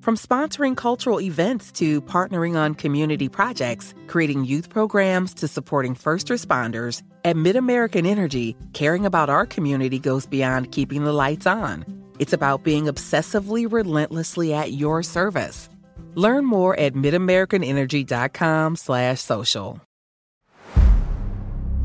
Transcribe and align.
From 0.00 0.16
sponsoring 0.16 0.76
cultural 0.78 1.20
events 1.20 1.70
to 1.72 2.00
partnering 2.00 2.56
on 2.56 2.74
community 2.74 3.28
projects, 3.28 3.92
creating 4.06 4.46
youth 4.46 4.70
programs 4.70 5.34
to 5.34 5.46
supporting 5.46 5.94
first 5.94 6.28
responders, 6.28 7.02
at 7.22 7.36
MidAmerican 7.36 8.06
Energy, 8.06 8.56
caring 8.72 9.04
about 9.04 9.28
our 9.28 9.44
community 9.44 9.98
goes 9.98 10.24
beyond 10.24 10.72
keeping 10.72 11.04
the 11.04 11.12
lights 11.12 11.46
on. 11.46 11.84
It's 12.18 12.32
about 12.32 12.64
being 12.64 12.86
obsessively 12.86 13.70
relentlessly 13.70 14.54
at 14.54 14.72
your 14.72 15.02
service. 15.02 15.68
Learn 16.14 16.46
more 16.46 16.74
at 16.80 16.94
midamericanenergy.com/social. 16.94 19.80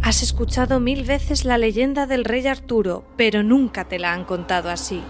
Has 0.03 0.23
escuchado 0.23 0.79
mil 0.79 1.03
veces 1.03 1.43
la 1.43 1.57
leyenda 1.57 2.07
del 2.07 2.23
rey 2.23 2.47
Arturo, 2.47 3.03
pero 3.17 3.43
nunca 3.43 3.89
te 3.89 3.99
la 3.99 4.13
han 4.13 4.23
contado 4.23 4.69
así. 4.69 5.03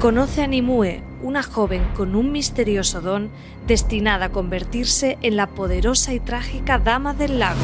Conoce 0.00 0.44
a 0.44 0.46
Nimue, 0.46 1.02
una 1.22 1.42
joven 1.42 1.84
con 1.96 2.14
un 2.14 2.30
misterioso 2.30 3.00
don 3.00 3.32
destinada 3.66 4.26
a 4.26 4.28
convertirse 4.30 5.18
en 5.22 5.34
la 5.34 5.48
poderosa 5.48 6.12
y 6.12 6.20
trágica 6.20 6.78
Dama 6.78 7.14
del 7.14 7.40
Lago. 7.40 7.58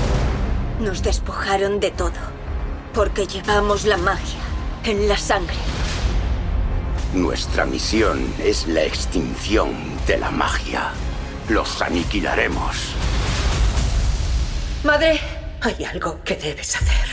Nos 0.81 1.05
despojaron 1.05 1.79
de 1.79 1.92
todo, 1.92 2.11
porque 2.92 3.29
llevamos 3.29 3.85
la 3.85 3.98
magia 3.98 4.41
en 4.83 5.07
la 5.07 5.17
sangre. 5.17 5.55
Nuestra 7.14 7.67
misión 7.67 8.27
es 8.42 8.67
la 8.67 8.83
extinción 8.83 9.70
de 10.08 10.19
la 10.19 10.33
magia. 10.33 10.91
Los 11.48 11.81
aniquilaremos. 11.83 12.97
Madre, 14.83 15.20
hay 15.61 15.85
algo 15.85 16.20
que 16.25 16.35
debes 16.35 16.75
hacer. 16.75 17.07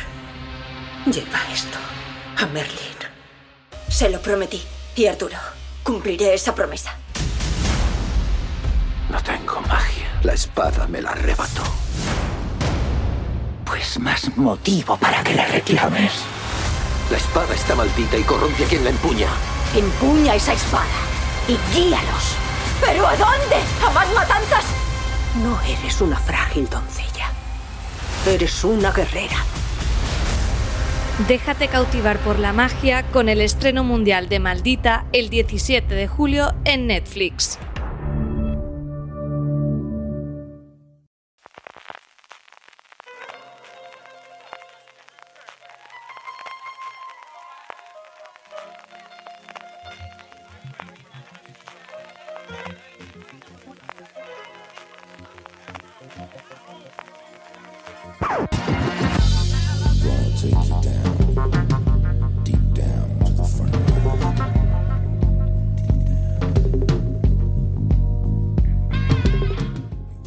Lleva 1.05 1.39
esto 1.53 1.77
a 2.37 2.47
Merlin. 2.47 2.97
Se 3.87 4.09
lo 4.09 4.19
prometí. 4.19 4.63
Y 4.95 5.05
Arturo, 5.07 5.37
cumpliré 5.83 6.33
esa 6.33 6.53
promesa. 6.53 6.93
No 9.09 9.21
tengo 9.23 9.61
magia. 9.61 10.19
La 10.23 10.33
espada 10.33 10.87
me 10.87 11.01
la 11.01 11.11
arrebató. 11.11 11.63
Pues 13.65 13.97
más 13.99 14.35
motivo 14.37 14.97
para 14.97 15.23
que 15.23 15.33
la 15.33 15.45
reclames. 15.47 16.11
La 17.09 17.17
espada 17.17 17.55
está 17.55 17.75
maldita 17.75 18.17
y 18.17 18.23
corrompe 18.23 18.65
a 18.65 18.67
quien 18.67 18.83
la 18.83 18.89
empuña. 18.89 19.27
Empuña 19.75 20.35
esa 20.35 20.53
espada 20.53 20.85
y 21.47 21.57
guíalos. 21.73 22.35
¿Pero 22.81 23.07
a 23.07 23.15
dónde? 23.15 23.55
¿A 23.85 23.89
más 23.91 24.13
matanzas? 24.13 24.65
No 25.41 25.59
eres 25.61 26.01
una 26.01 26.17
frágil 26.19 26.69
doncella. 26.69 27.31
Eres 28.25 28.63
una 28.63 28.91
guerrera. 28.91 29.37
Déjate 31.27 31.67
cautivar 31.67 32.17
por 32.19 32.39
la 32.39 32.51
magia 32.51 33.03
con 33.03 33.29
el 33.29 33.41
estreno 33.41 33.83
mundial 33.83 34.27
de 34.27 34.39
Maldita 34.39 35.05
el 35.11 35.29
17 35.29 35.93
de 35.93 36.07
julio 36.07 36.53
en 36.65 36.87
Netflix. 36.87 37.59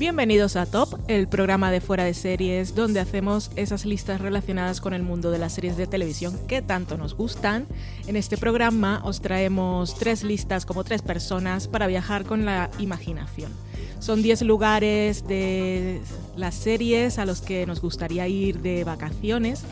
Bienvenidos 0.05 0.57
a 0.57 0.67
Top, 0.67 1.01
el 1.09 1.29
programa 1.29 1.71
de 1.71 1.81
fuera 1.81 2.05
de 2.05 2.13
series 2.13 2.75
donde 2.75 3.01
hacemos 3.01 3.51
esas 3.57 3.87
listas 3.87 4.21
relacionadas 4.21 4.83
con 4.83 4.93
el 4.93 5.03
mundo 5.03 5.31
de 5.31 5.39
las 5.39 5.55
series 5.55 5.79
de 5.79 5.87
televisión 5.87 6.39
que 6.47 6.61
tanto 6.61 6.99
nos 6.99 7.15
gustan. 7.15 7.67
En 8.07 8.17
este 8.17 8.37
programa 8.37 9.01
os 9.03 9.23
traemos 9.23 9.95
tres 9.95 10.23
listas 10.23 10.67
como 10.67 10.85
tres 10.85 11.01
personas 11.01 11.69
para 11.69 11.87
viajar 11.87 12.27
con 12.27 12.45
la 12.45 12.71
imaginación. 12.79 13.51
Son 13.99 14.21
10 14.21 14.43
lugares 14.43 15.27
de 15.27 16.03
las 16.37 16.55
series 16.55 17.19
a 17.19 17.25
los 17.25 17.41
que 17.41 17.65
nos 17.65 17.81
gustaría 17.81 18.29
ir 18.29 18.61
de 18.61 18.85
vacaciones, 18.85 19.63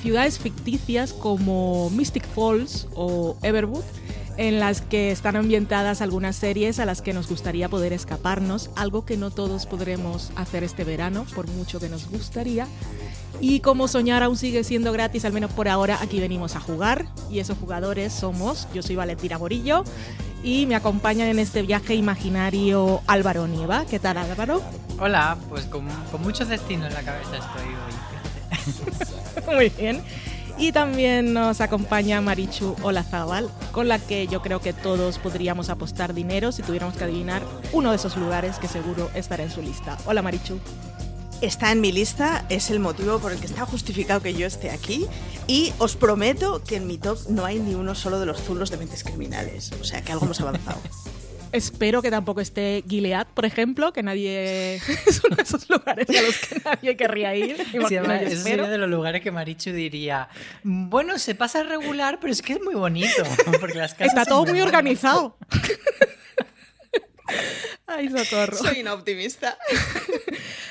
ciudades 0.00 0.38
ficticias 0.38 1.12
como 1.12 1.90
Mystic 1.90 2.24
Falls 2.24 2.86
o 2.94 3.36
Everwood 3.42 3.82
en 4.36 4.60
las 4.60 4.80
que 4.80 5.10
están 5.10 5.36
ambientadas 5.36 6.02
algunas 6.02 6.36
series 6.36 6.78
a 6.78 6.84
las 6.84 7.02
que 7.02 7.12
nos 7.12 7.28
gustaría 7.28 7.68
poder 7.68 7.92
escaparnos, 7.92 8.70
algo 8.76 9.04
que 9.04 9.16
no 9.16 9.30
todos 9.30 9.66
podremos 9.66 10.30
hacer 10.36 10.64
este 10.64 10.84
verano, 10.84 11.26
por 11.34 11.48
mucho 11.48 11.80
que 11.80 11.88
nos 11.88 12.08
gustaría. 12.10 12.66
Y 13.40 13.60
como 13.60 13.88
soñar 13.88 14.22
aún 14.22 14.36
sigue 14.36 14.64
siendo 14.64 14.92
gratis, 14.92 15.24
al 15.24 15.32
menos 15.32 15.52
por 15.52 15.68
ahora, 15.68 15.98
aquí 16.00 16.20
venimos 16.20 16.56
a 16.56 16.60
jugar. 16.60 17.06
Y 17.30 17.40
esos 17.40 17.58
jugadores 17.58 18.12
somos, 18.12 18.68
yo 18.72 18.82
soy 18.82 18.96
Valentina 18.96 19.38
Morillo, 19.38 19.84
y 20.42 20.66
me 20.66 20.74
acompañan 20.74 21.28
en 21.28 21.38
este 21.38 21.62
viaje 21.62 21.94
imaginario 21.94 23.00
Álvaro 23.06 23.46
Nieva. 23.46 23.84
¿Qué 23.86 23.98
tal 23.98 24.16
Álvaro? 24.18 24.62
Hola, 24.98 25.36
pues 25.48 25.64
con, 25.64 25.86
con 26.10 26.22
muchos 26.22 26.48
destinos 26.48 26.88
en 26.88 26.94
la 26.94 27.02
cabeza 27.02 27.36
estoy 27.36 27.68
hoy. 27.74 29.54
Muy 29.54 29.68
bien. 29.70 30.02
Y 30.58 30.72
también 30.72 31.34
nos 31.34 31.60
acompaña 31.60 32.20
Marichu 32.22 32.76
Olazábal, 32.82 33.50
con 33.72 33.88
la 33.88 33.98
que 33.98 34.26
yo 34.26 34.40
creo 34.40 34.60
que 34.60 34.72
todos 34.72 35.18
podríamos 35.18 35.68
apostar 35.68 36.14
dinero 36.14 36.50
si 36.50 36.62
tuviéramos 36.62 36.96
que 36.96 37.04
adivinar 37.04 37.42
uno 37.72 37.90
de 37.90 37.96
esos 37.96 38.16
lugares 38.16 38.58
que 38.58 38.66
seguro 38.66 39.10
estará 39.14 39.42
en 39.42 39.50
su 39.50 39.60
lista. 39.60 39.98
Hola 40.06 40.22
Marichu. 40.22 40.58
Está 41.42 41.70
en 41.72 41.82
mi 41.82 41.92
lista, 41.92 42.46
es 42.48 42.70
el 42.70 42.80
motivo 42.80 43.18
por 43.18 43.32
el 43.32 43.38
que 43.38 43.44
está 43.44 43.66
justificado 43.66 44.22
que 44.22 44.32
yo 44.32 44.46
esté 44.46 44.70
aquí 44.70 45.06
y 45.46 45.74
os 45.78 45.94
prometo 45.94 46.62
que 46.64 46.76
en 46.76 46.86
mi 46.86 46.96
top 46.96 47.18
no 47.28 47.44
hay 47.44 47.58
ni 47.58 47.74
uno 47.74 47.94
solo 47.94 48.18
de 48.18 48.24
los 48.24 48.40
zulos 48.40 48.70
de 48.70 48.78
mentes 48.78 49.04
criminales, 49.04 49.72
o 49.78 49.84
sea 49.84 50.00
que 50.00 50.12
algo 50.12 50.24
hemos 50.24 50.40
avanzado. 50.40 50.80
Espero 51.52 52.02
que 52.02 52.10
tampoco 52.10 52.40
esté 52.40 52.84
Gilead, 52.88 53.26
por 53.34 53.44
ejemplo, 53.44 53.92
que 53.92 54.02
nadie. 54.02 54.76
es 55.06 55.22
uno 55.24 55.36
de 55.36 55.42
esos 55.42 55.68
lugares 55.70 56.08
a 56.08 56.22
los 56.22 56.38
que 56.38 56.60
nadie 56.64 56.96
querría 56.96 57.34
ir. 57.34 57.56
Sí, 57.56 57.78
ese 57.94 58.36
sería 58.36 58.68
de 58.68 58.78
los 58.78 58.90
lugares 58.90 59.22
que 59.22 59.30
Marichu 59.30 59.72
diría: 59.72 60.28
Bueno, 60.62 61.18
se 61.18 61.34
pasa 61.34 61.62
regular, 61.62 62.18
pero 62.20 62.32
es 62.32 62.42
que 62.42 62.54
es 62.54 62.62
muy 62.62 62.74
bonito. 62.74 63.22
Porque 63.60 63.78
las 63.78 63.94
casas 63.94 64.08
Está 64.08 64.24
todo 64.24 64.44
muy 64.46 64.60
organizado. 64.60 65.36
Ay, 67.86 68.08
socorro. 68.08 68.56
Soy 68.56 68.80
una 68.80 68.94
optimista. 68.94 69.56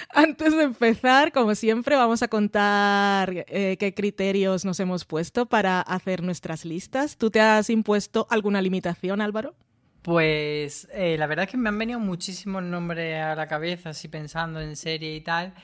Antes 0.09 0.55
de 0.55 0.63
empezar, 0.63 1.31
como 1.31 1.55
siempre, 1.55 1.95
vamos 1.95 2.23
a 2.23 2.27
contar 2.27 3.45
eh, 3.47 3.77
qué 3.77 3.93
criterios 3.93 4.63
nos 4.65 4.79
hemos 4.79 5.05
puesto 5.05 5.45
para 5.45 5.81
hacer 5.81 6.23
nuestras 6.23 6.63
listas. 6.65 7.17
¿Tú 7.17 7.29
te 7.31 7.41
has 7.41 7.69
impuesto 7.69 8.27
alguna 8.29 8.61
limitación, 8.61 9.21
Álvaro? 9.21 9.55
Pues 10.05 10.87
eh, 10.93 11.17
la 11.17 11.25
verdad 11.25 11.45
es 11.45 11.51
que 11.51 11.57
me 11.57 11.69
han 11.69 11.79
venido 11.79 11.99
muchísimos 11.99 12.61
nombres 12.61 13.19
a 13.19 13.33
la 13.33 13.47
cabeza, 13.47 13.89
así 13.89 14.07
pensando 14.07 14.61
en 14.61 14.75
serie 14.75 15.15
y 15.15 15.21
tal. 15.21 15.55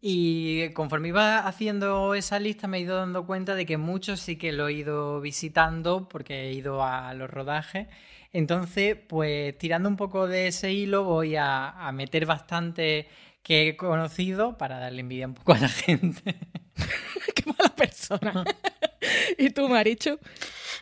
Y 0.00 0.70
conforme 0.72 1.08
iba 1.08 1.40
haciendo 1.40 2.14
esa 2.14 2.38
lista 2.38 2.68
me 2.68 2.78
he 2.78 2.82
ido 2.82 2.96
dando 2.96 3.26
cuenta 3.26 3.56
de 3.56 3.66
que 3.66 3.76
muchos 3.76 4.20
sí 4.20 4.36
que 4.38 4.52
lo 4.52 4.68
he 4.68 4.74
ido 4.74 5.20
visitando 5.20 6.08
porque 6.08 6.42
he 6.48 6.52
ido 6.52 6.84
a 6.84 7.12
los 7.14 7.28
rodajes. 7.28 7.88
Entonces, 8.32 8.96
pues 9.08 9.58
tirando 9.58 9.88
un 9.88 9.96
poco 9.96 10.28
de 10.28 10.46
ese 10.48 10.72
hilo 10.72 11.02
voy 11.02 11.34
a, 11.34 11.70
a 11.70 11.90
meter 11.92 12.24
bastante 12.24 13.08
que 13.42 13.68
he 13.70 13.76
conocido 13.76 14.56
para 14.58 14.78
darle 14.78 15.00
envidia 15.00 15.26
un 15.26 15.34
poco 15.34 15.54
a 15.54 15.58
la 15.58 15.68
gente. 15.68 16.36
Qué 17.34 17.44
mala 17.46 17.74
persona. 17.74 18.44
¿Y 19.38 19.50
tú, 19.50 19.68
Marichu? 19.68 20.18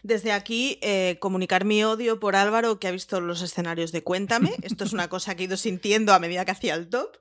Desde 0.02 0.32
aquí, 0.32 0.78
eh, 0.82 1.16
comunicar 1.20 1.64
mi 1.64 1.82
odio 1.84 2.20
por 2.20 2.36
Álvaro, 2.36 2.78
que 2.78 2.88
ha 2.88 2.92
visto 2.92 3.20
los 3.20 3.42
escenarios 3.42 3.92
de 3.92 4.02
Cuéntame. 4.02 4.52
Esto 4.62 4.84
es 4.84 4.92
una 4.92 5.08
cosa 5.08 5.34
que 5.34 5.42
he 5.42 5.46
ido 5.46 5.56
sintiendo 5.56 6.12
a 6.12 6.18
medida 6.18 6.44
que 6.44 6.52
hacía 6.52 6.74
el 6.74 6.88
top. 6.88 7.16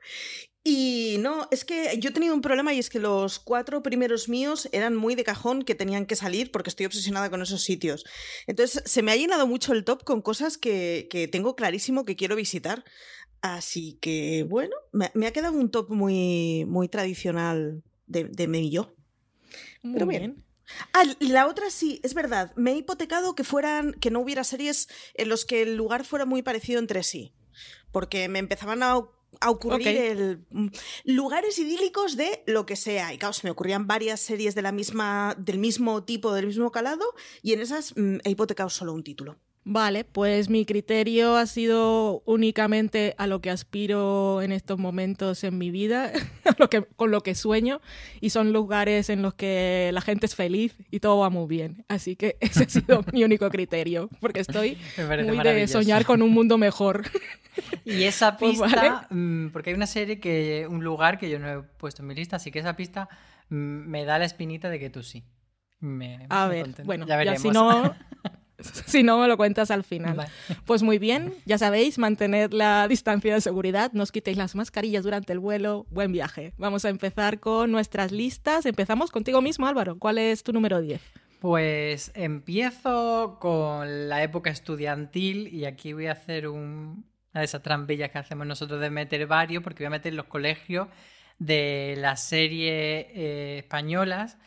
Y 0.67 1.17
no, 1.19 1.47
es 1.51 1.63
que 1.63 1.95
yo 1.99 2.09
he 2.09 2.13
tenido 2.13 2.33
un 2.33 2.41
problema 2.41 2.73
y 2.73 2.79
es 2.79 2.89
que 2.89 2.97
los 2.97 3.37
cuatro 3.37 3.83
primeros 3.83 4.27
míos 4.29 4.67
eran 4.71 4.95
muy 4.95 5.13
de 5.13 5.23
cajón 5.23 5.61
que 5.61 5.75
tenían 5.75 6.07
que 6.07 6.15
salir 6.15 6.51
porque 6.51 6.71
estoy 6.71 6.87
obsesionada 6.87 7.29
con 7.29 7.43
esos 7.43 7.61
sitios. 7.61 8.03
Entonces 8.47 8.81
se 8.83 9.03
me 9.03 9.11
ha 9.11 9.15
llenado 9.15 9.45
mucho 9.45 9.73
el 9.73 9.83
top 9.83 10.03
con 10.03 10.23
cosas 10.23 10.57
que, 10.57 11.07
que 11.11 11.27
tengo 11.27 11.55
clarísimo 11.55 12.03
que 12.03 12.15
quiero 12.15 12.35
visitar. 12.35 12.83
Así 13.41 13.99
que 14.01 14.43
bueno, 14.49 14.75
me, 14.91 15.11
me, 15.13 15.27
ha 15.27 15.33
quedado 15.33 15.55
un 15.55 15.69
top 15.69 15.91
muy, 15.91 16.65
muy 16.65 16.89
tradicional 16.89 17.83
de, 18.07 18.23
de 18.23 18.47
mí 18.47 18.67
y 18.67 18.71
yo. 18.71 18.95
Muy 19.83 19.93
Pero 19.93 20.07
bien. 20.07 20.21
bien. 20.33 20.44
Ah, 20.93 21.03
la 21.19 21.47
otra 21.47 21.69
sí, 21.69 21.99
es 22.03 22.13
verdad. 22.13 22.51
Me 22.55 22.71
he 22.71 22.77
hipotecado 22.77 23.35
que 23.35 23.43
fueran, 23.43 23.93
que 23.93 24.11
no 24.11 24.19
hubiera 24.19 24.43
series 24.43 24.87
en 25.13 25.29
los 25.29 25.45
que 25.45 25.61
el 25.61 25.75
lugar 25.75 26.05
fuera 26.05 26.25
muy 26.25 26.41
parecido 26.41 26.79
entre 26.79 27.03
sí. 27.03 27.33
Porque 27.91 28.27
me 28.27 28.39
empezaban 28.39 28.83
a 28.83 29.01
a 29.41 29.49
ocurrir 29.49 29.87
okay. 29.87 29.97
el, 30.07 30.45
lugares 31.03 31.57
idílicos 31.59 32.15
de 32.15 32.43
lo 32.45 32.65
que 32.65 32.75
sea. 32.75 33.13
Y 33.13 33.17
claro, 33.17 33.33
se 33.33 33.45
me 33.45 33.51
ocurrían 33.51 33.87
varias 33.87 34.19
series 34.19 34.55
de 34.55 34.61
la 34.61 34.71
misma, 34.71 35.35
del 35.37 35.59
mismo 35.59 36.03
tipo, 36.03 36.33
del 36.33 36.47
mismo 36.47 36.71
calado, 36.71 37.05
y 37.41 37.53
en 37.53 37.61
esas 37.61 37.93
mm, 37.95 38.17
he 38.23 38.29
hipotecado 38.31 38.69
solo 38.69 38.93
un 38.93 39.03
título. 39.03 39.37
Vale, 39.67 40.03
pues 40.03 40.47
mi 40.47 40.63
criterio 40.63 41.37
ha 41.37 41.47
sido 41.47 42.21
únicamente 42.27 43.15
a 43.17 43.25
lo 43.25 43.41
que 43.41 43.49
aspiro 43.49 44.43
en 44.43 44.51
estos 44.51 44.77
momentos 44.77 45.43
en 45.43 45.57
mi 45.57 45.71
vida, 45.71 46.11
lo 46.59 46.69
que, 46.69 46.83
con 46.83 47.09
lo 47.09 47.21
que 47.21 47.33
sueño, 47.33 47.81
y 48.21 48.29
son 48.29 48.53
lugares 48.53 49.09
en 49.09 49.23
los 49.23 49.33
que 49.33 49.89
la 49.91 50.01
gente 50.01 50.27
es 50.27 50.35
feliz 50.35 50.77
y 50.91 50.99
todo 50.99 51.17
va 51.17 51.31
muy 51.31 51.47
bien. 51.47 51.83
Así 51.87 52.15
que 52.15 52.37
ese 52.41 52.65
ha 52.65 52.69
sido 52.69 53.03
mi 53.11 53.23
único 53.23 53.49
criterio, 53.49 54.07
porque 54.19 54.41
estoy 54.41 54.77
muy 55.25 55.39
de 55.39 55.67
soñar 55.67 56.05
con 56.05 56.21
un 56.21 56.29
mundo 56.29 56.59
mejor. 56.59 57.01
Y 57.85 58.03
esa 58.03 58.37
pista, 58.37 58.67
pues 58.67 58.71
vale. 59.09 59.49
porque 59.51 59.71
hay 59.71 59.75
una 59.75 59.87
serie 59.87 60.19
que, 60.19 60.67
un 60.69 60.83
lugar 60.83 61.17
que 61.17 61.27
yo 61.27 61.39
no 61.39 61.49
he 61.49 61.63
puesto 61.63 62.03
en 62.03 62.07
mi 62.07 62.13
lista, 62.13 62.35
así 62.35 62.51
que 62.51 62.59
esa 62.59 62.75
pista 62.75 63.09
me 63.49 64.05
da 64.05 64.19
la 64.19 64.25
espinita 64.25 64.69
de 64.69 64.77
que 64.77 64.91
tú 64.91 65.01
sí. 65.01 65.23
Me, 65.79 66.27
a 66.29 66.47
me 66.47 66.53
ver, 66.53 66.63
contento. 66.65 66.85
bueno, 66.85 67.07
ya 67.07 67.17
veremos. 67.17 67.41
si 67.41 67.49
no, 67.49 67.95
si 68.85 69.03
no 69.03 69.19
me 69.19 69.27
lo 69.27 69.37
cuentas 69.37 69.71
al 69.71 69.83
final. 69.83 70.15
Vale. 70.15 70.29
Pues 70.65 70.83
muy 70.83 70.99
bien, 70.99 71.33
ya 71.45 71.57
sabéis, 71.57 71.97
mantened 71.97 72.51
la 72.51 72.87
distancia 72.87 73.33
de 73.33 73.41
seguridad, 73.41 73.91
no 73.93 74.03
os 74.03 74.11
quitéis 74.11 74.37
las 74.37 74.55
mascarillas 74.55 75.03
durante 75.03 75.33
el 75.33 75.39
vuelo, 75.39 75.85
buen 75.89 76.11
viaje. 76.11 76.53
Vamos 76.57 76.85
a 76.85 76.89
empezar 76.89 77.39
con 77.39 77.71
nuestras 77.71 78.11
listas. 78.11 78.65
Empezamos 78.65 79.11
contigo 79.11 79.41
mismo, 79.41 79.67
Álvaro. 79.67 79.97
¿Cuál 79.97 80.17
es 80.17 80.43
tu 80.43 80.53
número 80.53 80.81
10? 80.81 81.01
Pues 81.39 82.11
empiezo 82.15 83.37
con 83.39 84.09
la 84.09 84.23
época 84.23 84.49
estudiantil 84.49 85.47
y 85.53 85.65
aquí 85.65 85.93
voy 85.93 86.07
a 86.07 86.13
hacer 86.13 86.47
un, 86.47 87.05
una 87.33 87.41
de 87.41 87.45
esas 87.45 87.61
trampillas 87.61 88.09
que 88.11 88.17
hacemos 88.17 88.47
nosotros 88.47 88.79
de 88.79 88.89
meter 88.89 89.27
varios, 89.27 89.61
porque 89.61 89.83
voy 89.83 89.87
a 89.87 89.91
meter 89.91 90.13
los 90.13 90.25
colegios 90.25 90.87
de 91.37 91.95
las 91.97 92.23
series 92.23 93.05
eh, 93.09 93.57
españolas. 93.59 94.37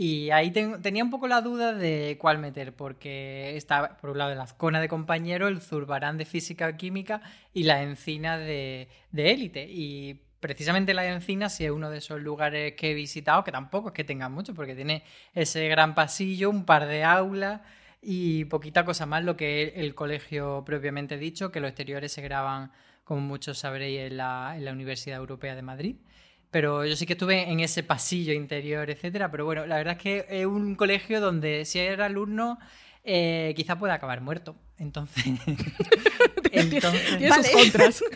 Y 0.00 0.30
ahí 0.30 0.52
ten, 0.52 0.80
tenía 0.80 1.02
un 1.02 1.10
poco 1.10 1.26
la 1.26 1.40
duda 1.40 1.74
de 1.74 2.18
cuál 2.20 2.38
meter, 2.38 2.72
porque 2.72 3.56
está 3.56 3.96
por 3.96 4.10
un 4.10 4.18
lado 4.18 4.30
el 4.30 4.40
Azcona 4.40 4.80
de 4.80 4.86
compañero, 4.88 5.48
el 5.48 5.60
Zurbarán 5.60 6.18
de 6.18 6.24
física 6.24 6.76
química 6.76 7.20
y 7.52 7.64
la 7.64 7.82
Encina 7.82 8.38
de, 8.38 8.86
de 9.10 9.32
élite. 9.32 9.66
Y 9.68 10.22
precisamente 10.38 10.94
la 10.94 11.04
Encina 11.04 11.48
sí 11.48 11.64
es 11.64 11.72
uno 11.72 11.90
de 11.90 11.98
esos 11.98 12.20
lugares 12.20 12.74
que 12.74 12.92
he 12.92 12.94
visitado, 12.94 13.42
que 13.42 13.50
tampoco 13.50 13.88
es 13.88 13.94
que 13.94 14.04
tenga 14.04 14.28
mucho, 14.28 14.54
porque 14.54 14.76
tiene 14.76 15.02
ese 15.34 15.66
gran 15.66 15.96
pasillo, 15.96 16.48
un 16.48 16.64
par 16.64 16.86
de 16.86 17.02
aulas 17.02 17.60
y 18.00 18.44
poquita 18.44 18.84
cosa 18.84 19.04
más 19.04 19.24
lo 19.24 19.36
que 19.36 19.72
el 19.74 19.96
colegio 19.96 20.62
propiamente 20.64 21.18
dicho, 21.18 21.50
que 21.50 21.58
los 21.58 21.70
exteriores 21.70 22.12
se 22.12 22.22
graban, 22.22 22.70
como 23.02 23.20
muchos 23.20 23.58
sabréis, 23.58 24.12
en 24.12 24.16
la 24.16 24.54
Universidad 24.70 25.18
Europea 25.18 25.56
de 25.56 25.62
Madrid. 25.62 25.96
Pero 26.50 26.84
yo 26.84 26.96
sí 26.96 27.06
que 27.06 27.12
estuve 27.12 27.50
en 27.50 27.60
ese 27.60 27.82
pasillo 27.82 28.32
interior, 28.32 28.88
etcétera. 28.90 29.30
Pero 29.30 29.44
bueno, 29.44 29.66
la 29.66 29.76
verdad 29.76 29.96
es 29.96 30.02
que 30.02 30.26
es 30.28 30.46
un 30.46 30.74
colegio 30.76 31.20
donde 31.20 31.64
si 31.64 31.78
eres 31.78 32.00
alumno, 32.00 32.58
eh, 33.04 33.52
quizá 33.56 33.78
pueda 33.78 33.94
acabar 33.94 34.20
muerto. 34.20 34.56
Entonces. 34.78 35.24
entonces 36.52 37.18
Tiene 37.18 37.34
sus 37.34 37.50
contras. 37.50 38.04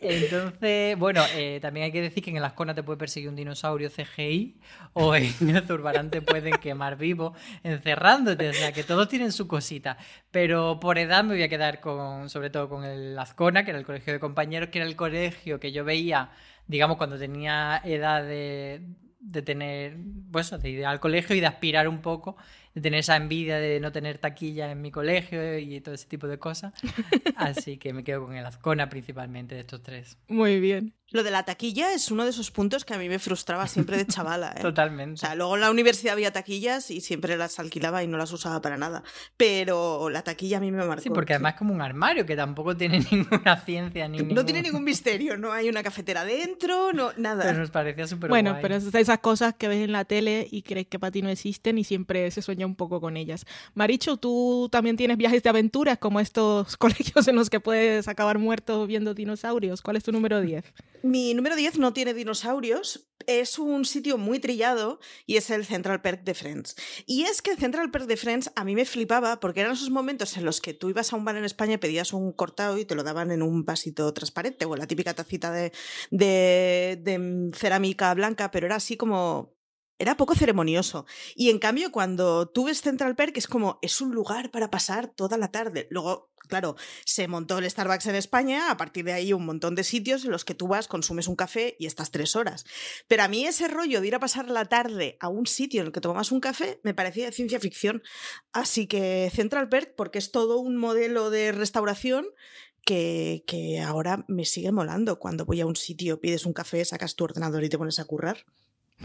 Entonces, 0.00 0.98
bueno, 0.98 1.22
eh, 1.34 1.58
también 1.60 1.84
hay 1.84 1.92
que 1.92 2.00
decir 2.00 2.24
que 2.24 2.30
en 2.30 2.36
el 2.36 2.44
Ascona 2.44 2.74
te 2.74 2.82
puede 2.82 2.98
perseguir 2.98 3.28
un 3.28 3.36
dinosaurio 3.36 3.90
CGI 3.90 4.58
o 4.94 5.14
en 5.14 5.24
el 5.48 5.62
Zurbarán 5.62 6.10
te 6.10 6.22
pueden 6.22 6.54
quemar 6.54 6.96
vivo 6.96 7.34
encerrándote. 7.62 8.48
O 8.48 8.52
sea, 8.52 8.72
que 8.72 8.82
todos 8.82 9.08
tienen 9.08 9.30
su 9.30 9.46
cosita. 9.46 9.98
Pero 10.30 10.80
por 10.80 10.98
edad 10.98 11.22
me 11.22 11.34
voy 11.34 11.42
a 11.42 11.48
quedar 11.48 11.80
con, 11.80 12.28
sobre 12.30 12.50
todo 12.50 12.68
con 12.68 12.84
el 12.84 13.18
Azcona, 13.18 13.64
que 13.64 13.70
era 13.70 13.78
el 13.78 13.86
colegio 13.86 14.12
de 14.12 14.20
compañeros, 14.20 14.70
que 14.70 14.78
era 14.78 14.88
el 14.88 14.96
colegio 14.96 15.60
que 15.60 15.70
yo 15.70 15.84
veía 15.84 16.30
digamos, 16.66 16.96
cuando 16.96 17.18
tenía 17.18 17.80
edad 17.84 18.24
de, 18.24 18.82
tener, 19.44 19.96
pues, 20.30 20.50
de 20.50 20.70
ir 20.70 20.86
al 20.86 21.00
colegio 21.00 21.36
y 21.36 21.40
de 21.40 21.46
aspirar 21.46 21.88
un 21.88 22.00
poco, 22.00 22.36
de 22.74 22.80
tener 22.80 23.00
esa 23.00 23.16
envidia 23.16 23.58
de 23.58 23.80
no 23.80 23.92
tener 23.92 24.18
taquilla 24.18 24.70
en 24.70 24.80
mi 24.80 24.90
colegio 24.90 25.58
y 25.58 25.80
todo 25.80 25.94
ese 25.94 26.06
tipo 26.06 26.26
de 26.26 26.38
cosas. 26.38 26.72
Así 27.36 27.76
que 27.78 27.92
me 27.92 28.04
quedo 28.04 28.24
con 28.26 28.34
el 28.36 28.44
Azcona 28.46 28.88
principalmente 28.88 29.54
de 29.54 29.60
estos 29.62 29.82
tres. 29.82 30.16
Muy 30.28 30.60
bien. 30.60 30.94
Lo 31.10 31.22
de 31.22 31.30
la 31.30 31.44
taquilla 31.44 31.92
es 31.92 32.10
uno 32.10 32.24
de 32.24 32.30
esos 32.30 32.50
puntos 32.50 32.86
que 32.86 32.94
a 32.94 32.98
mí 32.98 33.06
me 33.10 33.18
frustraba 33.18 33.66
siempre 33.68 33.98
de 33.98 34.06
chavala. 34.06 34.54
¿eh? 34.56 34.60
Totalmente. 34.62 35.14
O 35.14 35.16
sea, 35.18 35.34
luego 35.34 35.56
en 35.56 35.60
la 35.60 35.70
universidad 35.70 36.14
había 36.14 36.32
taquillas 36.32 36.90
y 36.90 37.02
siempre 37.02 37.36
las 37.36 37.58
alquilaba 37.58 38.02
y 38.02 38.06
no 38.06 38.16
las 38.16 38.32
usaba 38.32 38.62
para 38.62 38.78
nada. 38.78 39.02
Pero 39.36 40.08
la 40.08 40.22
taquilla 40.22 40.56
a 40.56 40.60
mí 40.60 40.70
me 40.72 40.82
marcó. 40.86 41.02
Sí, 41.02 41.10
porque 41.10 41.34
además 41.34 41.52
es 41.54 41.58
como 41.58 41.74
un 41.74 41.82
armario 41.82 42.24
que 42.24 42.34
tampoco 42.34 42.74
tiene 42.78 43.00
ninguna 43.12 43.60
ciencia 43.60 44.08
ni 44.08 44.18
No 44.18 44.24
ningún... 44.24 44.46
tiene 44.46 44.62
ningún 44.62 44.84
misterio, 44.84 45.36
no 45.36 45.52
hay 45.52 45.68
una 45.68 45.82
cafetera 45.82 46.24
dentro, 46.24 46.94
no, 46.94 47.12
nada. 47.18 47.44
Pero 47.44 47.58
nos 47.58 47.70
parecía 47.70 48.06
súper 48.06 48.30
Bueno, 48.30 48.52
guay. 48.52 48.62
pero 48.62 48.76
esas 48.76 49.18
cosas 49.18 49.52
que 49.54 49.68
ves 49.68 49.84
en 49.84 49.92
la 49.92 50.06
tele 50.06 50.48
y 50.50 50.62
crees 50.62 50.86
que 50.86 50.98
para 50.98 51.10
ti 51.10 51.20
no 51.20 51.28
existen 51.28 51.76
y 51.76 51.84
siempre 51.84 52.30
se 52.30 52.40
sueña 52.40 52.61
un 52.66 52.76
poco 52.76 53.00
con 53.00 53.16
ellas. 53.16 53.44
Maricho, 53.74 54.16
tú 54.16 54.68
también 54.70 54.96
tienes 54.96 55.16
viajes 55.16 55.42
de 55.42 55.50
aventuras 55.50 55.98
como 55.98 56.20
estos 56.20 56.76
colegios 56.78 57.28
en 57.28 57.36
los 57.36 57.50
que 57.50 57.60
puedes 57.60 58.08
acabar 58.08 58.38
muerto 58.38 58.86
viendo 58.86 59.14
dinosaurios. 59.14 59.82
¿Cuál 59.82 59.96
es 59.96 60.04
tu 60.04 60.12
número 60.12 60.40
10? 60.40 60.64
Mi 61.02 61.34
número 61.34 61.56
10 61.56 61.78
no 61.78 61.92
tiene 61.92 62.14
dinosaurios, 62.14 63.08
es 63.26 63.58
un 63.58 63.84
sitio 63.84 64.18
muy 64.18 64.38
trillado 64.38 65.00
y 65.26 65.36
es 65.36 65.50
el 65.50 65.64
Central 65.64 66.00
Perk 66.00 66.22
de 66.22 66.34
Friends. 66.34 66.76
Y 67.06 67.22
es 67.24 67.42
que 67.42 67.50
el 67.50 67.58
Central 67.58 67.90
Perk 67.90 68.06
de 68.06 68.16
Friends 68.16 68.52
a 68.54 68.64
mí 68.64 68.74
me 68.74 68.84
flipaba 68.84 69.40
porque 69.40 69.60
eran 69.60 69.72
esos 69.72 69.90
momentos 69.90 70.36
en 70.36 70.44
los 70.44 70.60
que 70.60 70.74
tú 70.74 70.90
ibas 70.90 71.12
a 71.12 71.16
un 71.16 71.24
bar 71.24 71.36
en 71.36 71.44
España, 71.44 71.78
pedías 71.78 72.12
un 72.12 72.32
cortado 72.32 72.78
y 72.78 72.84
te 72.84 72.94
lo 72.94 73.02
daban 73.02 73.30
en 73.30 73.42
un 73.42 73.64
vasito 73.64 74.12
transparente 74.12 74.64
o 74.64 74.76
la 74.76 74.86
típica 74.86 75.14
tacita 75.14 75.52
de 75.52 75.72
cerámica 77.54 78.14
blanca, 78.14 78.50
pero 78.50 78.66
era 78.66 78.76
así 78.76 78.96
como 78.96 79.56
era 79.98 80.16
poco 80.16 80.34
ceremonioso. 80.34 81.06
Y 81.34 81.50
en 81.50 81.58
cambio, 81.58 81.92
cuando 81.92 82.48
tú 82.48 82.64
ves 82.64 82.82
Central 82.82 83.14
Perk, 83.14 83.36
es 83.36 83.46
como, 83.46 83.78
es 83.82 84.00
un 84.00 84.12
lugar 84.12 84.50
para 84.50 84.70
pasar 84.70 85.08
toda 85.08 85.36
la 85.36 85.52
tarde. 85.52 85.86
Luego, 85.90 86.32
claro, 86.48 86.76
se 87.04 87.28
montó 87.28 87.58
el 87.58 87.70
Starbucks 87.70 88.06
en 88.06 88.16
España, 88.16 88.70
a 88.70 88.76
partir 88.76 89.04
de 89.04 89.12
ahí 89.12 89.32
un 89.32 89.44
montón 89.44 89.74
de 89.74 89.84
sitios 89.84 90.24
en 90.24 90.30
los 90.30 90.44
que 90.44 90.54
tú 90.54 90.68
vas, 90.68 90.88
consumes 90.88 91.28
un 91.28 91.36
café 91.36 91.76
y 91.78 91.86
estás 91.86 92.10
tres 92.10 92.36
horas. 92.36 92.64
Pero 93.06 93.22
a 93.22 93.28
mí 93.28 93.46
ese 93.46 93.68
rollo 93.68 94.00
de 94.00 94.08
ir 94.08 94.14
a 94.14 94.20
pasar 94.20 94.48
la 94.48 94.64
tarde 94.64 95.16
a 95.20 95.28
un 95.28 95.46
sitio 95.46 95.80
en 95.80 95.88
el 95.88 95.92
que 95.92 96.00
tomas 96.00 96.32
un 96.32 96.40
café 96.40 96.80
me 96.82 96.94
parecía 96.94 97.30
ciencia 97.32 97.60
ficción. 97.60 98.02
Así 98.52 98.86
que 98.86 99.30
Central 99.32 99.68
Perk, 99.68 99.94
porque 99.94 100.18
es 100.18 100.32
todo 100.32 100.58
un 100.58 100.76
modelo 100.76 101.30
de 101.30 101.52
restauración 101.52 102.26
que, 102.84 103.44
que 103.46 103.80
ahora 103.80 104.24
me 104.28 104.44
sigue 104.44 104.72
molando. 104.72 105.18
Cuando 105.18 105.44
voy 105.44 105.60
a 105.60 105.66
un 105.66 105.76
sitio, 105.76 106.20
pides 106.20 106.46
un 106.46 106.52
café, 106.52 106.84
sacas 106.84 107.14
tu 107.14 107.24
ordenador 107.24 107.62
y 107.62 107.68
te 107.68 107.78
pones 107.78 108.00
a 108.00 108.04
currar. 108.04 108.44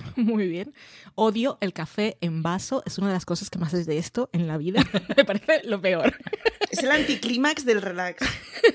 Muy 0.15 0.47
bien. 0.47 0.73
Odio 1.15 1.57
el 1.61 1.73
café 1.73 2.17
en 2.21 2.43
vaso. 2.43 2.83
Es 2.85 2.97
una 2.97 3.07
de 3.07 3.13
las 3.13 3.25
cosas 3.25 3.49
que 3.49 3.59
más 3.59 3.73
esto 3.73 4.29
en 4.33 4.47
la 4.47 4.57
vida. 4.57 4.83
Me 5.17 5.25
parece 5.25 5.61
lo 5.63 5.81
peor. 5.81 6.13
Es 6.69 6.83
el 6.83 6.91
anticlímax 6.91 7.63
del 7.63 7.81
relax. 7.81 8.21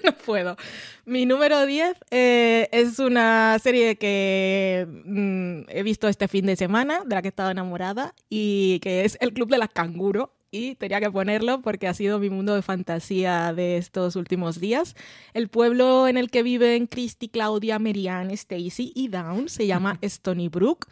no 0.02 0.16
puedo. 0.16 0.56
Mi 1.04 1.26
número 1.26 1.66
10 1.66 1.94
eh, 2.10 2.66
es 2.72 2.98
una 2.98 3.58
serie 3.62 3.96
que 3.96 4.86
mm, 5.04 5.64
he 5.68 5.82
visto 5.82 6.08
este 6.08 6.26
fin 6.26 6.46
de 6.46 6.56
semana, 6.56 7.02
de 7.04 7.14
la 7.14 7.20
que 7.20 7.28
he 7.28 7.30
estado 7.30 7.50
enamorada, 7.50 8.14
y 8.30 8.80
que 8.80 9.04
es 9.04 9.18
El 9.20 9.34
Club 9.34 9.50
de 9.50 9.58
las 9.58 9.68
Canguro 9.68 10.32
y 10.52 10.74
tenía 10.74 11.00
que 11.00 11.10
ponerlo 11.10 11.62
porque 11.62 11.88
ha 11.88 11.94
sido 11.94 12.18
mi 12.18 12.28
mundo 12.28 12.54
de 12.54 12.62
fantasía 12.62 13.54
de 13.54 13.78
estos 13.78 14.14
últimos 14.16 14.60
días. 14.60 14.94
El 15.32 15.48
pueblo 15.48 16.06
en 16.06 16.18
el 16.18 16.30
que 16.30 16.42
viven 16.42 16.86
Christy, 16.86 17.28
Claudia, 17.28 17.78
Marianne, 17.78 18.34
Stacy 18.34 18.92
y 18.94 19.08
Dawn 19.08 19.48
se 19.48 19.66
llama 19.66 19.98
Stony 20.02 20.48
Brook. 20.48 20.88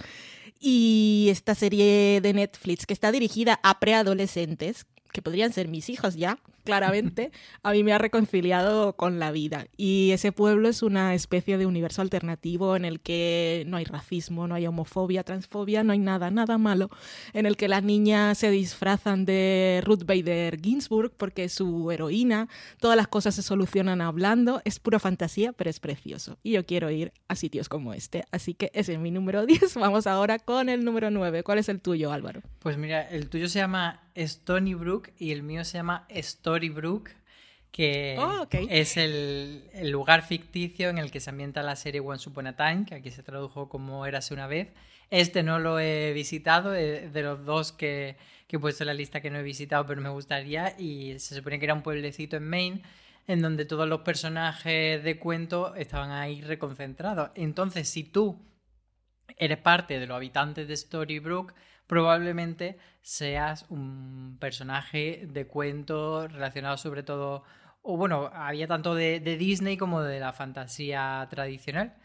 Y 0.59 1.29
esta 1.31 1.55
serie 1.55 2.21
de 2.23 2.33
Netflix 2.33 2.87
que 2.87 2.95
está 2.95 3.12
dirigida 3.12 3.61
a 3.62 3.79
preadolescentes, 3.81 4.87
que 5.12 5.23
podrían 5.23 5.52
ser 5.52 5.69
mis 5.69 5.90
hijos 5.90 6.17
ya, 6.17 6.38
claramente, 6.71 7.33
a 7.65 7.73
mí 7.73 7.83
me 7.83 7.93
ha 7.93 7.99
reconciliado 7.99 8.95
con 8.95 9.19
la 9.19 9.33
vida. 9.33 9.67
Y 9.77 10.12
ese 10.12 10.31
pueblo 10.31 10.69
es 10.69 10.83
una 10.83 11.15
especie 11.15 11.59
de 11.59 11.67
universo 11.67 12.00
alternativo 12.00 12.77
en 12.77 12.85
el 12.85 13.00
que 13.00 13.65
no 13.67 13.77
hay 13.77 13.85
racismo, 13.85 14.47
no 14.47 14.55
hay 14.55 14.67
homofobia, 14.67 15.25
transfobia, 15.25 15.83
no 15.83 15.93
hay 15.93 15.99
nada, 15.99 16.31
nada 16.31 16.59
malo, 16.59 16.89
en 17.33 17.47
el 17.47 17.57
que 17.57 17.67
las 17.67 17.83
niñas 17.83 18.39
se 18.39 18.50
disfrazan 18.50 19.25
de 19.25 19.83
Ruth 19.85 20.05
Bader 20.05 20.61
Ginsburg 20.61 21.12
porque 21.17 21.45
es 21.45 21.55
su 21.55 21.91
heroína, 21.91 22.49
todas 22.79 22.97
las 22.97 23.09
cosas 23.09 23.35
se 23.35 23.43
solucionan 23.43 24.00
hablando, 24.00 24.62
es 24.65 24.79
pura 24.79 25.00
fantasía, 25.00 25.53
pero 25.53 25.71
es 25.71 25.81
precioso. 25.81 26.39
Y 26.45 26.53
yo 26.53 26.65
quiero 26.65 26.91
ir 26.91 27.12
a 27.27 27.35
sitios 27.35 27.69
como 27.69 27.95
este. 27.95 28.25
Así 28.31 28.55
que 28.55 28.71
ese 28.75 28.95
es 28.95 29.00
mi 29.00 29.11
número 29.11 29.45
10. 29.47 29.75
Vamos 29.75 30.07
ahora 30.07 30.39
con 30.39 30.69
el 30.69 30.85
número 30.85 31.11
9. 31.11 31.43
¿Cuál 31.43 31.59
es 31.59 31.69
el 31.69 31.81
tuyo, 31.81 32.12
Álvaro? 32.12 32.43
Pues 32.61 32.77
mira, 32.77 33.03
el 33.03 33.29
tuyo 33.29 33.49
se 33.49 33.59
llama 33.59 34.03
Stony 34.15 34.75
Brook 34.75 35.11
y 35.19 35.33
el 35.33 35.43
mío 35.43 35.65
se 35.65 35.79
llama 35.79 36.07
Storybrook, 36.61 37.11
que 37.71 38.17
oh, 38.19 38.47
es 38.50 38.97
el, 38.97 39.62
lugar 39.85 40.23
ficticio 40.23 40.88
en 40.88 40.99
el 40.99 41.11
que 41.11 41.21
se 41.21 41.31
ambienta 41.31 41.62
la 41.62 41.76
serie 41.76 42.00
Once 42.00 42.29
Upon 42.29 42.49
a 42.49 42.57
Time, 42.57 42.85
que 42.87 42.95
aquí 42.97 43.11
se 43.11 43.23
tradujo 43.23 43.69
como 43.69 44.05
Érase 44.07 44.35
una 44.35 44.47
vez. 44.47 44.69
Este 45.11 45.43
no 45.43 45.59
lo 45.59 45.81
he 45.81 46.12
visitado, 46.12 46.75
eh, 46.75 47.09
de 47.09 47.23
los 47.23 47.45
dos 47.45 47.73
que, 47.73 48.17
que 48.47 48.57
he 48.57 48.59
puesto 48.59 48.85
en 48.85 48.88
la 48.88 48.95
lista 48.95 49.21
que 49.21 49.31
no 49.31 49.38
he 49.38 49.43
visitado, 49.43 49.87
pero 49.87 50.00
me 50.00 50.09
gustaría, 50.11 50.75
y 50.79 51.19
se 51.19 51.35
supone 51.35 51.59
que 51.59 51.64
era 51.64 51.75
un 51.75 51.83
pueblecito 51.83 52.37
en 52.37 52.49
Maine 52.49 52.83
en 53.26 53.43
donde 53.43 53.64
todos 53.64 53.88
los 53.88 54.00
personajes 54.00 55.02
de 55.05 55.19
cuento 55.19 55.75
estaban 55.76 56.11
ahí 56.11 56.40
reconcentrados. 56.43 57.31
Entonces, 57.37 57.88
si 57.88 58.02
tú 58.02 58.40
eres 59.37 59.59
parte 59.59 60.00
de 60.00 60.07
los 60.07 60.17
habitantes 60.17 60.67
de 60.67 60.76
Storybrook, 60.76 61.55
probablemente 61.91 62.79
seas 63.03 63.67
un 63.69 64.37
personaje 64.39 65.27
de 65.29 65.49
cuento 65.49 66.29
relacionado 66.29 66.77
sobre 66.77 67.03
todo, 67.03 67.43
o 67.83 67.97
bueno, 67.97 68.31
había 68.33 68.69
tanto 68.69 68.95
de, 68.95 69.19
Disney 69.19 69.77
como 69.77 70.01
de 70.01 70.21
la 70.21 70.33
fantasía 70.33 71.27
tradicional. 71.29 71.97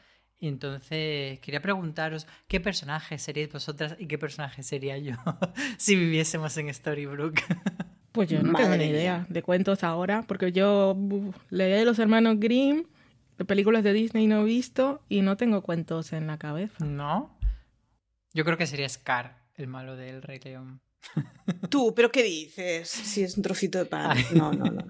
Entonces, 0.42 1.40
quería 1.40 1.62
preguntaros, 1.62 2.26
¿qué 2.48 2.60
personaje 2.60 3.20
seríais 3.20 3.54
vosotras 3.54 3.96
y 4.00 4.08
qué 4.08 4.18
personaje 4.18 4.64
sería 4.64 4.98
yo 4.98 5.14
si 5.78 5.96
viviésemos 5.96 6.58
en 6.58 6.74
Storybrooke? 6.74 7.44
Pues 8.12 8.30
yo 8.30 8.42
no 8.42 8.54
tengo 8.54 8.78
ni 8.78 8.86
idea 8.86 9.26
de 9.28 9.44
cuentos 9.44 9.84
ahora, 9.84 10.24
porque 10.26 10.54
yo 10.54 10.96
leí 11.50 11.84
los 11.84 12.00
hermanos 12.00 12.40
Grimm, 12.40 12.86
de 13.38 13.44
películas 13.44 13.84
de 13.84 13.92
Disney 13.92 14.26
no 14.26 14.40
he 14.40 14.44
visto 14.46 15.04
y 15.10 15.20
no 15.20 15.36
tengo 15.36 15.62
cuentos 15.64 16.14
en 16.14 16.26
la 16.26 16.38
cabeza. 16.38 16.86
¿No? 16.86 17.38
Yo 18.34 18.46
creo 18.46 18.58
que 18.58 18.68
sería 18.68 18.88
Scar 18.88 19.45
el 19.56 19.68
malo 19.68 19.96
del 19.96 20.22
Rey 20.22 20.40
León. 20.44 20.82
Tú, 21.70 21.94
¿pero 21.96 22.12
qué 22.12 22.24
dices? 22.24 22.90
Si 22.90 23.24
es 23.24 23.38
un 23.38 23.44
trocito 23.44 23.78
de 23.78 23.86
pan. 23.86 24.18
No, 24.34 24.52
no, 24.52 24.66
no, 24.66 24.84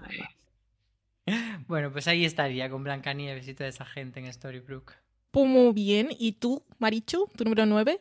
Bueno, 1.67 1.91
pues 1.91 2.07
ahí 2.07 2.25
estaría 2.25 2.69
con 2.69 2.83
Blancanieves 2.83 3.47
y 3.47 3.53
toda 3.53 3.69
esa 3.69 3.85
gente 3.85 4.19
en 4.19 4.31
Storybrooke. 4.31 4.93
Pues 5.31 5.47
muy 5.47 5.73
bien. 5.73 6.09
¿Y 6.17 6.33
tú, 6.33 6.63
Marichu, 6.79 7.29
tu 7.35 7.43
número 7.43 7.65
9? 7.65 7.99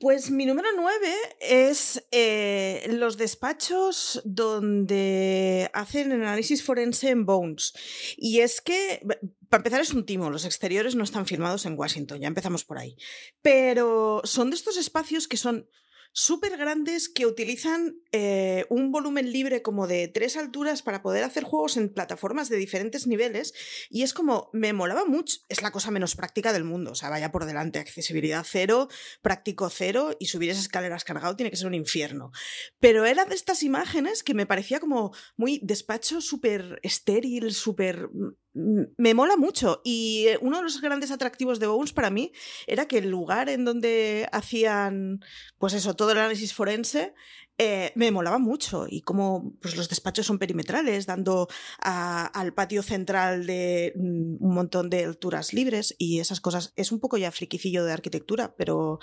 Pues 0.00 0.30
mi 0.30 0.46
número 0.46 0.68
9 0.74 1.14
es 1.40 2.02
eh, 2.10 2.86
los 2.88 3.18
despachos 3.18 4.22
donde 4.24 5.70
hacen 5.74 6.10
análisis 6.12 6.64
forense 6.64 7.10
en 7.10 7.26
Bones. 7.26 7.74
Y 8.16 8.40
es 8.40 8.62
que, 8.62 9.06
para 9.50 9.60
empezar, 9.60 9.82
es 9.82 9.92
un 9.92 10.06
timo. 10.06 10.30
Los 10.30 10.46
exteriores 10.46 10.94
no 10.94 11.04
están 11.04 11.26
filmados 11.26 11.66
en 11.66 11.78
Washington, 11.78 12.18
ya 12.18 12.28
empezamos 12.28 12.64
por 12.64 12.78
ahí. 12.78 12.96
Pero 13.42 14.22
son 14.24 14.48
de 14.48 14.56
estos 14.56 14.78
espacios 14.78 15.28
que 15.28 15.36
son 15.36 15.68
súper 16.12 16.56
grandes 16.56 17.08
que 17.08 17.26
utilizan 17.26 17.96
eh, 18.12 18.66
un 18.68 18.90
volumen 18.90 19.32
libre 19.32 19.62
como 19.62 19.86
de 19.86 20.08
tres 20.08 20.36
alturas 20.36 20.82
para 20.82 21.02
poder 21.02 21.24
hacer 21.24 21.44
juegos 21.44 21.76
en 21.76 21.88
plataformas 21.88 22.48
de 22.48 22.56
diferentes 22.56 23.06
niveles 23.06 23.54
y 23.90 24.02
es 24.02 24.12
como, 24.12 24.50
me 24.52 24.72
molaba 24.72 25.04
mucho, 25.04 25.38
es 25.48 25.62
la 25.62 25.70
cosa 25.70 25.90
menos 25.90 26.16
práctica 26.16 26.52
del 26.52 26.64
mundo, 26.64 26.92
o 26.92 26.94
sea, 26.94 27.10
vaya 27.10 27.30
por 27.30 27.44
delante, 27.44 27.78
accesibilidad 27.78 28.44
cero, 28.48 28.88
práctico 29.22 29.70
cero 29.70 30.16
y 30.18 30.26
subir 30.26 30.50
esas 30.50 30.64
escaleras 30.64 31.04
cargado 31.04 31.36
tiene 31.36 31.50
que 31.50 31.56
ser 31.56 31.66
un 31.66 31.74
infierno. 31.74 32.32
Pero 32.80 33.04
era 33.04 33.24
de 33.24 33.34
estas 33.34 33.62
imágenes 33.62 34.22
que 34.22 34.34
me 34.34 34.46
parecía 34.46 34.80
como 34.80 35.14
muy 35.36 35.60
despacho 35.62 36.20
súper 36.20 36.80
estéril, 36.82 37.54
súper 37.54 38.08
me 38.52 39.14
mola 39.14 39.36
mucho. 39.36 39.80
Y 39.84 40.26
eh, 40.28 40.38
uno 40.40 40.58
de 40.58 40.62
los 40.64 40.80
grandes 40.80 41.10
atractivos 41.10 41.60
de 41.60 41.66
Bones 41.66 41.92
para 41.92 42.10
mí 42.10 42.32
era 42.66 42.86
que 42.86 42.98
el 42.98 43.10
lugar 43.10 43.48
en 43.48 43.64
donde 43.64 44.28
hacían, 44.32 45.20
pues 45.58 45.74
eso, 45.74 45.94
todo 45.94 46.12
el 46.12 46.18
análisis 46.18 46.54
forense 46.54 47.14
eh, 47.62 47.92
me 47.94 48.10
molaba 48.10 48.38
mucho 48.38 48.86
y 48.88 49.02
como 49.02 49.52
pues, 49.60 49.76
los 49.76 49.90
despachos 49.90 50.24
son 50.24 50.38
perimetrales, 50.38 51.04
dando 51.04 51.46
al 51.82 52.54
patio 52.54 52.82
central 52.82 53.44
de 53.44 53.92
mm, 53.96 54.42
un 54.42 54.54
montón 54.54 54.88
de 54.88 55.04
alturas 55.04 55.52
libres 55.52 55.94
y 55.98 56.20
esas 56.20 56.40
cosas. 56.40 56.72
Es 56.76 56.90
un 56.90 57.00
poco 57.00 57.18
ya 57.18 57.30
friquicillo 57.30 57.84
de 57.84 57.92
arquitectura, 57.92 58.54
pero, 58.56 58.98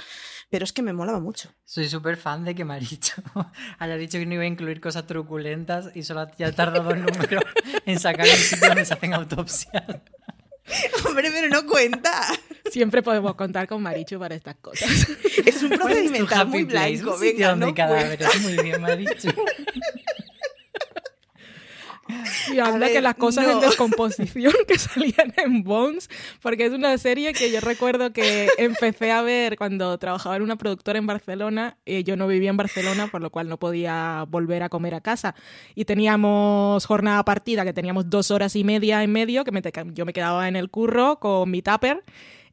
pero 0.50 0.64
es 0.64 0.74
que 0.74 0.82
me 0.82 0.92
molaba 0.92 1.20
mucho. 1.20 1.54
Soy 1.66 1.88
súper 1.88 2.18
fan 2.18 2.46
de 2.46 2.56
que 2.56 2.66
dicho, 2.80 3.22
haya 3.78 3.96
dicho 3.96 4.18
que 4.18 4.26
no 4.26 4.34
iba 4.34 4.44
a 4.44 4.48
incluir 4.48 4.82
cosas 4.82 5.06
truculentas 5.06 5.96
y 5.96 6.02
solo 6.02 6.28
ya 6.40 6.48
ha 6.48 6.52
tardado 6.52 6.90
el 6.90 7.04
número 7.04 7.40
en 7.86 8.00
sacar 8.00 8.26
el 8.26 8.38
sitio 8.38 8.70
donde 8.70 8.86
se 8.86 8.94
hacen 8.96 9.14
autopsias. 9.14 10.02
Hombre, 11.06 11.30
pero 11.32 11.50
no 11.50 11.66
cuenta. 11.66 12.28
Siempre 12.72 13.02
podemos 13.02 13.36
contar 13.36 13.68
con 13.68 13.82
Marichu 13.82 14.20
para 14.20 14.36
estas 14.36 14.56
cosas. 14.58 14.90
Es 15.46 15.64
un 15.64 15.70
procedimiento 15.70 16.46
muy 16.48 16.64
blanco. 16.64 17.18
Venga, 17.18 17.56
no 17.56 17.74
cadáveres. 17.74 18.42
Muy 18.42 18.58
bien, 18.62 18.82
Marichu. 18.82 19.30
Y 22.54 22.60
anda 22.60 22.88
que 22.88 23.02
las 23.02 23.16
cosas 23.16 23.48
en 23.48 23.60
descomposición 23.60 24.54
que 24.68 24.78
salían 24.78 25.34
en 25.38 25.64
Bones, 25.64 26.10
porque 26.42 26.66
es 26.66 26.72
una 26.72 26.98
serie 26.98 27.34
que 27.34 27.52
yo 27.52 27.60
recuerdo 27.60 28.14
que 28.14 28.48
empecé 28.58 29.12
a 29.12 29.22
ver 29.22 29.58
cuando 29.58 29.98
trabajaba 29.98 30.36
en 30.36 30.42
una 30.44 30.56
productora 30.56 31.00
en 31.00 31.08
Barcelona. 31.08 31.78
y 31.86 32.04
yo 32.04 32.16
no 32.16 32.28
vivía 32.28 32.50
en 32.50 32.58
Barcelona, 32.58 33.08
por 33.08 33.22
lo 33.22 33.30
cual 33.30 33.50
no 33.50 33.58
podía 33.58 34.26
volver 34.30 34.64
a 34.64 34.70
comer 34.70 34.96
a 34.96 35.02
casa. 35.02 35.36
Y 35.76 35.86
teníamos 35.86 36.86
jornada 36.86 37.24
partida, 37.24 37.66
que 37.66 37.74
teníamos 37.74 38.10
dos 38.10 38.32
horas 38.32 38.56
y 38.56 38.64
media 38.64 39.04
en 39.04 39.12
medio, 39.12 39.44
que 39.44 39.52
yo 39.94 40.06
me 40.06 40.14
quedaba 40.14 40.48
en 40.48 40.56
el 40.56 40.70
curro 40.70 41.20
con 41.20 41.50
mi 41.50 41.62
tupper 41.62 42.04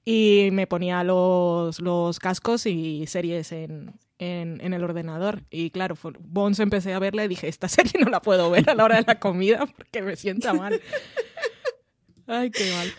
y 0.04 0.50
me 0.52 0.66
ponía 0.66 1.02
los, 1.02 1.80
los 1.80 2.18
cascos 2.18 2.66
y 2.66 3.06
series 3.06 3.52
en, 3.52 3.94
en, 4.32 4.74
el 4.74 4.84
ordenador. 4.84 5.42
Y 5.50 5.70
claro, 5.70 5.96
Bones 6.20 6.60
empecé 6.60 6.92
a 6.92 6.98
verla 6.98 7.24
y 7.24 7.28
dije, 7.28 7.48
esta 7.48 7.68
serie 7.68 8.00
no 8.00 8.10
la 8.10 8.20
puedo 8.20 8.50
ver 8.50 8.68
a 8.70 8.74
la 8.74 8.84
hora 8.84 8.96
de 8.96 9.04
la 9.06 9.18
comida 9.18 9.66
porque 9.66 10.02
me 10.02 10.16
sienta 10.16 10.54
mal. 10.54 10.80
Ay, 12.26 12.50
qué 12.50 12.70
mal. 12.72 12.92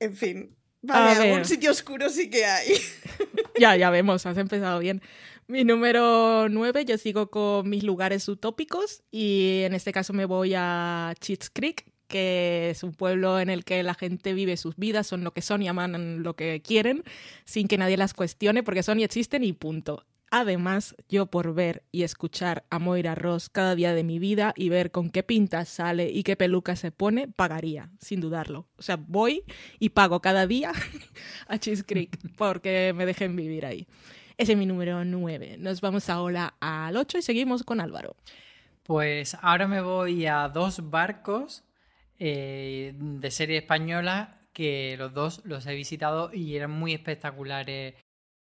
En 0.00 0.16
fin. 0.16 0.56
Vale, 0.82 1.28
algún 1.28 1.44
sitio 1.44 1.70
oscuro 1.70 2.08
sí 2.08 2.28
que 2.28 2.44
hay. 2.44 2.72
ya, 3.60 3.76
ya 3.76 3.90
vemos, 3.90 4.26
has 4.26 4.36
empezado 4.36 4.80
bien. 4.80 5.00
Mi 5.46 5.64
número 5.64 6.48
9, 6.48 6.84
yo 6.84 6.98
sigo 6.98 7.30
con 7.30 7.68
mis 7.68 7.84
lugares 7.84 8.28
utópicos 8.28 9.02
y 9.10 9.60
en 9.64 9.74
este 9.74 9.92
caso 9.92 10.12
me 10.12 10.24
voy 10.24 10.54
a 10.56 11.14
Cheats 11.20 11.50
Creek, 11.50 11.92
que 12.08 12.70
es 12.70 12.82
un 12.82 12.92
pueblo 12.92 13.38
en 13.40 13.50
el 13.50 13.64
que 13.64 13.82
la 13.82 13.94
gente 13.94 14.34
vive 14.34 14.56
sus 14.56 14.76
vidas, 14.76 15.06
son 15.06 15.24
lo 15.24 15.32
que 15.32 15.42
son 15.42 15.62
y 15.62 15.68
aman 15.68 16.22
lo 16.22 16.36
que 16.36 16.62
quieren, 16.62 17.04
sin 17.44 17.68
que 17.68 17.78
nadie 17.78 17.96
las 17.96 18.14
cuestione, 18.14 18.62
porque 18.62 18.82
son 18.82 19.00
y 19.00 19.04
existen 19.04 19.44
y 19.44 19.52
punto. 19.52 20.04
Además, 20.34 20.96
yo 21.10 21.26
por 21.26 21.52
ver 21.52 21.84
y 21.92 22.04
escuchar 22.04 22.64
a 22.70 22.78
Moira 22.78 23.14
Ross 23.14 23.50
cada 23.50 23.74
día 23.74 23.92
de 23.92 24.02
mi 24.02 24.18
vida 24.18 24.54
y 24.56 24.70
ver 24.70 24.90
con 24.90 25.10
qué 25.10 25.22
pintas 25.22 25.68
sale 25.68 26.08
y 26.10 26.22
qué 26.22 26.36
peluca 26.36 26.74
se 26.74 26.90
pone, 26.90 27.28
pagaría, 27.28 27.90
sin 28.00 28.22
dudarlo. 28.22 28.66
O 28.78 28.82
sea, 28.82 28.96
voy 28.96 29.44
y 29.78 29.90
pago 29.90 30.22
cada 30.22 30.46
día 30.46 30.72
a 31.48 31.58
Cheese 31.58 31.84
Creek 31.84 32.18
porque 32.38 32.94
me 32.96 33.04
dejen 33.04 33.36
vivir 33.36 33.66
ahí. 33.66 33.86
Ese 34.38 34.52
es 34.52 34.58
mi 34.58 34.64
número 34.64 35.04
9. 35.04 35.56
Nos 35.58 35.82
vamos 35.82 36.08
ahora 36.08 36.54
al 36.60 36.96
8 36.96 37.18
y 37.18 37.22
seguimos 37.22 37.62
con 37.62 37.82
Álvaro. 37.82 38.16
Pues 38.84 39.36
ahora 39.42 39.68
me 39.68 39.82
voy 39.82 40.24
a 40.24 40.48
dos 40.48 40.88
barcos 40.88 41.62
eh, 42.18 42.94
de 42.96 43.30
serie 43.30 43.58
española 43.58 44.40
que 44.54 44.96
los 44.96 45.12
dos 45.12 45.42
los 45.44 45.66
he 45.66 45.74
visitado 45.74 46.32
y 46.32 46.56
eran 46.56 46.70
muy 46.70 46.94
espectaculares 46.94 47.96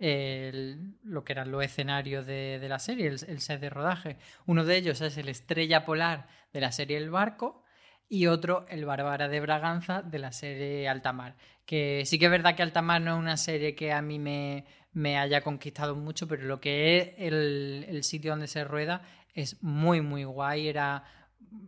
el, 0.00 0.94
lo 1.04 1.22
que 1.24 1.32
eran 1.32 1.50
los 1.50 1.62
escenarios 1.62 2.26
de, 2.26 2.58
de 2.58 2.68
la 2.68 2.78
serie, 2.78 3.06
el, 3.06 3.40
set 3.40 3.60
de 3.60 3.70
rodaje. 3.70 4.16
Uno 4.46 4.64
de 4.64 4.76
ellos 4.76 5.00
es 5.02 5.16
el 5.18 5.28
Estrella 5.28 5.84
Polar 5.84 6.26
de 6.52 6.60
la 6.60 6.72
serie 6.72 6.96
El 6.96 7.10
Barco 7.10 7.62
y 8.08 8.26
otro 8.26 8.66
el 8.68 8.86
Bárbara 8.86 9.28
de 9.28 9.40
Braganza 9.40 10.02
de 10.02 10.18
la 10.18 10.32
serie 10.32 10.88
Altamar. 10.88 11.36
Que 11.66 12.02
sí 12.06 12.18
que 12.18 12.24
es 12.24 12.30
verdad 12.30 12.56
que 12.56 12.62
Altamar 12.62 13.02
no 13.02 13.14
es 13.14 13.20
una 13.20 13.36
serie 13.36 13.74
que 13.74 13.92
a 13.92 14.02
mí 14.02 14.18
me, 14.18 14.64
me 14.92 15.18
haya 15.18 15.42
conquistado 15.42 15.94
mucho, 15.94 16.26
pero 16.26 16.44
lo 16.44 16.60
que 16.60 16.98
es 16.98 17.08
el, 17.18 17.84
el 17.88 18.02
sitio 18.02 18.32
donde 18.32 18.48
se 18.48 18.64
rueda 18.64 19.02
es 19.34 19.62
muy, 19.62 20.00
muy 20.00 20.24
guay. 20.24 20.68
Era 20.68 21.04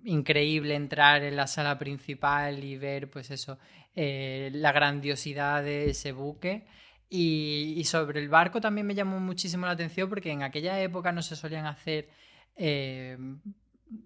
increíble 0.04 0.74
entrar 0.74 1.22
en 1.22 1.36
la 1.36 1.46
sala 1.46 1.78
principal 1.78 2.64
y 2.64 2.78
ver, 2.78 3.10
pues 3.10 3.30
eso, 3.30 3.58
eh, 3.94 4.50
la 4.54 4.72
grandiosidad 4.72 5.62
de 5.62 5.90
ese 5.90 6.12
buque. 6.12 6.66
Y, 7.14 7.84
sobre 7.84 8.20
el 8.20 8.30
barco 8.30 8.58
también 8.62 8.86
me 8.86 8.94
llamó 8.94 9.20
muchísimo 9.20 9.66
la 9.66 9.72
atención 9.72 10.08
porque 10.08 10.30
en 10.30 10.42
aquella 10.42 10.80
época 10.80 11.12
no 11.12 11.20
se 11.20 11.36
solían 11.36 11.66
hacer 11.66 12.08
eh, 12.56 13.18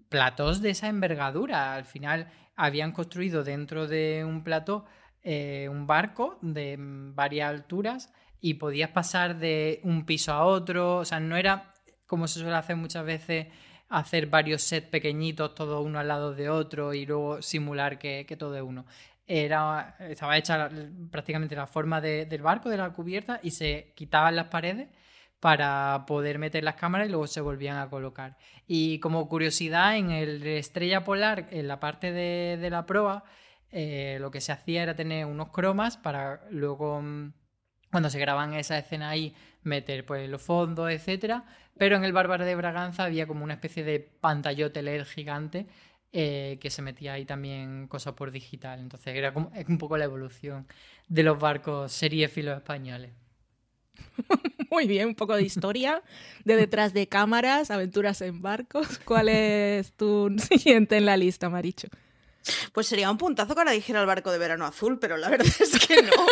platos 0.09 0.61
de 0.61 0.71
esa 0.71 0.89
envergadura. 0.89 1.73
Al 1.75 1.85
final 1.85 2.29
habían 2.57 2.91
construido 2.91 3.45
dentro 3.45 3.87
de 3.87 4.25
un 4.25 4.43
plató 4.43 4.83
eh, 5.23 5.69
un 5.71 5.87
barco 5.87 6.37
de 6.41 6.75
varias 6.77 7.49
alturas 7.49 8.13
y 8.41 8.55
podías 8.55 8.89
pasar 8.89 9.39
de 9.39 9.79
un 9.83 10.05
piso 10.05 10.33
a 10.33 10.43
otro. 10.43 10.97
O 10.97 11.05
sea, 11.05 11.21
no 11.21 11.37
era 11.37 11.71
como 12.07 12.27
se 12.27 12.41
suele 12.41 12.57
hacer 12.57 12.75
muchas 12.75 13.05
veces 13.05 13.47
hacer 13.87 14.27
varios 14.27 14.63
sets 14.63 14.89
pequeñitos, 14.89 15.55
todos 15.55 15.85
uno 15.85 15.97
al 15.99 16.09
lado 16.09 16.35
de 16.35 16.49
otro 16.49 16.93
y 16.93 17.05
luego 17.05 17.41
simular 17.41 17.99
que, 17.99 18.25
que 18.27 18.35
todo 18.35 18.57
es 18.57 18.63
uno 18.63 18.85
era, 19.27 19.97
estaba 19.99 20.37
hecha 20.37 20.69
prácticamente 21.11 21.55
la 21.55 21.67
forma 21.67 21.99
de, 21.99 22.25
del 22.25 22.41
barco, 22.41 22.69
de 22.69 22.77
la 22.77 22.91
cubierta, 22.91 23.39
y 23.43 23.51
se 23.51 23.91
quitaban 23.95 24.35
las 24.35 24.47
paredes 24.47 24.87
para 25.39 26.05
poder 26.07 26.39
meter 26.39 26.63
las 26.63 26.75
cámaras 26.75 27.07
y 27.07 27.11
luego 27.11 27.27
se 27.27 27.41
volvían 27.41 27.77
a 27.77 27.89
colocar. 27.89 28.37
Y 28.65 28.99
como 28.99 29.27
curiosidad, 29.27 29.97
en 29.97 30.11
el 30.11 30.45
Estrella 30.47 31.03
Polar, 31.03 31.47
en 31.51 31.67
la 31.67 31.79
parte 31.79 32.11
de, 32.11 32.69
la 32.69 32.85
proa, 32.85 33.23
eh, 33.69 34.17
lo 34.19 34.31
que 34.31 34.41
se 34.41 34.51
hacía 34.51 34.83
era 34.83 34.95
tener 34.95 35.25
unos 35.25 35.49
cromas 35.49 35.97
para 35.97 36.41
luego, 36.49 37.03
cuando 37.91 38.09
se 38.09 38.19
graban 38.19 38.53
esa 38.53 38.77
escena 38.77 39.09
ahí, 39.09 39.35
meter 39.61 40.05
pues 40.05 40.29
los 40.29 40.41
fondos, 40.41 40.89
etcétera. 40.89 41.45
Pero 41.77 41.97
en 41.97 42.03
el 42.03 42.13
Bárbara 42.13 42.45
de 42.45 42.55
Braganza 42.55 43.03
había 43.03 43.27
como 43.27 43.43
una 43.43 43.55
especie 43.55 43.83
de 43.83 43.99
pantallote 43.99 44.81
LED 44.81 45.05
gigante 45.05 45.67
eh, 46.13 46.57
que 46.61 46.69
se 46.69 46.81
metía 46.81 47.13
ahí 47.13 47.25
también 47.25 47.87
cosas 47.87 48.13
por 48.13 48.31
digital. 48.31 48.79
Entonces 48.79 49.15
era 49.15 49.33
como, 49.33 49.51
es 49.53 49.67
un 49.67 49.77
poco 49.77 49.97
la 49.97 50.05
evolución 50.05 50.67
de 51.07 51.23
los 51.23 51.39
barcos 51.39 51.91
seriéfilos 51.91 52.57
españoles. 52.57 53.11
Muy 54.71 54.87
bien, 54.87 55.09
un 55.09 55.15
poco 55.15 55.35
de 55.35 55.43
historia, 55.43 56.01
de 56.43 56.55
detrás 56.55 56.93
de 56.93 57.07
cámaras, 57.07 57.71
aventuras 57.71 58.21
en 58.21 58.41
barcos. 58.41 58.99
¿Cuál 58.99 59.29
es 59.29 59.93
tu 59.93 60.33
siguiente 60.49 60.97
en 60.97 61.05
la 61.05 61.17
lista, 61.17 61.49
Maricho? 61.49 61.87
Pues 62.71 62.87
sería 62.87 63.11
un 63.11 63.17
puntazo 63.17 63.53
que 63.53 63.59
ahora 63.59 63.71
dijera 63.71 63.99
el 63.99 64.07
barco 64.07 64.31
de 64.31 64.37
verano 64.37 64.65
azul, 64.65 64.99
pero 64.99 65.17
la 65.17 65.29
verdad 65.29 65.47
es 65.59 65.85
que 65.85 66.01
no. 66.01 66.27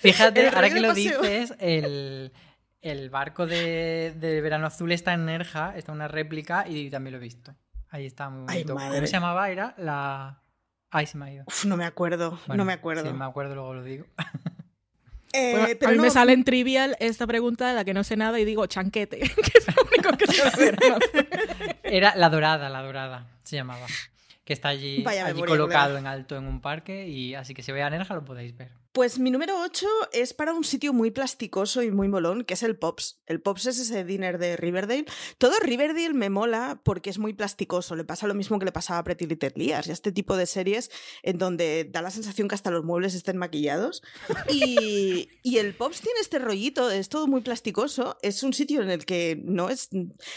Fíjate, 0.00 0.48
ahora 0.48 0.70
que 0.70 0.80
lo 0.80 0.92
dices, 0.92 1.54
el, 1.58 2.32
el 2.82 3.10
barco 3.10 3.46
de, 3.46 4.14
de, 4.16 4.40
verano 4.40 4.66
azul 4.66 4.92
está 4.92 5.14
en 5.14 5.24
Nerja, 5.24 5.74
está 5.76 5.92
una 5.92 6.08
réplica 6.08 6.68
y 6.68 6.90
también 6.90 7.12
lo 7.12 7.18
he 7.18 7.22
visto. 7.22 7.54
Ahí 7.90 8.06
está 8.06 8.28
muy 8.30 8.40
bonito. 8.44 8.76
Ay, 8.78 8.88
¿Cómo 8.94 9.06
se 9.06 9.12
llamaba? 9.12 9.50
Era 9.50 9.74
la. 9.78 10.42
Ay, 10.90 11.06
se 11.06 11.16
me 11.18 11.26
ha 11.26 11.32
ido. 11.32 11.44
Uf, 11.46 11.64
no 11.66 11.76
me 11.76 11.84
acuerdo, 11.84 12.38
Bueno, 12.46 12.62
no 12.62 12.64
me 12.66 12.72
acuerdo. 12.72 13.06
Si 13.06 13.12
me 13.12 13.24
acuerdo, 13.24 13.54
luego 13.54 13.74
lo 13.74 13.82
digo. 13.82 14.06
Eh, 15.34 15.52
Bueno, 15.52 15.68
pero 15.78 15.90
a 15.90 15.94
mí 15.94 15.98
me 15.98 16.08
sale 16.08 16.32
en 16.32 16.42
trivial 16.42 16.96
esta 17.00 17.26
pregunta 17.26 17.68
de 17.68 17.74
la 17.74 17.84
que 17.84 17.92
no 17.92 18.02
sé 18.02 18.16
nada 18.16 18.40
y 18.40 18.46
digo 18.46 18.64
chanquete, 18.64 19.18
que 19.18 19.58
es 19.58 19.76
lo 19.76 19.82
único 19.82 20.16
que 20.16 20.26
sé 20.26 20.42
hacer. 20.42 20.78
Era 21.82 22.16
La 22.16 22.30
Dorada, 22.30 22.70
La 22.70 22.80
Dorada 22.80 23.26
se 23.42 23.56
llamaba. 23.56 23.86
Que 24.46 24.54
está 24.54 24.68
allí, 24.68 25.04
allí 25.06 25.42
colocado 25.42 25.98
en 25.98 26.06
alto 26.06 26.38
en 26.38 26.46
un 26.46 26.62
parque. 26.62 27.06
y 27.08 27.34
Así 27.34 27.52
que 27.52 27.62
si 27.62 27.72
veis 27.72 27.84
a 27.84 27.90
Nerja 27.90 28.14
lo 28.14 28.24
podéis 28.24 28.56
ver. 28.56 28.70
Pues 28.98 29.20
mi 29.20 29.30
número 29.30 29.60
8 29.60 29.86
es 30.10 30.34
para 30.34 30.52
un 30.52 30.64
sitio 30.64 30.92
muy 30.92 31.12
plasticoso 31.12 31.84
y 31.84 31.92
muy 31.92 32.08
molón, 32.08 32.42
que 32.42 32.54
es 32.54 32.64
el 32.64 32.76
Pops. 32.76 33.20
El 33.26 33.40
Pops 33.40 33.66
es 33.66 33.78
ese 33.78 34.02
dinner 34.02 34.38
de 34.38 34.56
Riverdale. 34.56 35.04
Todo 35.38 35.52
Riverdale 35.60 36.14
me 36.14 36.30
mola 36.30 36.80
porque 36.84 37.08
es 37.08 37.20
muy 37.20 37.32
plasticoso. 37.32 37.94
Le 37.94 38.02
pasa 38.02 38.26
lo 38.26 38.34
mismo 38.34 38.58
que 38.58 38.64
le 38.64 38.72
pasaba 38.72 38.98
a 38.98 39.04
Pretty 39.04 39.26
Little 39.26 39.52
Liars 39.54 39.86
y 39.86 39.90
a 39.90 39.92
este 39.92 40.10
tipo 40.10 40.36
de 40.36 40.46
series 40.46 40.90
en 41.22 41.38
donde 41.38 41.88
da 41.88 42.02
la 42.02 42.10
sensación 42.10 42.48
que 42.48 42.56
hasta 42.56 42.72
los 42.72 42.82
muebles 42.82 43.14
estén 43.14 43.36
maquillados. 43.36 44.02
Y, 44.50 45.28
y 45.44 45.58
el 45.58 45.76
Pops 45.76 46.00
tiene 46.00 46.18
este 46.18 46.40
rollito, 46.40 46.90
es 46.90 47.08
todo 47.08 47.28
muy 47.28 47.42
plasticoso. 47.42 48.18
Es 48.22 48.42
un 48.42 48.52
sitio 48.52 48.82
en 48.82 48.90
el 48.90 49.04
que 49.04 49.40
no 49.44 49.70
es, 49.70 49.90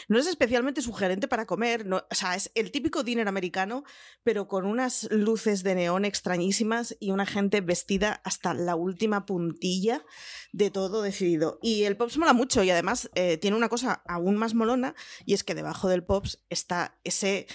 no 0.07 0.19
es 0.19 0.27
especialmente 0.27 0.83
sugerente 0.83 1.27
para 1.27 1.47
comer. 1.47 1.87
no- 1.87 2.05
o 2.11 2.13
sea, 2.13 2.35
es 2.35 2.51
el 2.53 2.69
típico 2.69 3.01
dinner 3.01 3.27
americano, 3.27 3.85
pero 4.21 4.47
con 4.47 4.67
unas 4.67 5.07
luces 5.09 5.63
de 5.63 5.73
neón 5.73 6.05
extrañísimas 6.05 6.95
y 6.99 7.09
una 7.09 7.25
gente 7.25 7.61
vestida 7.61 8.21
hasta 8.23 8.50
la 8.53 8.75
última 8.75 9.25
puntilla 9.25 10.03
de 10.51 10.71
todo 10.71 11.01
decidido. 11.01 11.59
Y 11.61 11.83
el 11.83 11.97
Pops 11.97 12.17
mola 12.17 12.33
mucho 12.33 12.63
y 12.63 12.69
además 12.69 13.09
eh, 13.15 13.37
tiene 13.37 13.57
una 13.57 13.69
cosa 13.69 14.01
aún 14.07 14.37
más 14.37 14.53
molona 14.53 14.95
y 15.25 15.33
es 15.33 15.43
que 15.43 15.55
debajo 15.55 15.89
del 15.89 16.03
Pops 16.03 16.43
está 16.49 16.97
ese... 17.03 17.47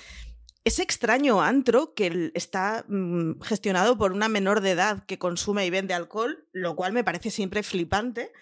Ese 0.64 0.82
extraño 0.82 1.42
antro 1.42 1.94
que 1.94 2.32
está 2.34 2.84
mm, 2.88 3.40
gestionado 3.40 3.96
por 3.96 4.10
una 4.10 4.28
menor 4.28 4.60
de 4.60 4.72
edad 4.72 5.04
que 5.06 5.16
consume 5.16 5.64
y 5.64 5.70
vende 5.70 5.94
alcohol, 5.94 6.48
lo 6.50 6.74
cual 6.74 6.92
me 6.92 7.04
parece 7.04 7.30
siempre 7.30 7.62
flipante. 7.62 8.32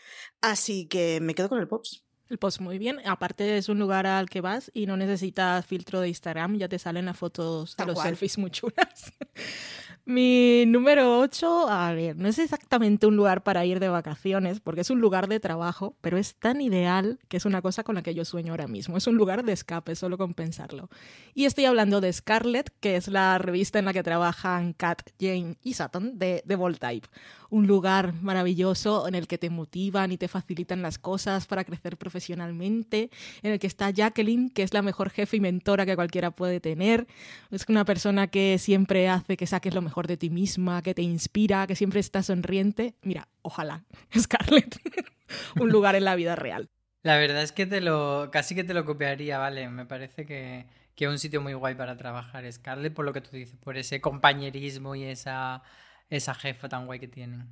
Así 0.40 0.86
que 0.86 1.20
me 1.20 1.34
quedo 1.34 1.50
con 1.50 1.58
el 1.58 1.68
Pops. 1.68 2.04
El 2.30 2.38
post 2.38 2.60
muy 2.60 2.78
bien. 2.78 3.00
Aparte 3.04 3.58
es 3.58 3.68
un 3.68 3.78
lugar 3.78 4.06
al 4.06 4.30
que 4.30 4.40
vas 4.40 4.70
y 4.72 4.86
no 4.86 4.96
necesitas 4.96 5.66
filtro 5.66 6.00
de 6.00 6.08
Instagram, 6.08 6.56
ya 6.56 6.68
te 6.68 6.78
salen 6.78 7.04
las 7.04 7.18
fotos 7.18 7.76
de 7.76 7.86
los 7.86 7.94
cual. 7.94 8.08
selfies 8.08 8.38
muy 8.38 8.50
chulas. 8.50 9.12
Mi 10.06 10.66
número 10.66 11.18
8, 11.18 11.70
a 11.70 11.94
ver, 11.94 12.14
no 12.18 12.28
es 12.28 12.38
exactamente 12.38 13.06
un 13.06 13.16
lugar 13.16 13.42
para 13.42 13.64
ir 13.64 13.80
de 13.80 13.88
vacaciones, 13.88 14.60
porque 14.60 14.82
es 14.82 14.90
un 14.90 15.00
lugar 15.00 15.28
de 15.28 15.40
trabajo, 15.40 15.96
pero 16.02 16.18
es 16.18 16.34
tan 16.34 16.60
ideal 16.60 17.18
que 17.28 17.38
es 17.38 17.46
una 17.46 17.62
cosa 17.62 17.84
con 17.84 17.94
la 17.94 18.02
que 18.02 18.14
yo 18.14 18.26
sueño 18.26 18.52
ahora 18.52 18.66
mismo. 18.66 18.98
Es 18.98 19.06
un 19.06 19.16
lugar 19.16 19.44
de 19.44 19.52
escape, 19.54 19.96
solo 19.96 20.18
con 20.18 20.34
pensarlo. 20.34 20.90
Y 21.32 21.46
estoy 21.46 21.64
hablando 21.64 22.02
de 22.02 22.12
Scarlet, 22.12 22.70
que 22.80 22.96
es 22.96 23.08
la 23.08 23.38
revista 23.38 23.78
en 23.78 23.86
la 23.86 23.94
que 23.94 24.02
trabajan 24.02 24.74
Kat, 24.74 25.08
Jane 25.18 25.56
y 25.62 25.72
Sutton 25.72 26.18
de, 26.18 26.42
de 26.44 26.56
Voltype. 26.56 27.08
Un 27.54 27.68
lugar 27.68 28.14
maravilloso 28.20 29.06
en 29.06 29.14
el 29.14 29.28
que 29.28 29.38
te 29.38 29.48
motivan 29.48 30.10
y 30.10 30.18
te 30.18 30.26
facilitan 30.26 30.82
las 30.82 30.98
cosas 30.98 31.46
para 31.46 31.62
crecer 31.62 31.96
profesionalmente, 31.96 33.10
en 33.44 33.52
el 33.52 33.60
que 33.60 33.68
está 33.68 33.90
Jacqueline, 33.90 34.50
que 34.50 34.64
es 34.64 34.74
la 34.74 34.82
mejor 34.82 35.08
jefe 35.08 35.36
y 35.36 35.40
mentora 35.40 35.86
que 35.86 35.94
cualquiera 35.94 36.32
puede 36.32 36.58
tener. 36.58 37.06
Es 37.52 37.64
una 37.68 37.84
persona 37.84 38.26
que 38.26 38.58
siempre 38.58 39.08
hace 39.08 39.36
que 39.36 39.46
saques 39.46 39.72
lo 39.72 39.82
mejor 39.82 40.08
de 40.08 40.16
ti 40.16 40.30
misma, 40.30 40.82
que 40.82 40.94
te 40.94 41.02
inspira, 41.02 41.68
que 41.68 41.76
siempre 41.76 42.00
está 42.00 42.24
sonriente. 42.24 42.96
Mira, 43.02 43.28
ojalá, 43.42 43.84
Scarlett, 44.18 44.80
un 45.60 45.68
lugar 45.68 45.94
en 45.94 46.06
la 46.06 46.16
vida 46.16 46.34
real. 46.34 46.68
La 47.04 47.18
verdad 47.18 47.44
es 47.44 47.52
que 47.52 47.66
te 47.66 47.80
lo 47.80 48.30
casi 48.32 48.56
que 48.56 48.64
te 48.64 48.74
lo 48.74 48.84
copiaría, 48.84 49.38
¿vale? 49.38 49.68
Me 49.68 49.86
parece 49.86 50.26
que, 50.26 50.66
que 50.96 51.04
es 51.04 51.10
un 51.12 51.20
sitio 51.20 51.40
muy 51.40 51.54
guay 51.54 51.76
para 51.76 51.96
trabajar, 51.96 52.50
Scarlett, 52.52 52.94
por 52.94 53.04
lo 53.04 53.12
que 53.12 53.20
tú 53.20 53.30
dices, 53.30 53.56
por 53.58 53.76
ese 53.76 54.00
compañerismo 54.00 54.96
y 54.96 55.04
esa, 55.04 55.62
esa 56.10 56.34
jefa 56.34 56.68
tan 56.68 56.86
guay 56.86 57.00
que 57.00 57.08
tienen. 57.08 57.48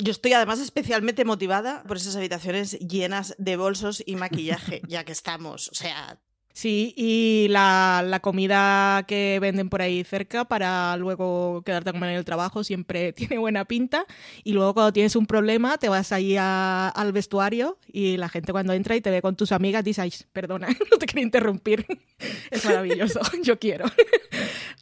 Yo 0.00 0.10
estoy 0.10 0.32
además 0.32 0.58
especialmente 0.58 1.24
motivada 1.24 1.82
por 1.84 1.98
esas 1.98 2.16
habitaciones 2.16 2.78
llenas 2.78 3.34
de 3.38 3.56
bolsos 3.56 4.02
y 4.06 4.16
maquillaje, 4.16 4.80
ya 4.88 5.04
que 5.04 5.12
estamos. 5.12 5.68
O 5.68 5.74
sea, 5.74 6.18
Sí, 6.52 6.92
y 6.96 7.46
la, 7.48 8.04
la, 8.06 8.20
comida 8.20 9.04
que 9.06 9.38
venden 9.40 9.70
por 9.70 9.80
ahí 9.80 10.04
cerca 10.04 10.44
para 10.44 10.96
luego 10.98 11.62
quedarte 11.64 11.90
a 11.90 11.92
comer 11.92 12.10
en 12.10 12.16
el 12.16 12.24
trabajo 12.24 12.62
siempre 12.62 13.12
tiene 13.14 13.38
buena 13.38 13.64
pinta. 13.64 14.04
Y 14.44 14.52
luego 14.52 14.74
cuando 14.74 14.92
tienes 14.92 15.16
un 15.16 15.26
problema 15.26 15.78
te 15.78 15.88
vas 15.88 16.12
ahí 16.12 16.36
al 16.38 17.12
vestuario 17.12 17.78
y 17.90 18.16
la 18.18 18.28
gente 18.28 18.52
cuando 18.52 18.72
entra 18.72 18.96
y 18.96 19.00
te 19.00 19.10
ve 19.10 19.22
con 19.22 19.34
tus 19.34 19.52
amigas 19.52 19.82
dice, 19.82 20.02
ay, 20.02 20.12
perdona, 20.32 20.68
no 20.90 20.98
te 20.98 21.06
quería 21.06 21.24
interrumpir. 21.24 21.86
es 22.50 22.64
maravilloso, 22.64 23.20
yo 23.42 23.58
quiero. 23.58 23.86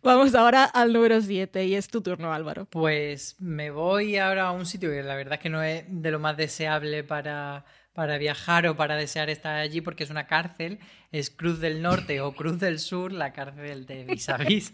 Vamos 0.02 0.34
ahora 0.34 0.64
al 0.64 0.92
número 0.92 1.20
7 1.20 1.66
y 1.66 1.74
es 1.74 1.88
tu 1.88 2.00
turno, 2.00 2.32
Álvaro. 2.32 2.66
Pues 2.66 3.36
me 3.38 3.70
voy 3.70 4.16
ahora 4.16 4.48
a 4.48 4.52
un 4.52 4.66
sitio 4.66 4.90
que 4.90 5.02
la 5.02 5.14
verdad 5.14 5.34
es 5.34 5.40
que 5.40 5.50
no 5.50 5.62
es 5.62 5.84
de 5.88 6.10
lo 6.10 6.18
más 6.18 6.36
deseable 6.36 7.04
para 7.04 7.64
para 7.92 8.18
viajar 8.18 8.66
o 8.66 8.76
para 8.76 8.96
desear 8.96 9.30
estar 9.30 9.56
allí 9.56 9.80
porque 9.80 10.04
es 10.04 10.10
una 10.10 10.26
cárcel, 10.26 10.78
es 11.12 11.30
Cruz 11.30 11.60
del 11.60 11.82
Norte 11.82 12.20
o 12.20 12.32
Cruz 12.32 12.58
del 12.60 12.78
Sur, 12.78 13.12
la 13.12 13.32
cárcel 13.32 13.86
de 13.86 14.04
Vis 14.04 14.72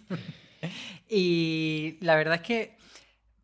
y 1.09 1.99
la 2.01 2.17
verdad 2.17 2.37
es 2.37 2.43
que, 2.43 2.77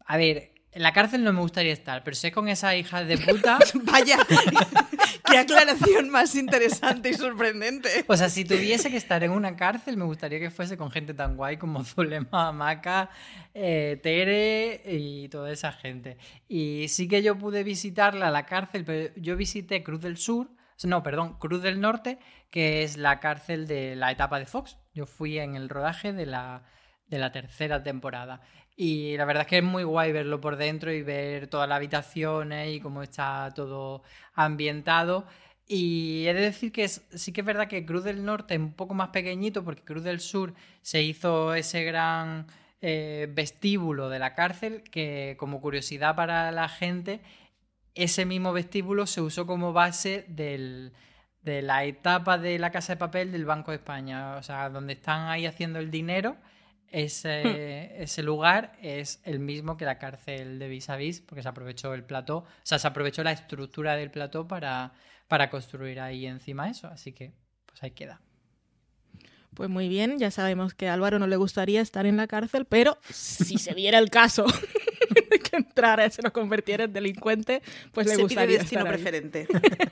a 0.06 0.16
ver, 0.16 0.52
en 0.72 0.82
la 0.82 0.92
cárcel 0.92 1.22
no 1.22 1.32
me 1.32 1.40
gustaría 1.40 1.72
estar, 1.72 2.02
pero 2.02 2.16
sé 2.16 2.32
con 2.32 2.48
esa 2.48 2.74
hija 2.76 3.04
de 3.04 3.18
puta. 3.18 3.58
Vaya, 3.84 4.18
qué 5.24 5.38
aclaración 5.38 6.10
más 6.10 6.34
interesante 6.34 7.10
y 7.10 7.14
sorprendente. 7.14 8.04
O 8.06 8.16
sea, 8.16 8.28
si 8.28 8.44
tuviese 8.44 8.90
que 8.90 8.96
estar 8.96 9.22
en 9.24 9.30
una 9.30 9.56
cárcel, 9.56 9.96
me 9.96 10.04
gustaría 10.04 10.38
que 10.40 10.50
fuese 10.50 10.76
con 10.76 10.90
gente 10.90 11.14
tan 11.14 11.36
guay 11.36 11.56
como 11.56 11.84
Zulema, 11.84 12.52
Maca, 12.52 13.10
eh, 13.54 13.98
Tere 14.02 14.82
y 14.84 15.28
toda 15.28 15.50
esa 15.52 15.72
gente. 15.72 16.18
Y 16.48 16.86
sí 16.88 17.08
que 17.08 17.22
yo 17.22 17.38
pude 17.38 17.62
visitarla, 17.64 18.30
la 18.30 18.46
cárcel, 18.46 18.84
pero 18.84 19.14
yo 19.16 19.36
visité 19.36 19.82
Cruz 19.82 20.00
del 20.00 20.16
Sur, 20.16 20.50
no, 20.84 21.02
perdón, 21.02 21.38
Cruz 21.38 21.62
del 21.62 21.80
Norte, 21.80 22.18
que 22.50 22.82
es 22.82 22.96
la 22.96 23.20
cárcel 23.20 23.66
de 23.66 23.96
la 23.96 24.10
etapa 24.10 24.38
de 24.38 24.46
Fox. 24.46 24.78
Yo 24.94 25.06
fui 25.06 25.38
en 25.38 25.54
el 25.54 25.68
rodaje 25.68 26.12
de 26.12 26.26
la, 26.26 26.64
de 27.06 27.18
la 27.18 27.32
tercera 27.32 27.82
temporada. 27.82 28.40
Y 28.76 29.16
la 29.16 29.24
verdad 29.24 29.42
es 29.42 29.48
que 29.48 29.58
es 29.58 29.64
muy 29.64 29.84
guay 29.84 30.12
verlo 30.12 30.40
por 30.40 30.56
dentro 30.56 30.92
y 30.92 31.02
ver 31.02 31.48
todas 31.48 31.68
las 31.68 31.76
habitaciones 31.76 32.74
y 32.74 32.80
cómo 32.80 33.02
está 33.02 33.52
todo 33.54 34.02
ambientado. 34.34 35.26
Y 35.68 36.26
he 36.26 36.34
de 36.34 36.40
decir 36.40 36.72
que 36.72 36.88
sí 36.88 37.32
que 37.32 37.42
es 37.42 37.46
verdad 37.46 37.68
que 37.68 37.86
Cruz 37.86 38.04
del 38.04 38.24
Norte 38.24 38.54
es 38.54 38.60
un 38.60 38.72
poco 38.74 38.94
más 38.94 39.10
pequeñito 39.10 39.64
porque 39.64 39.82
Cruz 39.82 40.02
del 40.04 40.20
Sur 40.20 40.54
se 40.82 41.02
hizo 41.02 41.54
ese 41.54 41.84
gran 41.84 42.46
eh, 42.80 43.28
vestíbulo 43.32 44.08
de 44.08 44.18
la 44.18 44.34
cárcel 44.34 44.82
que 44.82 45.36
como 45.38 45.60
curiosidad 45.60 46.16
para 46.16 46.50
la 46.50 46.68
gente, 46.68 47.20
ese 47.94 48.24
mismo 48.26 48.52
vestíbulo 48.52 49.06
se 49.06 49.20
usó 49.20 49.46
como 49.46 49.72
base 49.72 50.24
de 50.28 50.92
la 51.62 51.84
etapa 51.84 52.38
de 52.38 52.58
la 52.58 52.70
Casa 52.70 52.94
de 52.94 52.98
Papel 52.98 53.32
del 53.32 53.44
Banco 53.44 53.70
de 53.70 53.76
España, 53.78 54.36
o 54.36 54.42
sea, 54.42 54.68
donde 54.70 54.94
están 54.94 55.28
ahí 55.28 55.46
haciendo 55.46 55.78
el 55.78 55.90
dinero 55.90 56.36
ese, 56.92 58.02
ese, 58.02 58.22
lugar 58.22 58.76
es 58.80 59.20
el 59.24 59.38
mismo 59.38 59.76
que 59.76 59.84
la 59.84 59.98
cárcel 59.98 60.58
de 60.58 60.68
Vis 60.68 60.90
a 60.90 60.96
Vis, 60.96 61.20
porque 61.20 61.42
se 61.42 61.48
aprovechó 61.48 61.94
el 61.94 62.04
plató, 62.04 62.38
o 62.38 62.46
sea, 62.62 62.78
se 62.78 62.86
aprovechó 62.86 63.24
la 63.24 63.32
estructura 63.32 63.96
del 63.96 64.10
plató 64.10 64.46
para, 64.46 64.92
para 65.26 65.50
construir 65.50 66.00
ahí 66.00 66.26
encima 66.26 66.68
eso, 66.68 66.88
así 66.88 67.12
que 67.12 67.32
pues 67.66 67.82
ahí 67.82 67.92
queda. 67.92 68.20
Pues 69.54 69.68
muy 69.68 69.88
bien, 69.88 70.18
ya 70.18 70.30
sabemos 70.30 70.72
que 70.72 70.88
a 70.88 70.94
Álvaro 70.94 71.18
no 71.18 71.26
le 71.26 71.36
gustaría 71.36 71.82
estar 71.82 72.06
en 72.06 72.16
la 72.16 72.26
cárcel, 72.26 72.64
pero 72.64 72.96
si 73.10 73.58
se 73.58 73.74
diera 73.74 73.98
el 73.98 74.08
caso 74.08 74.46
de 75.30 75.38
que 75.38 75.56
entrara 75.56 76.06
y 76.06 76.10
se 76.10 76.22
nos 76.22 76.32
convirtiera 76.32 76.84
en 76.84 76.92
delincuente, 76.92 77.62
pues 77.92 78.06
le 78.06 78.16
gustaría 78.16 78.58
destino 78.58 78.84
preferente. 78.84 79.46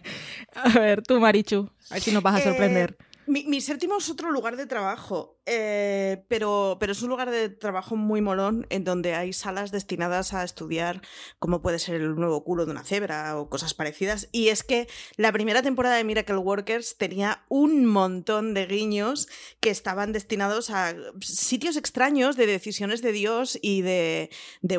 a 0.55 0.79
ver, 0.79 1.03
tú 1.03 1.21
Marichu, 1.21 1.71
a 1.91 1.95
ver 1.95 2.03
si 2.03 2.11
nos 2.11 2.23
vas 2.23 2.41
a 2.41 2.45
sorprender. 2.45 2.97
Eh, 2.99 3.05
mi, 3.27 3.45
mi, 3.45 3.61
séptimo 3.61 3.99
es 3.99 4.09
otro 4.09 4.31
lugar 4.31 4.57
de 4.57 4.67
trabajo, 4.67 5.40
eh, 5.53 6.23
pero, 6.29 6.77
pero 6.79 6.93
es 6.93 7.03
un 7.03 7.09
lugar 7.09 7.29
de 7.29 7.49
trabajo 7.49 7.97
muy 7.97 8.21
molón 8.21 8.69
en 8.71 8.85
donde 8.85 9.15
hay 9.15 9.33
salas 9.33 9.73
destinadas 9.73 10.33
a 10.33 10.45
estudiar 10.45 11.03
cómo 11.41 11.61
puede 11.61 11.81
ser 11.81 11.97
el 11.97 12.15
nuevo 12.15 12.45
culo 12.45 12.67
de 12.67 12.71
una 12.71 12.85
cebra 12.85 13.37
o 13.37 13.49
cosas 13.49 13.75
parecidas. 13.75 14.29
Y 14.31 14.49
es 14.49 14.63
que 14.63 14.87
la 15.17 15.33
primera 15.33 15.61
temporada 15.61 15.97
de 15.97 16.05
Miracle 16.05 16.37
Workers 16.37 16.99
tenía 16.99 17.43
un 17.49 17.85
montón 17.85 18.55
de 18.55 18.67
guiños 18.67 19.27
que 19.59 19.71
estaban 19.71 20.13
destinados 20.13 20.71
a 20.71 20.95
sitios 21.21 21.77
extraños 21.77 22.37
de 22.37 22.47
decisiones 22.47 23.03
de 23.03 23.11
Dios 23.11 23.59
y 23.61 23.83
de, 23.83 24.31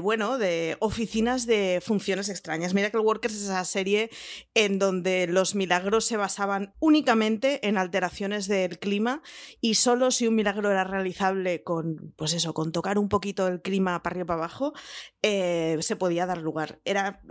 bueno, 0.01 0.37
de 0.37 0.77
oficinas 0.79 1.47
de 1.47 1.83
funciones 1.85 2.29
extrañas. 2.29 2.73
Miracle 2.73 3.01
Workers 3.01 3.35
es 3.35 3.41
esa 3.41 3.65
serie 3.65 4.09
en 4.53 4.79
donde 4.79 5.27
los 5.27 5.53
milagros 5.53 6.05
se 6.05 6.15
basaban 6.15 6.73
únicamente 6.79 7.67
en 7.67 7.77
alteraciones 7.77 8.47
del 8.47 8.79
clima 8.79 9.21
y 9.59 9.75
solo 9.75 10.11
si 10.11 10.27
un 10.27 10.35
milagro 10.35 10.60
era 10.69 10.83
realizable 10.83 11.63
con, 11.63 12.13
pues 12.15 12.33
eso, 12.33 12.53
con 12.53 12.71
tocar 12.71 12.99
un 12.99 13.09
poquito 13.09 13.47
el 13.47 13.61
clima 13.61 14.03
para 14.03 14.13
arriba 14.13 14.25
para 14.27 14.39
abajo, 14.39 14.73
eh, 15.21 15.77
se 15.81 15.95
podía 15.95 16.25
dar 16.25 16.39
lugar. 16.39 16.79
Era 16.85 17.21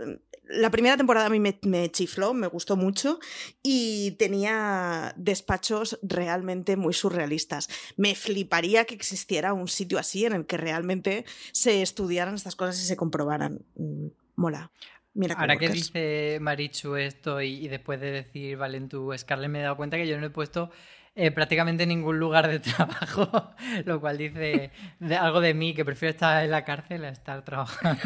la 0.51 0.69
primera 0.69 0.97
temporada 0.97 1.27
a 1.27 1.29
mí 1.29 1.39
me, 1.39 1.91
chifló, 1.91 2.33
me 2.33 2.47
gustó 2.47 2.75
mucho 2.75 3.19
y 3.63 4.11
tenía 4.11 5.13
despachos 5.17 5.99
realmente 6.01 6.75
muy 6.75 6.93
surrealistas. 6.93 7.69
Me 7.95 8.15
fliparía 8.15 8.85
que 8.85 8.95
existiera 8.95 9.53
un 9.53 9.67
sitio 9.67 9.97
así 9.97 10.25
en 10.25 10.33
el 10.33 10.45
que 10.45 10.57
realmente 10.57 11.25
se 11.53 11.81
estudiaran 11.81 12.35
estas 12.35 12.55
cosas 12.55 12.81
y 12.81 12.85
se 12.85 12.97
comprobaran. 12.97 13.65
Mm, 13.75 14.07
mola. 14.35 14.71
Mira 15.13 15.35
Ahora 15.35 15.57
que 15.57 15.69
dice 15.69 16.37
Marichu 16.39 16.95
esto 16.95 17.41
y, 17.41 17.67
después 17.67 17.99
de 17.99 18.11
decir 18.11 18.57
Valentu 18.57 19.11
Scarlett 19.17 19.49
me 19.49 19.59
he 19.59 19.63
dado 19.63 19.75
cuenta 19.75 19.97
que 19.97 20.07
yo 20.07 20.17
no 20.19 20.27
he 20.27 20.29
puesto 20.29 20.71
eh, 21.13 21.31
prácticamente 21.31 21.85
ningún 21.85 22.19
lugar 22.19 22.47
de 22.47 22.59
trabajo, 22.59 23.51
lo 23.85 23.99
cual 23.99 24.17
dice 24.17 24.71
algo 25.19 25.41
de 25.41 25.53
mí, 25.53 25.73
que 25.73 25.83
prefiero 25.83 26.11
estar 26.11 26.43
en 26.43 26.51
la 26.51 26.63
cárcel 26.63 27.03
a 27.03 27.09
estar 27.09 27.43
trabajando. 27.43 28.01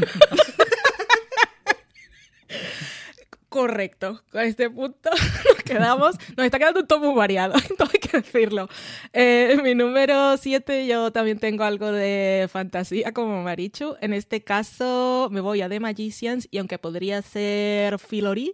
Correcto, 3.56 4.22
con 4.34 4.42
este 4.42 4.70
punto 4.70 5.10
nos 5.46 5.64
quedamos, 5.64 6.18
nos 6.36 6.46
está 6.46 6.60
quedando 6.60 6.82
un 6.82 6.88
todo 6.88 7.00
muy 7.00 7.16
variado, 7.16 7.54
todo 7.78 7.88
hay 7.94 8.02
que 8.02 8.18
decirlo. 8.18 8.68
Eh, 9.14 9.58
mi 9.64 9.74
número 9.76 10.36
7 10.36 10.86
yo 10.88 11.10
también 11.14 11.40
tengo 11.40 11.64
algo 11.64 11.90
de 11.90 12.50
fantasía 12.52 13.14
como 13.14 13.42
Marichu, 13.44 13.96
en 14.02 14.12
este 14.12 14.44
caso 14.44 15.30
me 15.32 15.40
voy 15.40 15.62
a 15.62 15.70
The 15.70 15.80
Magicians 15.80 16.50
y 16.52 16.58
aunque 16.58 16.80
podría 16.80 17.22
ser 17.22 17.98
Filori, 17.98 18.52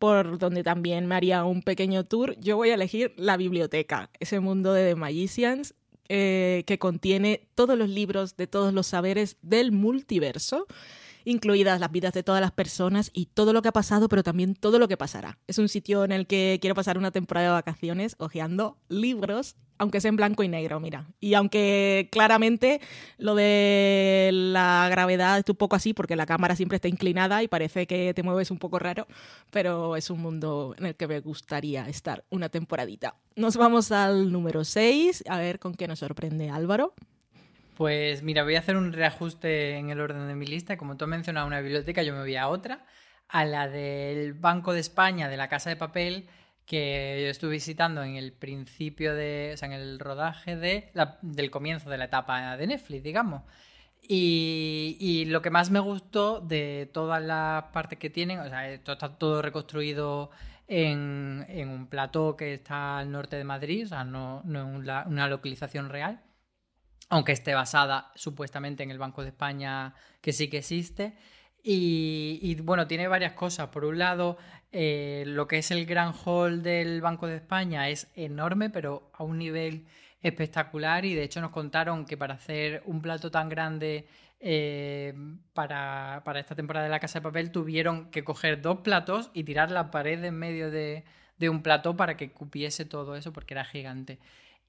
por 0.00 0.36
donde 0.36 0.64
también 0.64 1.06
me 1.06 1.14
haría 1.14 1.44
un 1.44 1.62
pequeño 1.62 2.02
tour, 2.02 2.34
yo 2.40 2.56
voy 2.56 2.70
a 2.70 2.74
elegir 2.74 3.14
la 3.16 3.36
biblioteca, 3.36 4.10
ese 4.18 4.40
mundo 4.40 4.72
de 4.72 4.84
The 4.84 4.94
Magicians 4.96 5.76
eh, 6.08 6.64
que 6.66 6.80
contiene 6.80 7.46
todos 7.54 7.78
los 7.78 7.88
libros 7.88 8.36
de 8.36 8.48
todos 8.48 8.74
los 8.74 8.88
saberes 8.88 9.36
del 9.42 9.70
multiverso 9.70 10.66
incluidas 11.24 11.80
las 11.80 11.90
vidas 11.90 12.12
de 12.12 12.22
todas 12.22 12.40
las 12.40 12.52
personas 12.52 13.10
y 13.12 13.26
todo 13.26 13.52
lo 13.52 13.62
que 13.62 13.68
ha 13.68 13.72
pasado, 13.72 14.08
pero 14.08 14.22
también 14.22 14.54
todo 14.54 14.78
lo 14.78 14.88
que 14.88 14.96
pasará. 14.96 15.38
Es 15.46 15.58
un 15.58 15.68
sitio 15.68 16.04
en 16.04 16.12
el 16.12 16.26
que 16.26 16.58
quiero 16.60 16.74
pasar 16.74 16.98
una 16.98 17.10
temporada 17.10 17.48
de 17.48 17.52
vacaciones 17.52 18.16
hojeando 18.18 18.78
libros, 18.88 19.56
aunque 19.78 20.00
sea 20.00 20.10
en 20.10 20.16
blanco 20.16 20.42
y 20.42 20.48
negro, 20.48 20.78
mira. 20.78 21.06
Y 21.20 21.34
aunque 21.34 22.08
claramente 22.12 22.80
lo 23.16 23.34
de 23.34 24.30
la 24.32 24.88
gravedad 24.90 25.38
es 25.38 25.44
un 25.48 25.56
poco 25.56 25.74
así, 25.74 25.94
porque 25.94 26.16
la 26.16 26.26
cámara 26.26 26.54
siempre 26.54 26.76
está 26.76 26.88
inclinada 26.88 27.42
y 27.42 27.48
parece 27.48 27.86
que 27.86 28.12
te 28.12 28.22
mueves 28.22 28.50
un 28.50 28.58
poco 28.58 28.78
raro, 28.78 29.06
pero 29.50 29.96
es 29.96 30.10
un 30.10 30.20
mundo 30.20 30.74
en 30.78 30.86
el 30.86 30.96
que 30.96 31.08
me 31.08 31.20
gustaría 31.20 31.88
estar 31.88 32.24
una 32.28 32.50
temporadita. 32.50 33.16
Nos 33.36 33.56
vamos 33.56 33.90
al 33.90 34.30
número 34.30 34.64
6, 34.64 35.24
a 35.28 35.38
ver 35.38 35.58
con 35.58 35.74
qué 35.74 35.88
nos 35.88 36.00
sorprende 36.00 36.50
Álvaro. 36.50 36.94
Pues 37.80 38.22
mira, 38.22 38.44
voy 38.44 38.56
a 38.56 38.58
hacer 38.58 38.76
un 38.76 38.92
reajuste 38.92 39.78
en 39.78 39.88
el 39.88 40.00
orden 40.02 40.28
de 40.28 40.34
mi 40.34 40.44
lista. 40.46 40.76
Como 40.76 40.98
tú 40.98 41.06
has 41.06 41.08
mencionado 41.08 41.46
una 41.46 41.62
biblioteca, 41.62 42.02
yo 42.02 42.12
me 42.12 42.20
voy 42.20 42.36
a 42.36 42.48
otra, 42.48 42.84
a 43.26 43.46
la 43.46 43.68
del 43.68 44.34
Banco 44.34 44.74
de 44.74 44.80
España, 44.80 45.30
de 45.30 45.38
la 45.38 45.48
Casa 45.48 45.70
de 45.70 45.76
Papel, 45.76 46.28
que 46.66 47.20
yo 47.22 47.30
estuve 47.30 47.52
visitando 47.52 48.02
en 48.02 48.16
el 48.16 48.34
principio 48.34 49.14
de, 49.14 49.52
o 49.54 49.56
sea, 49.56 49.64
en 49.68 49.72
el 49.72 49.98
rodaje 49.98 50.56
de 50.56 50.92
del 51.22 51.50
comienzo 51.50 51.88
de 51.88 51.96
la 51.96 52.04
etapa 52.04 52.54
de 52.58 52.66
Netflix, 52.66 53.02
digamos. 53.02 53.44
Y, 54.06 55.24
lo 55.28 55.40
que 55.40 55.48
más 55.48 55.70
me 55.70 55.80
gustó 55.80 56.40
de 56.40 56.90
todas 56.92 57.22
las 57.22 57.64
partes 57.72 57.98
que 57.98 58.10
tienen, 58.10 58.40
o 58.40 58.48
sea, 58.50 58.68
esto 58.70 58.92
está 58.92 59.16
todo 59.16 59.40
reconstruido 59.40 60.30
en, 60.68 61.46
un 61.66 61.86
plató 61.86 62.36
que 62.36 62.52
está 62.52 62.98
al 62.98 63.10
norte 63.10 63.36
de 63.36 63.44
Madrid, 63.44 63.86
o 63.86 63.88
sea, 63.88 64.04
no, 64.04 64.42
no 64.44 64.82
es 64.82 65.06
una 65.06 65.28
localización 65.28 65.88
real 65.88 66.20
aunque 67.10 67.32
esté 67.32 67.54
basada 67.54 68.12
supuestamente 68.14 68.82
en 68.82 68.90
el 68.90 68.98
Banco 68.98 69.22
de 69.22 69.28
España, 69.28 69.94
que 70.20 70.32
sí 70.32 70.48
que 70.48 70.58
existe. 70.58 71.14
Y, 71.62 72.54
bueno, 72.62 72.86
tiene 72.86 73.08
varias 73.08 73.32
cosas. 73.32 73.68
Por 73.68 73.84
un 73.84 73.98
lado, 73.98 74.38
eh, 74.72 75.24
lo 75.26 75.46
que 75.46 75.58
es 75.58 75.70
el 75.72 75.84
gran 75.84 76.14
hall 76.14 76.62
del 76.62 77.02
Banco 77.02 77.26
de 77.26 77.36
España 77.36 77.88
es 77.90 78.10
enorme, 78.14 78.70
pero 78.70 79.10
a 79.12 79.24
un 79.24 79.38
nivel 79.38 79.86
espectacular. 80.22 81.04
Y 81.04 81.14
de 81.14 81.24
hecho 81.24 81.40
nos 81.40 81.50
contaron 81.50 82.06
que 82.06 82.16
para 82.16 82.34
hacer 82.34 82.82
un 82.86 83.02
plato 83.02 83.30
tan 83.30 83.48
grande 83.48 84.06
eh, 84.38 85.12
para, 85.52 86.22
para, 86.24 86.40
esta 86.40 86.54
temporada 86.54 86.84
de 86.84 86.90
La 86.90 87.00
Casa 87.00 87.18
de 87.18 87.24
Papel 87.24 87.50
tuvieron 87.50 88.10
que 88.10 88.24
coger 88.24 88.62
dos 88.62 88.78
platos 88.78 89.30
y 89.34 89.44
tirar 89.44 89.70
la 89.70 89.90
pared 89.90 90.24
en 90.24 90.38
medio 90.38 90.70
de, 90.70 91.04
de 91.38 91.48
un 91.50 91.62
plató 91.62 91.96
para 91.96 92.16
que 92.16 92.30
cupiese 92.30 92.84
todo 92.84 93.16
eso 93.16 93.32
porque 93.32 93.54
era 93.54 93.64
gigante. 93.64 94.18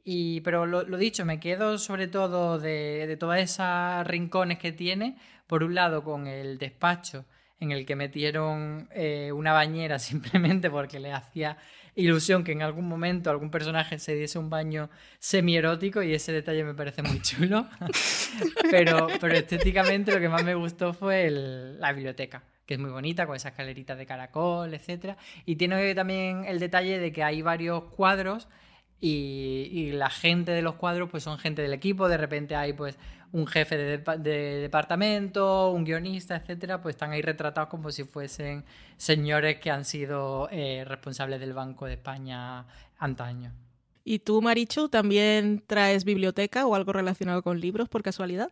Y, 0.04 0.42
pero 0.42 0.66
lo, 0.66 0.84
dicho, 0.98 1.26
me 1.26 1.40
quedo 1.40 1.78
sobre 1.78 2.08
todo 2.08 2.60
de, 2.60 3.06
de 3.08 3.18
todas 3.18 3.40
esas 3.40 4.06
rincones 4.08 4.58
que 4.58 4.72
tiene, 4.72 5.18
por 5.48 5.64
un 5.64 5.76
lado 5.76 6.04
con 6.04 6.28
el 6.28 6.58
despacho 6.58 7.26
en 7.62 7.72
el 7.72 7.86
que 7.86 7.96
metieron 7.96 8.90
eh, 8.92 9.32
una 9.32 9.54
bañera 9.54 10.00
simplemente 10.00 10.70
porque 10.70 11.00
le 11.00 11.14
hacía 11.14 11.58
ilusión 11.96 12.44
que 12.44 12.54
en 12.54 12.62
algún 12.62 12.88
momento 12.88 13.30
algún 13.30 13.52
personaje 13.52 14.00
se 14.00 14.16
diese 14.16 14.40
un 14.40 14.50
baño 14.50 14.90
semierótico 15.20 16.02
y 16.02 16.14
ese 16.14 16.32
detalle 16.32 16.64
me 16.64 16.74
parece 16.74 17.04
muy 17.04 17.22
chulo. 17.22 17.68
pero, 18.72 19.08
pero 19.20 19.36
estéticamente 19.36 20.12
lo 20.12 20.20
que 20.20 20.30
más 20.30 20.44
me 20.44 20.56
gustó 20.56 20.94
fue 20.94 21.30
la 21.30 21.94
biblioteca 21.94 22.44
que 22.66 22.76
es 22.76 22.80
muy 22.80 22.92
bonita, 22.92 23.26
con 23.26 23.36
esas 23.36 23.52
escaleritas 23.52 23.98
de 23.98 24.06
caracol, 24.06 24.74
etc. 24.74 25.18
Y 25.46 25.58
tiene 25.58 25.94
también 25.94 26.46
el 26.46 26.58
detalle 26.58 27.00
de 27.00 27.12
que 27.12 27.22
hay 27.22 27.42
varios 27.42 27.84
cuadros 27.96 28.48
y, 29.02 29.92
la 29.94 30.10
gente 30.10 30.52
de 30.52 30.62
los 30.62 30.76
cuadros 30.76 31.10
pues 31.10 31.24
son 31.24 31.40
gente 31.40 31.62
del 31.64 31.74
equipo, 31.74 32.08
de 32.08 32.18
repente 32.18 32.56
hay 32.56 32.74
pues 32.74 32.98
un 33.32 33.48
jefe 33.48 33.78
de, 33.78 33.98
departamento, 34.62 35.72
un 35.72 35.84
guionista, 35.84 36.36
etcétera, 36.36 36.82
pues 36.82 36.96
están 36.96 37.12
ahí 37.12 37.22
retratados 37.22 37.70
como 37.70 37.92
si 37.92 38.04
fuesen 38.04 38.64
señores 38.98 39.60
que 39.60 39.72
han 39.72 39.86
sido 39.86 40.48
eh, 40.52 40.84
responsables 40.86 41.40
del 41.40 41.54
Banco 41.54 41.86
de 41.86 41.94
España 41.94 42.66
antaño. 42.98 43.52
¿Y 44.04 44.20
tú, 44.20 44.42
Marichu, 44.42 44.90
también 44.90 45.64
traes 45.66 46.04
biblioteca 46.04 46.66
o 46.66 46.76
algo 46.76 46.94
relacionado 46.94 47.42
con 47.42 47.60
libros 47.60 47.90
por 47.90 48.04
casualidad? 48.04 48.52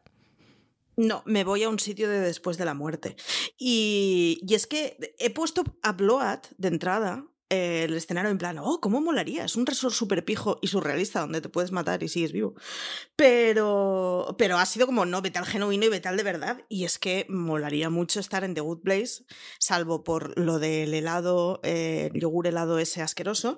No, 0.95 1.23
me 1.25 1.43
voy 1.43 1.63
a 1.63 1.69
un 1.69 1.79
sitio 1.79 2.09
de 2.09 2.19
después 2.19 2.57
de 2.57 2.65
la 2.65 2.73
muerte. 2.73 3.15
Y, 3.57 4.39
y 4.47 4.53
es 4.53 4.67
que 4.67 4.97
he 5.17 5.29
puesto 5.29 5.63
a 5.81 5.93
Bloat 5.93 6.47
de 6.57 6.67
entrada 6.67 7.25
el 7.49 7.95
escenario 7.95 8.29
en 8.31 8.37
plan, 8.37 8.57
oh, 8.59 8.79
¿cómo 8.79 9.01
molaría? 9.01 9.45
Es 9.45 9.55
un 9.55 9.65
resort 9.65 9.93
súper 9.93 10.23
pijo 10.23 10.59
y 10.61 10.67
surrealista 10.67 11.21
donde 11.21 11.41
te 11.41 11.49
puedes 11.49 11.71
matar 11.71 12.03
y 12.03 12.07
sigues 12.07 12.31
vivo. 12.31 12.53
Pero, 13.15 14.35
pero 14.37 14.57
ha 14.57 14.65
sido 14.65 14.85
como, 14.85 15.05
no, 15.05 15.21
vete 15.21 15.39
al 15.39 15.45
genuino 15.45 15.85
y 15.85 15.89
vete 15.89 16.07
al 16.07 16.17
de 16.17 16.23
verdad. 16.23 16.63
Y 16.69 16.85
es 16.85 16.99
que 16.99 17.25
molaría 17.29 17.89
mucho 17.89 18.19
estar 18.19 18.43
en 18.43 18.53
The 18.53 18.61
Good 18.61 18.81
Place, 18.81 19.23
salvo 19.59 20.03
por 20.03 20.37
lo 20.37 20.59
del 20.59 20.93
helado, 20.93 21.59
eh, 21.63 22.11
yogur 22.13 22.47
helado 22.47 22.79
ese 22.79 23.01
asqueroso. 23.01 23.57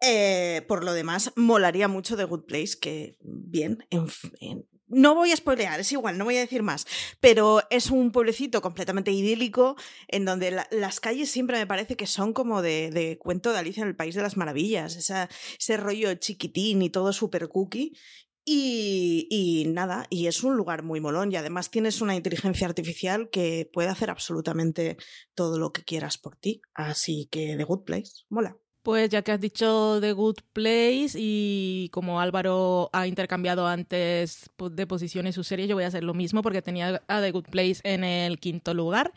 Eh, 0.00 0.64
por 0.68 0.84
lo 0.84 0.92
demás, 0.92 1.32
molaría 1.36 1.88
mucho 1.88 2.16
The 2.16 2.24
Good 2.24 2.44
Place, 2.44 2.78
que 2.80 3.16
bien, 3.20 3.86
en, 3.90 4.06
en 4.40 4.66
no 4.92 5.14
voy 5.14 5.32
a 5.32 5.36
spoilear, 5.36 5.80
es 5.80 5.90
igual, 5.92 6.18
no 6.18 6.24
voy 6.24 6.36
a 6.36 6.40
decir 6.40 6.62
más, 6.62 6.86
pero 7.20 7.62
es 7.70 7.90
un 7.90 8.12
pueblecito 8.12 8.60
completamente 8.62 9.10
idílico 9.10 9.76
en 10.08 10.24
donde 10.24 10.64
las 10.70 11.00
calles 11.00 11.30
siempre 11.30 11.58
me 11.58 11.66
parece 11.66 11.96
que 11.96 12.06
son 12.06 12.32
como 12.32 12.62
de, 12.62 13.18
cuento 13.20 13.52
de 13.52 13.58
Alicia 13.58 13.82
en 13.82 13.88
el 13.88 13.96
País 13.96 14.14
de 14.14 14.22
las 14.22 14.36
Maravillas, 14.36 14.96
ese 14.96 15.76
rollo 15.76 16.14
chiquitín 16.14 16.82
y 16.82 16.90
todo 16.90 17.12
súper 17.12 17.48
cookie. 17.48 17.96
Y, 18.44 19.28
y, 19.30 19.68
nada, 19.68 20.06
y 20.10 20.26
es 20.26 20.42
un 20.42 20.56
lugar 20.56 20.82
muy 20.82 21.00
molón 21.00 21.30
y 21.30 21.36
además 21.36 21.70
tienes 21.70 22.00
una 22.00 22.16
inteligencia 22.16 22.66
artificial 22.66 23.30
que 23.30 23.70
puede 23.72 23.88
hacer 23.88 24.10
absolutamente 24.10 24.96
todo 25.34 25.58
lo 25.58 25.72
que 25.72 25.84
quieras 25.84 26.18
por 26.18 26.36
ti. 26.36 26.60
Así 26.74 27.28
que 27.30 27.56
The 27.56 27.62
Good 27.62 27.84
Place, 27.84 28.24
mola. 28.28 28.61
Pues 28.82 29.10
ya 29.10 29.22
que 29.22 29.30
has 29.30 29.40
dicho 29.40 29.98
The 30.00 30.12
Good 30.12 30.38
Place 30.52 31.12
y 31.14 31.88
como 31.92 32.20
Álvaro 32.20 32.90
ha 32.92 33.06
intercambiado 33.06 33.68
antes 33.68 34.50
de 34.58 34.86
posiciones 34.88 35.36
su 35.36 35.44
serie, 35.44 35.68
yo 35.68 35.76
voy 35.76 35.84
a 35.84 35.88
hacer 35.88 36.02
lo 36.02 36.14
mismo 36.14 36.42
porque 36.42 36.62
tenía 36.62 37.00
a 37.06 37.20
The 37.20 37.30
Good 37.30 37.46
Place 37.50 37.80
en 37.84 38.02
el 38.02 38.40
quinto 38.40 38.74
lugar 38.74 39.12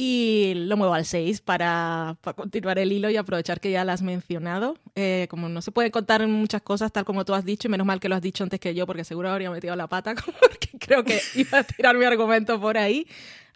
y 0.00 0.52
lo 0.54 0.76
muevo 0.76 0.94
al 0.94 1.04
6 1.04 1.40
para, 1.40 2.16
continuar 2.36 2.78
el 2.78 2.92
hilo 2.92 3.10
y 3.10 3.16
aprovechar 3.16 3.58
que 3.60 3.72
ya 3.72 3.84
lo 3.84 3.90
has 3.90 4.00
mencionado. 4.00 4.76
Eh, 4.94 5.26
como 5.28 5.48
no 5.48 5.60
se 5.60 5.72
puede 5.72 5.90
contar 5.90 6.24
muchas 6.28 6.62
cosas 6.62 6.92
tal 6.92 7.04
como 7.04 7.24
tú 7.24 7.34
has 7.34 7.44
dicho, 7.44 7.66
y 7.66 7.70
menos 7.72 7.84
mal 7.84 7.98
que 7.98 8.08
lo 8.08 8.14
has 8.14 8.22
dicho 8.22 8.44
antes 8.44 8.60
que 8.60 8.76
yo 8.76 8.86
porque 8.86 9.02
seguro 9.02 9.28
habría 9.28 9.50
metido 9.50 9.74
la 9.74 9.88
pata 9.88 10.14
porque 10.40 10.68
creo 10.78 11.02
que 11.02 11.20
iba 11.34 11.58
a 11.58 11.64
tirar 11.64 11.96
mi 11.96 12.04
argumento 12.04 12.60
por 12.60 12.78
ahí 12.78 13.08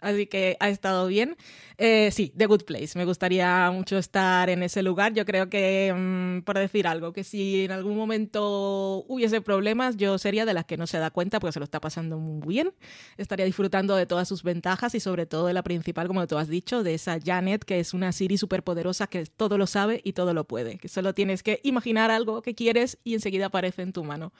así 0.03 0.27
que 0.27 0.57
ha 0.59 0.69
estado 0.69 1.07
bien. 1.07 1.35
Eh, 1.77 2.11
sí, 2.11 2.31
The 2.37 2.45
Good 2.45 2.63
Place. 2.65 2.97
Me 2.97 3.05
gustaría 3.05 3.69
mucho 3.71 3.97
estar 3.97 4.49
en 4.49 4.63
ese 4.63 4.83
lugar. 4.83 5.13
Yo 5.13 5.25
creo 5.25 5.49
que, 5.49 5.93
mm, 5.95 6.43
por 6.43 6.57
decir 6.57 6.87
algo, 6.87 7.13
que 7.13 7.23
si 7.23 7.65
en 7.65 7.71
algún 7.71 7.97
momento 7.97 9.03
hubiese 9.07 9.41
problemas, 9.41 9.97
yo 9.97 10.17
sería 10.17 10.45
de 10.45 10.53
las 10.53 10.65
que 10.65 10.77
no 10.77 10.87
se 10.87 10.99
da 10.99 11.09
cuenta 11.09 11.39
porque 11.39 11.53
se 11.53 11.59
lo 11.59 11.65
está 11.65 11.79
pasando 11.79 12.17
muy 12.19 12.47
bien. 12.47 12.73
Estaría 13.17 13.45
disfrutando 13.45 13.95
de 13.95 14.05
todas 14.05 14.27
sus 14.27 14.43
ventajas 14.43 14.93
y 14.95 14.99
sobre 14.99 15.25
todo 15.25 15.47
de 15.47 15.53
la 15.53 15.63
principal, 15.63 16.07
como 16.07 16.25
tú 16.27 16.37
has 16.37 16.47
dicho, 16.47 16.83
de 16.83 16.93
esa 16.93 17.17
Janet, 17.23 17.63
que 17.63 17.79
es 17.79 17.93
una 17.93 18.11
Siri 18.11 18.37
súper 18.37 18.63
poderosa 18.63 19.07
que 19.07 19.25
todo 19.25 19.57
lo 19.57 19.67
sabe 19.67 20.01
y 20.03 20.13
todo 20.13 20.33
lo 20.33 20.45
puede. 20.45 20.77
Que 20.77 20.87
solo 20.87 21.13
tienes 21.13 21.43
que 21.43 21.59
imaginar 21.63 22.11
algo 22.11 22.41
que 22.41 22.55
quieres 22.55 22.99
y 23.03 23.15
enseguida 23.15 23.47
aparece 23.47 23.81
en 23.81 23.93
tu 23.93 24.03
mano. 24.03 24.33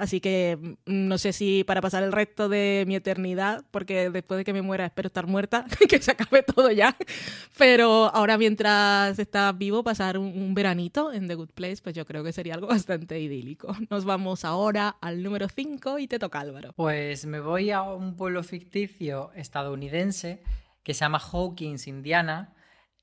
Así 0.00 0.18
que 0.18 0.56
mm, 0.60 0.76
no 0.86 1.18
sé 1.18 1.34
si 1.34 1.62
para 1.62 1.82
pasar 1.82 2.02
el 2.02 2.10
resto 2.10 2.48
de 2.48 2.84
mi 2.86 2.96
eternidad, 2.96 3.66
porque 3.70 4.08
después 4.08 4.38
de 4.38 4.44
que 4.44 4.54
me 4.54 4.62
muera 4.62 4.86
espero 4.86 5.08
estar 5.08 5.26
muerta, 5.26 5.66
que 5.88 6.00
se 6.00 6.12
acabe 6.12 6.42
todo 6.42 6.70
ya. 6.70 6.96
Pero 7.58 8.06
ahora 8.14 8.38
mientras 8.38 9.18
está 9.18 9.52
vivo, 9.52 9.84
pasar 9.84 10.16
un, 10.16 10.54
veranito 10.54 11.12
en 11.12 11.28
The 11.28 11.34
Good 11.34 11.50
Place, 11.50 11.82
pues 11.82 11.94
yo 11.94 12.06
creo 12.06 12.24
que 12.24 12.32
sería 12.32 12.54
algo 12.54 12.68
bastante 12.68 13.20
idílico. 13.20 13.76
Nos 13.90 14.06
vamos 14.06 14.46
ahora 14.46 14.96
al 15.02 15.22
número 15.22 15.48
5 15.48 15.98
y 15.98 16.08
te 16.08 16.18
toca 16.18 16.40
Álvaro. 16.40 16.72
Pues 16.76 17.26
me 17.26 17.40
voy 17.40 17.70
a 17.70 17.82
un 17.82 18.16
pueblo 18.16 18.42
ficticio 18.42 19.32
estadounidense 19.34 20.42
que 20.82 20.94
se 20.94 21.00
llama 21.00 21.18
Hawkins, 21.18 21.86
Indiana 21.86 22.54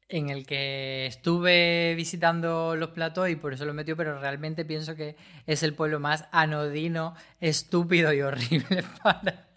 en 0.09 0.29
el 0.29 0.45
que 0.45 1.05
estuve 1.05 1.93
visitando 1.95 2.75
los 2.75 2.89
platos 2.89 3.29
y 3.29 3.35
por 3.35 3.53
eso 3.53 3.65
lo 3.65 3.73
metió, 3.73 3.97
pero 3.97 4.19
realmente 4.19 4.65
pienso 4.65 4.95
que 4.95 5.15
es 5.45 5.63
el 5.63 5.73
pueblo 5.73 5.99
más 5.99 6.25
anodino, 6.31 7.15
estúpido 7.41 8.13
y 8.13 8.21
horrible 8.21 8.83
para, 9.03 9.47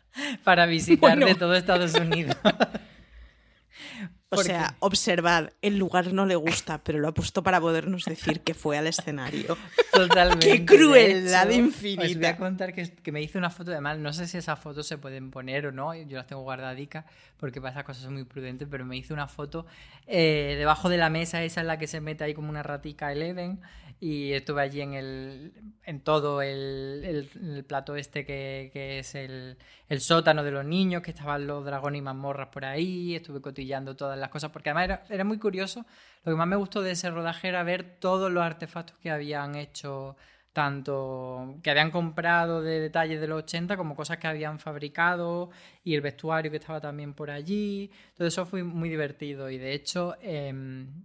para 0.42 0.66
visitar 0.66 1.18
de 1.18 1.34
todo 1.34 1.54
Estados 1.54 1.94
Unidos. 1.94 2.36
O 4.32 4.42
sea, 4.44 4.76
observad, 4.78 5.50
el 5.60 5.76
lugar 5.76 6.12
no 6.12 6.24
le 6.24 6.36
gusta, 6.36 6.78
pero 6.84 7.00
lo 7.00 7.08
ha 7.08 7.14
puesto 7.14 7.42
para 7.42 7.60
podernos 7.60 8.04
decir 8.04 8.42
que 8.42 8.54
fue 8.54 8.78
al 8.78 8.86
escenario. 8.86 9.58
Totalmente. 9.92 10.48
¡Qué 10.48 10.64
crueldad 10.64 11.50
infinita! 11.50 12.06
Os 12.06 12.16
voy 12.16 12.26
a 12.26 12.36
contar 12.36 12.72
que, 12.72 12.92
que, 12.92 13.10
me 13.10 13.20
hice 13.20 13.38
una 13.38 13.50
foto 13.50 13.72
de 13.72 13.80
mal. 13.80 14.00
No 14.00 14.12
sé 14.12 14.28
si 14.28 14.38
esas 14.38 14.58
fotos 14.60 14.86
se 14.86 14.98
pueden 14.98 15.32
poner 15.32 15.66
o 15.66 15.72
no. 15.72 15.94
Yo 15.94 16.16
las 16.16 16.28
tengo 16.28 16.42
guardadicas 16.42 17.04
porque 17.38 17.60
para 17.60 17.72
esas 17.72 17.84
cosas 17.84 18.04
soy 18.04 18.12
muy 18.12 18.24
prudente, 18.24 18.68
pero 18.68 18.84
me 18.84 18.96
hice 18.96 19.12
una 19.12 19.26
foto 19.26 19.66
eh, 20.06 20.54
debajo 20.56 20.88
de 20.88 20.98
la 20.98 21.10
mesa, 21.10 21.42
esa 21.42 21.62
en 21.62 21.66
la 21.66 21.78
que 21.78 21.88
se 21.88 22.00
mete 22.00 22.22
ahí 22.22 22.34
como 22.34 22.50
una 22.50 22.62
ratica 22.62 23.10
Eleven 23.10 23.60
y 24.00 24.32
estuve 24.32 24.62
allí 24.62 24.80
en, 24.80 24.94
el, 24.94 25.52
en 25.84 26.00
todo 26.00 26.40
el, 26.40 27.28
el, 27.38 27.64
plato 27.64 27.96
este 27.96 28.24
que, 28.24 28.70
que 28.72 29.00
es 29.00 29.14
el, 29.14 29.58
el, 29.90 30.00
sótano 30.00 30.42
de 30.42 30.50
los 30.50 30.64
niños, 30.64 31.02
que 31.02 31.10
estaban 31.10 31.46
los 31.46 31.64
dragones 31.66 31.98
y 31.98 32.02
mazmorras 32.02 32.48
por 32.48 32.64
ahí, 32.64 33.14
estuve 33.14 33.42
cotillando 33.42 33.94
todas 33.94 34.18
las 34.18 34.30
cosas, 34.30 34.50
porque 34.50 34.70
además 34.70 34.84
era, 34.84 35.04
era, 35.10 35.24
muy 35.24 35.38
curioso, 35.38 35.84
lo 36.24 36.32
que 36.32 36.36
más 36.36 36.48
me 36.48 36.56
gustó 36.56 36.80
de 36.80 36.92
ese 36.92 37.10
rodaje 37.10 37.48
era 37.48 37.62
ver 37.62 37.98
todos 38.00 38.32
los 38.32 38.42
artefactos 38.42 38.96
que 38.96 39.10
habían 39.10 39.54
hecho, 39.54 40.16
tanto 40.54 41.58
que 41.62 41.70
habían 41.70 41.90
comprado 41.90 42.62
de 42.62 42.80
detalles 42.80 43.20
de 43.20 43.28
los 43.28 43.42
80 43.44 43.76
como 43.76 43.94
cosas 43.94 44.16
que 44.16 44.26
habían 44.26 44.58
fabricado 44.58 45.50
y 45.84 45.94
el 45.94 46.00
vestuario 46.00 46.50
que 46.50 46.56
estaba 46.56 46.80
también 46.80 47.12
por 47.12 47.30
allí, 47.30 47.90
todo 48.16 48.26
eso 48.26 48.46
fue 48.46 48.62
muy 48.62 48.88
divertido 48.88 49.50
y 49.50 49.58
de 49.58 49.74
hecho 49.74 50.16
eh, 50.22 50.52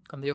cuando 0.08 0.27
yo 0.27 0.35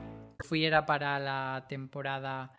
fui 0.43 0.65
era 0.65 0.85
para 0.85 1.19
la 1.19 1.65
temporada 1.67 2.53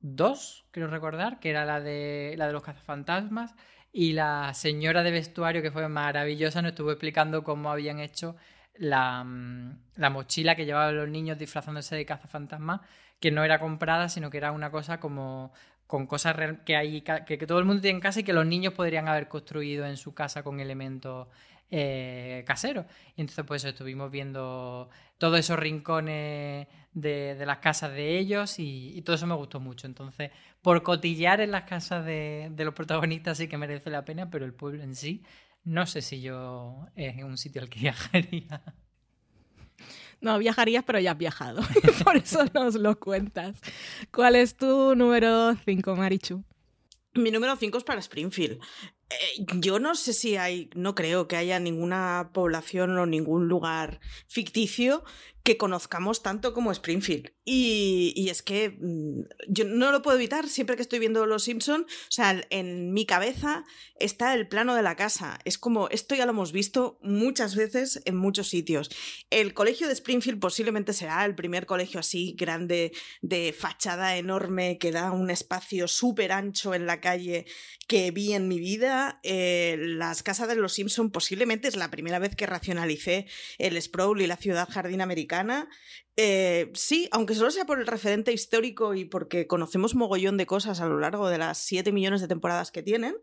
2, 0.00 0.66
quiero 0.70 0.88
recordar, 0.88 1.40
que 1.40 1.50
era 1.50 1.64
la 1.64 1.80
de, 1.80 2.34
la 2.36 2.46
de 2.46 2.52
los 2.52 2.62
cazafantasmas. 2.62 3.54
Y 3.92 4.12
la 4.14 4.54
señora 4.54 5.02
de 5.02 5.10
vestuario, 5.10 5.62
que 5.62 5.70
fue 5.70 5.88
maravillosa, 5.88 6.62
nos 6.62 6.70
estuvo 6.70 6.90
explicando 6.90 7.44
cómo 7.44 7.70
habían 7.70 8.00
hecho 8.00 8.36
la, 8.74 9.22
mm, 9.24 9.78
la 9.96 10.10
mochila 10.10 10.56
que 10.56 10.64
llevaban 10.64 10.96
los 10.96 11.08
niños 11.08 11.38
disfrazándose 11.38 11.94
de 11.96 12.06
cazafantasmas, 12.06 12.80
que 13.20 13.30
no 13.30 13.44
era 13.44 13.60
comprada, 13.60 14.08
sino 14.08 14.30
que 14.30 14.38
era 14.38 14.52
una 14.52 14.70
cosa 14.70 14.98
como 14.98 15.52
con 15.86 16.06
cosas 16.06 16.36
que 16.64 16.76
hay 16.76 17.02
que, 17.02 17.38
que, 17.38 17.46
todo 17.46 17.58
el 17.58 17.64
mundo 17.64 17.82
tiene 17.82 17.96
en 17.96 18.00
casa 18.00 18.20
y 18.20 18.24
que 18.24 18.32
los 18.32 18.46
niños 18.46 18.72
podrían 18.74 19.08
haber 19.08 19.28
construido 19.28 19.86
en 19.86 19.96
su 19.96 20.14
casa 20.14 20.42
con 20.42 20.60
elementos 20.60 21.28
eh, 21.70 22.44
caseros. 22.46 22.86
Entonces 23.16 23.44
pues 23.46 23.64
estuvimos 23.64 24.10
viendo 24.10 24.88
todos 25.18 25.38
esos 25.38 25.58
rincones 25.58 26.66
de, 26.92 27.34
de 27.34 27.46
las 27.46 27.58
casas 27.58 27.92
de 27.92 28.18
ellos 28.18 28.58
y, 28.58 28.96
y, 28.96 29.02
todo 29.02 29.16
eso 29.16 29.26
me 29.26 29.34
gustó 29.34 29.60
mucho. 29.60 29.86
Entonces, 29.86 30.30
por 30.60 30.82
cotillear 30.82 31.40
en 31.40 31.50
las 31.50 31.64
casas 31.64 32.04
de, 32.04 32.48
de, 32.52 32.64
los 32.64 32.74
protagonistas 32.74 33.38
sí 33.38 33.48
que 33.48 33.56
merece 33.56 33.90
la 33.90 34.04
pena, 34.04 34.30
pero 34.30 34.44
el 34.44 34.52
pueblo 34.52 34.82
en 34.82 34.94
sí, 34.94 35.22
no 35.64 35.86
sé 35.86 36.02
si 36.02 36.20
yo 36.20 36.88
es 36.96 37.22
un 37.22 37.38
sitio 37.38 37.62
al 37.62 37.68
que 37.68 37.80
viajaría. 37.80 38.62
No, 40.22 40.38
viajarías, 40.38 40.84
pero 40.84 41.00
ya 41.00 41.10
has 41.10 41.18
viajado. 41.18 41.62
Por 42.04 42.16
eso 42.16 42.44
nos 42.54 42.76
lo 42.76 42.98
cuentas. 42.98 43.60
¿Cuál 44.12 44.36
es 44.36 44.56
tu 44.56 44.94
número 44.94 45.54
5, 45.64 45.96
Marichu? 45.96 46.44
Mi 47.14 47.32
número 47.32 47.56
5 47.56 47.76
es 47.76 47.84
para 47.84 47.98
Springfield. 47.98 48.60
Eh, 49.12 49.44
yo 49.58 49.78
no 49.78 49.94
sé 49.94 50.12
si 50.12 50.36
hay, 50.36 50.70
no 50.74 50.94
creo 50.94 51.28
que 51.28 51.36
haya 51.36 51.58
ninguna 51.58 52.30
población 52.32 52.96
o 52.98 53.06
ningún 53.06 53.48
lugar 53.48 54.00
ficticio 54.28 55.04
que 55.42 55.56
conozcamos 55.56 56.22
tanto 56.22 56.54
como 56.54 56.70
Springfield. 56.70 57.32
Y, 57.44 58.12
y, 58.14 58.28
es 58.28 58.42
que 58.42 58.70
mm, 58.70 59.22
yo 59.48 59.64
no 59.64 59.90
lo 59.90 60.02
puedo 60.02 60.16
evitar 60.16 60.48
siempre 60.48 60.76
que 60.76 60.82
estoy 60.82 61.00
viendo 61.00 61.26
Los 61.26 61.42
Simpson. 61.42 61.82
O 61.82 62.12
sea, 62.12 62.40
en 62.50 62.92
mi 62.92 63.06
cabeza 63.06 63.64
está 63.98 64.34
el 64.34 64.46
plano 64.46 64.76
de 64.76 64.82
la 64.82 64.94
casa. 64.94 65.40
Es 65.44 65.58
como, 65.58 65.88
esto 65.88 66.14
ya 66.14 66.26
lo 66.26 66.30
hemos 66.30 66.52
visto 66.52 66.98
muchas 67.02 67.56
veces 67.56 68.00
en 68.04 68.16
muchos 68.16 68.48
sitios. 68.48 68.90
El 69.30 69.54
colegio 69.54 69.88
de 69.88 69.94
Springfield 69.94 70.38
posiblemente 70.38 70.92
será 70.92 71.24
el 71.24 71.34
primer 71.34 71.66
colegio 71.66 71.98
así 71.98 72.36
grande, 72.38 72.92
de 73.20 73.52
fachada 73.52 74.16
enorme, 74.16 74.78
que 74.78 74.92
da 74.92 75.10
un 75.10 75.30
espacio 75.30 75.88
súper 75.88 76.30
ancho 76.30 76.74
en 76.74 76.86
la 76.86 77.00
calle 77.00 77.46
que 77.88 78.12
vi 78.12 78.34
en 78.34 78.46
mi 78.46 78.60
vida. 78.60 79.01
Eh, 79.22 79.76
las 79.78 80.22
casas 80.22 80.48
de 80.48 80.56
Los 80.56 80.74
Simpson 80.74 81.10
posiblemente 81.10 81.68
es 81.68 81.76
la 81.76 81.90
primera 81.90 82.18
vez 82.18 82.36
que 82.36 82.46
racionalicé 82.46 83.26
el 83.58 83.80
sprawl 83.80 84.20
y 84.20 84.26
la 84.26 84.36
ciudad 84.36 84.68
jardín 84.68 85.00
americana 85.00 85.68
eh, 86.16 86.70
sí, 86.74 87.08
aunque 87.10 87.34
solo 87.34 87.50
sea 87.50 87.64
por 87.64 87.80
el 87.80 87.86
referente 87.86 88.32
histórico 88.32 88.94
y 88.94 89.06
porque 89.06 89.46
conocemos 89.46 89.94
mogollón 89.94 90.36
de 90.36 90.46
cosas 90.46 90.80
a 90.80 90.86
lo 90.86 90.98
largo 90.98 91.28
de 91.28 91.38
las 91.38 91.58
7 91.58 91.90
millones 91.90 92.20
de 92.20 92.28
temporadas 92.28 92.70
que 92.70 92.82
tienen, 92.82 93.14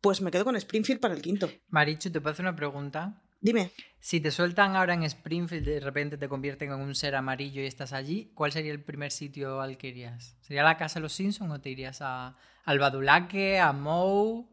pues 0.00 0.20
me 0.20 0.30
quedo 0.30 0.44
con 0.44 0.56
Springfield 0.56 1.00
para 1.00 1.14
el 1.14 1.22
quinto. 1.22 1.50
Marichu, 1.68 2.10
¿te 2.10 2.20
puedo 2.20 2.32
hacer 2.32 2.44
una 2.44 2.56
pregunta? 2.56 3.22
Dime. 3.40 3.70
Si 3.98 4.20
te 4.20 4.30
sueltan 4.30 4.76
ahora 4.76 4.94
en 4.94 5.04
Springfield, 5.04 5.66
de 5.66 5.80
repente 5.80 6.18
te 6.18 6.28
convierten 6.28 6.70
en 6.70 6.80
un 6.80 6.94
ser 6.94 7.14
amarillo 7.14 7.62
y 7.62 7.66
estás 7.66 7.94
allí, 7.94 8.30
¿cuál 8.34 8.52
sería 8.52 8.72
el 8.72 8.82
primer 8.82 9.10
sitio 9.10 9.60
al 9.60 9.78
que 9.78 9.88
irías? 9.88 10.36
¿Sería 10.40 10.62
la 10.62 10.76
casa 10.76 10.94
de 10.94 11.02
los 11.02 11.14
Simpsons 11.14 11.50
o 11.50 11.60
te 11.60 11.70
irías 11.70 12.00
a, 12.02 12.36
al 12.64 12.78
Badulaque, 12.78 13.58
a 13.58 13.72
Moe? 13.72 14.44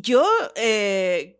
Yo 0.00 0.26
eh, 0.56 1.36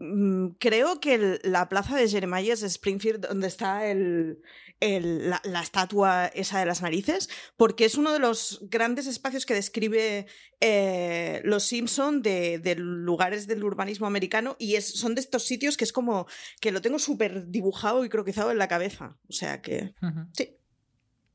creo 0.58 1.00
que 1.00 1.40
la 1.42 1.68
plaza 1.68 1.96
de 1.96 2.08
Jeremiah 2.08 2.52
es 2.52 2.62
Springfield, 2.62 3.26
donde 3.26 3.48
está 3.48 3.86
el, 3.86 4.40
el, 4.80 5.30
la, 5.30 5.40
la, 5.44 5.62
estatua 5.62 6.26
esa 6.26 6.60
de 6.60 6.66
las 6.66 6.82
narices, 6.82 7.28
porque 7.56 7.84
es 7.84 7.96
uno 7.96 8.12
de 8.12 8.18
los 8.18 8.60
grandes 8.70 9.06
espacios 9.06 9.46
que 9.46 9.54
describe 9.54 10.26
eh, 10.60 11.40
Los 11.44 11.64
Simpson 11.64 12.22
de, 12.22 12.58
de, 12.58 12.74
lugares 12.76 13.46
del 13.46 13.64
urbanismo 13.64 14.06
americano 14.06 14.56
y 14.58 14.74
es, 14.76 14.86
son 14.86 15.14
de 15.14 15.20
estos 15.20 15.44
sitios 15.44 15.76
que 15.76 15.84
es 15.84 15.92
como 15.92 16.26
que 16.60 16.72
lo 16.72 16.80
tengo 16.80 16.98
súper 16.98 17.48
dibujado 17.48 18.04
y 18.04 18.08
croquizado 18.08 18.50
en 18.50 18.58
la 18.58 18.68
cabeza. 18.68 19.16
O 19.28 19.32
sea 19.32 19.62
que, 19.62 19.94
uh 20.02 20.06
-huh. 20.06 20.28
sí. 20.32 20.56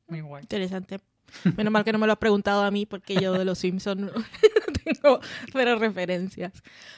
Muy 0.07 0.21
guay. 0.21 0.43
Interesante. 0.43 0.99
Menos 1.57 1.71
mal 1.71 1.83
que 1.83 1.91
no 1.91 1.99
me 1.99 2.07
lo 2.07 2.13
has 2.13 2.19
preguntado 2.19 2.63
a 2.63 2.71
mí 2.71 2.85
porque 2.85 3.15
yo 3.15 3.33
de 3.33 3.45
Los 3.45 3.59
Simpsons 3.59 4.11
pero 5.53 5.77
referencias. 5.77 6.53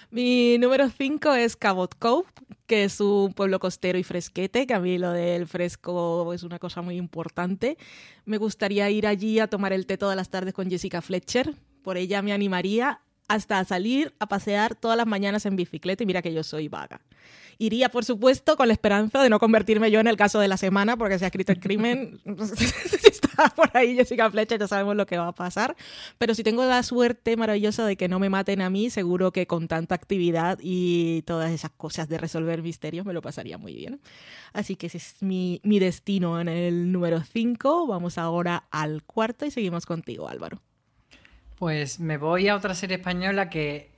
Mi 0.09 0.57
número 0.57 0.89
5 0.89 1.33
es 1.33 1.55
Cabot 1.55 1.93
Cove, 1.97 2.27
que 2.67 2.83
es 2.85 2.99
un 2.99 3.33
pueblo 3.33 3.59
costero 3.59 3.97
y 3.97 4.03
fresquete, 4.03 4.67
que 4.67 4.73
a 4.73 4.79
mí 4.79 4.97
lo 4.97 5.11
del 5.11 5.47
fresco 5.47 6.33
es 6.33 6.43
una 6.43 6.59
cosa 6.59 6.81
muy 6.81 6.97
importante. 6.97 7.77
Me 8.25 8.37
gustaría 8.37 8.89
ir 8.89 9.07
allí 9.07 9.39
a 9.39 9.47
tomar 9.47 9.73
el 9.73 9.85
té 9.85 9.97
todas 9.97 10.15
las 10.15 10.29
tardes 10.29 10.53
con 10.53 10.69
Jessica 10.69 11.01
Fletcher. 11.01 11.53
Por 11.83 11.97
ella 11.97 12.21
me 12.21 12.33
animaría 12.33 13.01
hasta 13.27 13.63
salir 13.63 14.13
a 14.19 14.27
pasear 14.27 14.75
todas 14.75 14.97
las 14.97 15.07
mañanas 15.07 15.45
en 15.45 15.55
bicicleta 15.55 16.03
y 16.03 16.05
mira 16.05 16.21
que 16.21 16.33
yo 16.33 16.43
soy 16.43 16.67
vaga. 16.67 17.01
Iría, 17.61 17.89
por 17.89 18.03
supuesto, 18.03 18.57
con 18.57 18.69
la 18.69 18.73
esperanza 18.73 19.21
de 19.21 19.29
no 19.29 19.37
convertirme 19.37 19.91
yo 19.91 19.99
en 19.99 20.07
el 20.07 20.17
caso 20.17 20.39
de 20.39 20.47
la 20.47 20.57
semana, 20.57 20.97
porque 20.97 21.19
se 21.19 21.25
ha 21.25 21.27
escrito 21.27 21.51
el 21.51 21.59
crimen. 21.59 22.19
si 22.55 23.07
está 23.07 23.53
por 23.55 23.69
ahí 23.77 23.95
Jessica 23.95 24.31
Fletcher, 24.31 24.59
ya 24.59 24.67
sabemos 24.67 24.95
lo 24.95 25.05
que 25.05 25.15
va 25.15 25.27
a 25.27 25.35
pasar. 25.35 25.75
Pero 26.17 26.33
si 26.33 26.41
tengo 26.41 26.65
la 26.65 26.81
suerte 26.81 27.37
maravillosa 27.37 27.85
de 27.85 27.97
que 27.97 28.07
no 28.07 28.17
me 28.17 28.31
maten 28.31 28.63
a 28.63 28.71
mí, 28.71 28.89
seguro 28.89 29.31
que 29.31 29.45
con 29.45 29.67
tanta 29.67 29.93
actividad 29.93 30.57
y 30.59 31.21
todas 31.27 31.51
esas 31.51 31.69
cosas 31.69 32.09
de 32.09 32.17
resolver 32.17 32.63
misterios 32.63 33.05
me 33.05 33.13
lo 33.13 33.21
pasaría 33.21 33.59
muy 33.59 33.75
bien. 33.75 34.01
Así 34.53 34.75
que 34.75 34.87
ese 34.87 34.97
es 34.97 35.21
mi, 35.21 35.61
mi 35.63 35.77
destino 35.77 36.41
en 36.41 36.47
el 36.47 36.91
número 36.91 37.21
5. 37.21 37.85
Vamos 37.85 38.17
ahora 38.17 38.63
al 38.71 39.03
cuarto 39.03 39.45
y 39.45 39.51
seguimos 39.51 39.85
contigo, 39.85 40.27
Álvaro. 40.27 40.63
Pues 41.59 41.99
me 41.99 42.17
voy 42.17 42.47
a 42.47 42.55
otra 42.55 42.73
serie 42.73 42.97
española 42.97 43.51
que 43.51 43.90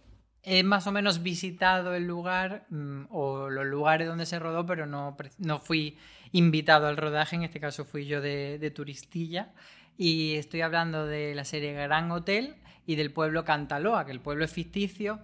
he 0.43 0.63
más 0.63 0.86
o 0.88 0.91
menos 0.91 1.23
visitado 1.23 1.95
el 1.95 2.06
lugar 2.06 2.65
mmm, 2.69 3.06
o 3.10 3.49
los 3.49 3.65
lugares 3.65 4.08
donde 4.08 4.25
se 4.25 4.39
rodó, 4.39 4.65
pero 4.65 4.86
no, 4.86 5.17
no 5.39 5.60
fui 5.60 5.97
invitado 6.34 6.88
al 6.88 6.97
rodaje, 6.97 7.36
en 7.36 7.43
este 7.43 7.60
caso 7.60 7.86
fui 7.86 8.06
yo 8.06 8.21
de, 8.21 8.71
turistilla. 8.75 9.53
Y 9.97 10.36
estoy 10.36 10.62
hablando 10.62 11.06
de 11.06 11.34
la 11.36 11.45
serie 11.45 11.73
Gran 11.73 12.12
Hotel 12.12 12.56
y 12.86 12.95
del 12.95 13.12
pueblo 13.13 13.45
Cantaloa, 13.45 14.06
que 14.06 14.12
el 14.12 14.19
pueblo 14.19 14.43
es 14.43 14.51
ficticio, 14.51 15.19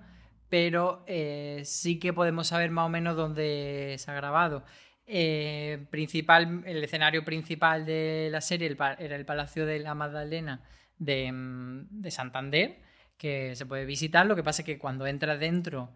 pero 0.47 1.03
eh, 1.07 1.63
sí 1.65 1.99
que 1.99 2.13
podemos 2.13 2.47
saber 2.47 2.71
más 2.71 2.85
o 2.85 2.89
menos 2.89 3.17
dónde 3.17 3.95
se 3.97 4.11
ha 4.11 4.13
grabado. 4.13 4.63
Eh, 5.05 5.85
principal, 5.89 6.63
el 6.65 6.83
escenario 6.83 7.25
principal 7.25 7.85
de 7.85 8.29
la 8.31 8.41
serie 8.41 8.77
era 8.99 9.15
el 9.15 9.25
Palacio 9.25 9.65
de 9.65 9.79
la 9.79 9.95
Magdalena 9.95 10.61
de, 10.97 11.31
de 11.89 12.11
Santander 12.11 12.88
que 13.19 13.55
se 13.55 13.67
puede 13.67 13.85
visitar. 13.85 14.25
Lo 14.25 14.35
que 14.35 14.43
pasa 14.43 14.63
es 14.63 14.65
que 14.65 14.79
cuando 14.79 15.05
entras 15.05 15.39
dentro, 15.39 15.91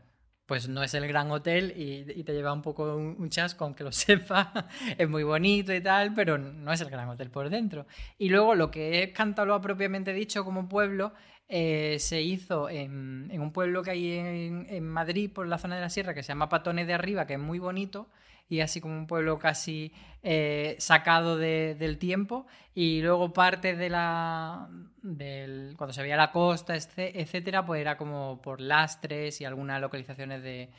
pues 0.45 0.69
no 0.69 0.83
es 0.83 0.93
el 0.93 1.07
gran 1.07 1.31
hotel 1.31 1.73
y, 1.75 2.23
te 2.23 2.33
lleva 2.33 2.53
un 2.53 2.61
poco 2.61 2.95
un, 2.95 3.15
un, 3.17 3.29
chasco, 3.29 3.65
aunque 3.65 3.83
lo 3.83 3.91
sepa. 4.03 4.67
es 4.95 5.09
muy 5.09 5.23
bonito 5.23 5.73
y 5.73 5.81
tal, 5.81 6.13
pero 6.13 6.37
no 6.37 6.71
es 6.71 6.81
el 6.81 6.91
gran 6.91 7.09
hotel 7.09 7.31
por 7.31 7.49
dentro. 7.49 7.87
Y 8.19 8.29
luego 8.29 8.53
lo 8.53 8.69
que 8.69 9.01
es 9.01 9.13
Cantaloa 9.13 9.59
propiamente 9.61 10.13
dicho 10.13 10.45
como 10.45 10.69
pueblo. 10.69 11.13
Eh, 11.49 11.97
se 11.99 12.21
hizo 12.21 12.69
en, 12.69 13.29
un 13.39 13.51
pueblo 13.51 13.83
que 13.83 13.91
hay 13.91 14.13
en, 14.13 14.87
Madrid, 14.87 15.29
por 15.31 15.47
la 15.47 15.57
zona 15.57 15.75
de 15.75 15.81
la 15.81 15.89
sierra, 15.89 16.13
que 16.13 16.23
se 16.23 16.29
llama 16.29 16.49
Patones 16.49 16.87
de 16.87 16.93
Arriba, 16.93 17.27
que 17.27 17.33
es 17.33 17.39
muy 17.39 17.59
bonito, 17.59 18.09
y 18.49 18.59
así 18.59 18.81
como 18.81 18.97
un 18.97 19.07
pueblo 19.07 19.39
casi 19.39 19.91
eh, 20.21 20.75
sacado 20.79 21.37
de, 21.37 21.75
del 21.75 21.97
tiempo 21.97 22.45
y 22.73 23.01
luego 23.01 23.33
parte 23.33 23.75
de 23.75 23.89
la 23.89 24.69
del, 25.01 25.75
cuando 25.77 25.93
se 25.93 26.01
veía 26.01 26.15
la 26.15 26.31
costa 26.31 26.75
etcétera 26.75 27.65
pues 27.65 27.81
era 27.81 27.97
como 27.97 28.41
por 28.41 28.61
lastres 28.61 29.41
y 29.41 29.45
algunas 29.45 29.81
localizaciones 29.81 30.43
de, 30.43 30.69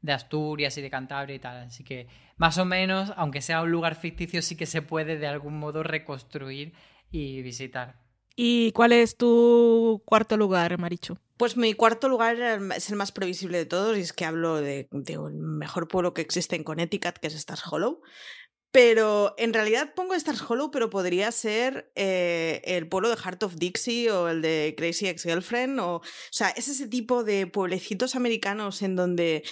de 0.00 0.12
Asturias 0.12 0.76
y 0.78 0.82
de 0.82 0.90
Cantabria 0.90 1.36
y 1.36 1.40
tal 1.40 1.66
así 1.66 1.84
que 1.84 2.06
más 2.36 2.58
o 2.58 2.64
menos 2.64 3.12
aunque 3.16 3.40
sea 3.40 3.62
un 3.62 3.70
lugar 3.70 3.94
ficticio 3.94 4.42
sí 4.42 4.56
que 4.56 4.66
se 4.66 4.82
puede 4.82 5.18
de 5.18 5.26
algún 5.26 5.58
modo 5.58 5.82
reconstruir 5.82 6.72
y 7.10 7.42
visitar 7.42 8.04
¿Y 8.36 8.72
cuál 8.72 8.92
es 8.92 9.16
tu 9.16 10.02
cuarto 10.04 10.36
lugar, 10.36 10.76
Marichu? 10.78 11.16
Pues 11.36 11.56
mi 11.56 11.74
cuarto 11.74 12.08
lugar 12.08 12.36
es 12.76 12.90
el 12.90 12.96
más 12.96 13.10
previsible 13.10 13.58
de 13.58 13.66
todos 13.66 13.98
y 13.98 14.00
es 14.00 14.12
que 14.12 14.24
hablo 14.24 14.60
de, 14.60 14.88
un 15.18 15.58
mejor 15.58 15.88
pueblo 15.88 16.14
que 16.14 16.22
existe 16.22 16.54
en 16.54 16.62
Connecticut, 16.62 17.18
que 17.18 17.26
es 17.26 17.34
Stars 17.34 17.62
Hollow. 17.68 18.02
Pero 18.70 19.34
en 19.38 19.52
realidad 19.52 19.94
pongo 19.94 20.14
Stars 20.14 20.42
Hollow, 20.48 20.70
pero 20.70 20.90
podría 20.90 21.30
ser 21.32 21.92
eh, 21.94 22.60
el 22.64 22.88
pueblo 22.88 23.08
de 23.08 23.16
Heart 23.16 23.44
of 23.44 23.56
Dixie 23.56 24.10
o 24.10 24.28
el 24.28 24.42
de 24.42 24.74
Crazy 24.76 25.06
Ex-Girlfriend. 25.06 25.78
O, 25.80 25.96
o 25.96 26.02
sea, 26.30 26.50
es 26.50 26.68
ese 26.68 26.88
tipo 26.88 27.24
de 27.24 27.46
pueblecitos 27.46 28.14
americanos 28.14 28.82
en 28.82 28.96
donde 28.96 29.44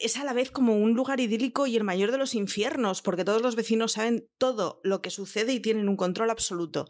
es 0.00 0.16
a 0.16 0.24
la 0.24 0.32
vez 0.32 0.50
como 0.50 0.76
un 0.76 0.94
lugar 0.94 1.20
idílico 1.20 1.66
y 1.66 1.76
el 1.76 1.84
mayor 1.84 2.12
de 2.12 2.18
los 2.18 2.34
infiernos, 2.34 3.02
porque 3.02 3.24
todos 3.24 3.42
los 3.42 3.56
vecinos 3.56 3.92
saben 3.92 4.28
todo 4.38 4.80
lo 4.84 5.02
que 5.02 5.10
sucede 5.10 5.52
y 5.52 5.60
tienen 5.60 5.88
un 5.88 5.96
control 5.96 6.30
absoluto 6.30 6.86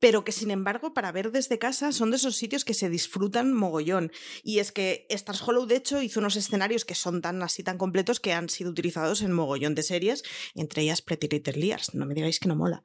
pero 0.00 0.24
que 0.24 0.32
sin 0.32 0.50
embargo 0.50 0.92
para 0.92 1.12
ver 1.12 1.30
desde 1.30 1.58
casa 1.58 1.92
son 1.92 2.10
de 2.10 2.16
esos 2.16 2.36
sitios 2.36 2.64
que 2.64 2.74
se 2.74 2.88
disfrutan 2.88 3.52
mogollón. 3.52 4.10
Y 4.42 4.58
es 4.58 4.72
que 4.72 5.06
Stars 5.10 5.46
Hollow 5.46 5.66
de 5.66 5.76
hecho 5.76 6.02
hizo 6.02 6.18
unos 6.20 6.36
escenarios 6.36 6.84
que 6.84 6.94
son 6.94 7.20
tan 7.20 7.42
así 7.42 7.62
tan 7.62 7.78
completos 7.78 8.18
que 8.18 8.32
han 8.32 8.48
sido 8.48 8.70
utilizados 8.70 9.22
en 9.22 9.32
mogollón 9.32 9.74
de 9.74 9.82
series, 9.82 10.24
entre 10.54 10.82
ellas 10.82 11.02
Pretty 11.02 11.28
Little 11.28 11.52
Liars, 11.52 11.94
no 11.94 12.06
me 12.06 12.14
digáis 12.14 12.40
que 12.40 12.48
no 12.48 12.56
mola. 12.56 12.82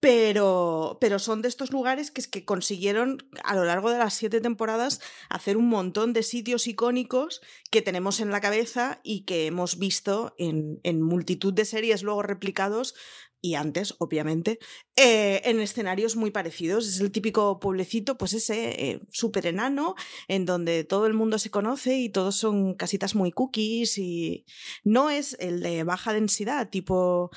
pero, 0.00 0.96
pero 1.00 1.18
son 1.18 1.42
de 1.42 1.48
estos 1.48 1.72
lugares 1.72 2.10
que, 2.10 2.22
es 2.22 2.28
que 2.28 2.46
consiguieron 2.46 3.28
a 3.44 3.54
lo 3.54 3.64
largo 3.64 3.90
de 3.90 3.98
las 3.98 4.14
siete 4.14 4.40
temporadas 4.40 5.00
hacer 5.28 5.58
un 5.58 5.68
montón 5.68 6.14
de 6.14 6.22
sitios 6.22 6.66
icónicos 6.66 7.42
que 7.70 7.82
tenemos 7.82 8.20
en 8.20 8.30
la 8.30 8.40
cabeza 8.40 9.00
y 9.02 9.24
que 9.24 9.46
hemos 9.46 9.78
visto 9.78 10.34
en, 10.38 10.80
en 10.84 11.02
multitud 11.02 11.52
de 11.52 11.66
series 11.66 12.02
luego 12.02 12.22
replicados 12.22 12.94
y 13.40 13.54
antes, 13.54 13.94
obviamente, 13.98 14.58
eh, 14.96 15.40
en 15.44 15.60
escenarios 15.60 16.16
muy 16.16 16.30
parecidos. 16.30 16.86
Es 16.86 17.00
el 17.00 17.12
típico 17.12 17.58
pueblecito, 17.58 18.18
pues 18.18 18.34
ese 18.34 18.90
eh, 18.90 19.00
súper 19.10 19.46
enano, 19.46 19.94
en 20.28 20.46
donde 20.46 20.84
todo 20.84 21.06
el 21.06 21.14
mundo 21.14 21.38
se 21.38 21.50
conoce 21.50 21.96
y 21.98 22.08
todos 22.10 22.36
son 22.36 22.74
casitas 22.74 23.14
muy 23.14 23.32
cookies 23.32 23.98
y 23.98 24.44
no 24.84 25.10
es 25.10 25.36
el 25.40 25.60
de 25.62 25.84
baja 25.84 26.12
densidad, 26.12 26.70
tipo 26.70 27.30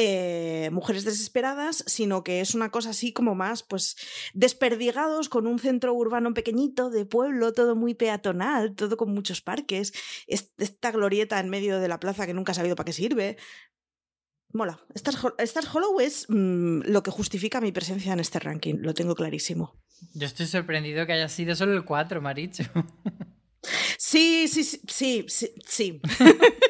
eh, 0.00 0.70
mujeres 0.70 1.04
desesperadas, 1.04 1.82
sino 1.88 2.22
que 2.22 2.40
es 2.40 2.54
una 2.54 2.70
cosa 2.70 2.90
así 2.90 3.12
como 3.12 3.34
más, 3.34 3.64
pues, 3.64 3.96
desperdigados 4.32 5.28
con 5.28 5.46
un 5.48 5.58
centro 5.58 5.92
urbano 5.92 6.34
pequeñito 6.34 6.88
de 6.90 7.04
pueblo, 7.04 7.52
todo 7.52 7.74
muy 7.74 7.94
peatonal, 7.94 8.76
todo 8.76 8.96
con 8.96 9.12
muchos 9.12 9.40
parques, 9.40 9.92
esta 10.28 10.92
glorieta 10.92 11.40
en 11.40 11.48
medio 11.48 11.80
de 11.80 11.88
la 11.88 11.98
plaza 11.98 12.26
que 12.26 12.34
nunca 12.34 12.52
ha 12.52 12.54
sabido 12.54 12.76
para 12.76 12.84
qué 12.86 12.92
sirve. 12.92 13.38
Mola. 14.52 14.78
Stars, 14.94 15.74
Hollow 15.74 16.00
es 16.00 16.26
mm, 16.28 16.82
lo 16.86 17.02
que 17.02 17.10
justifica 17.10 17.60
mi 17.60 17.72
presencia 17.72 18.12
en 18.12 18.20
este 18.20 18.38
ranking, 18.38 18.76
lo 18.80 18.94
tengo 18.94 19.14
clarísimo. 19.14 19.76
Yo 20.14 20.26
estoy 20.26 20.46
sorprendido 20.46 21.06
que 21.06 21.12
haya 21.12 21.28
sido 21.28 21.54
solo 21.54 21.74
el 21.74 21.84
4, 21.84 22.20
Maricho. 22.20 22.64
Sí, 23.98 24.48
sí, 24.48 24.64
sí, 24.64 25.26
sí, 25.28 25.54
sí. 25.66 26.00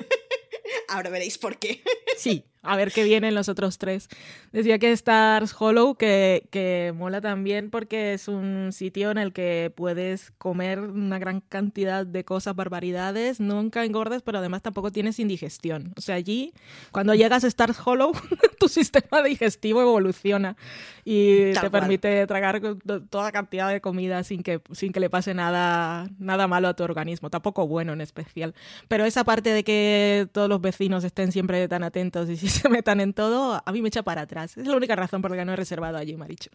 Ahora 0.89 1.11
veréis 1.11 1.39
por 1.39 1.59
qué. 1.59 1.83
Sí, 2.17 2.45
a 2.63 2.77
ver 2.77 2.91
qué 2.91 3.05
vienen 3.05 3.35
los 3.35 3.49
otros 3.49 3.79
tres. 3.79 4.09
Decía 4.51 4.79
que 4.79 4.91
Stars 4.91 5.55
Hollow, 5.57 5.95
que, 5.95 6.49
que, 6.51 6.93
mola 6.97 7.21
también 7.21 7.71
porque 7.71 8.15
es 8.15 8.27
un 8.27 8.71
sitio 8.73 9.11
en 9.11 9.19
el 9.19 9.33
que 9.33 9.73
puedes 9.77 10.33
comer 10.39 10.81
una 10.81 11.19
gran 11.19 11.41
cantidad 11.41 12.05
de 12.05 12.25
cosas, 12.25 12.57
barbaridades, 12.57 13.39
nunca 13.39 13.85
engordas, 13.85 14.23
pero 14.23 14.39
además 14.39 14.63
tampoco 14.63 14.91
tienes 14.91 15.19
indigestión. 15.21 15.93
O 15.97 16.01
sea, 16.01 16.17
allí, 16.17 16.53
cuando 16.91 17.15
llegas 17.15 17.45
a 17.45 17.47
Stars 17.47 17.79
Hollow, 17.85 18.13
tu 18.59 18.69
sistema 18.69 19.23
digestivo 19.23 19.83
evoluciona 19.83 20.57
y 21.05 21.53
te 21.53 21.71
permite 21.71 22.27
tragar 22.27 22.61
toda 23.09 23.31
cantidad 23.31 23.71
de 23.71 23.81
comida 23.81 24.25
sin 24.25 24.43
que, 24.43 24.61
sin 24.73 24.93
que 24.93 25.01
le 25.01 25.11
pase 25.11 25.33
nada, 25.33 26.09
nada 26.19 26.49
malo 26.49 26.69
a 26.69 26.75
tu 26.75 26.83
organismo, 26.83 27.31
tampoco 27.31 27.69
bueno 27.69 27.93
en 27.93 28.01
especial. 28.01 28.55
Pero 28.89 29.05
esa 29.05 29.23
parte 29.23 29.51
de 29.51 29.63
que 29.63 30.27
todos 30.33 30.49
los 30.49 30.61
vecinos 30.61 30.78
estén 30.81 31.33
siempre 31.33 31.67
tan 31.69 31.83
atentos 31.83 32.29
y 32.29 32.37
se 32.49 32.69
metan 32.69 33.01
en 33.01 33.13
todo, 33.13 33.63
a 33.65 33.73
mí 33.73 33.83
me 33.83 33.89
echa 33.89 34.03
para 34.03 34.23
atrás. 34.23 34.57
Es 34.57 34.67
la 34.67 34.77
única 34.77 34.97
razón 34.97 35.23
por 35.23 35.31
la 35.31 35.37
que 35.37 35.45
no 35.45 35.53
he 35.53 35.57
reservado 35.57 35.99
allí, 35.99 36.17
me 36.17 36.25
ha 36.25 36.29
dicho. 36.29 36.51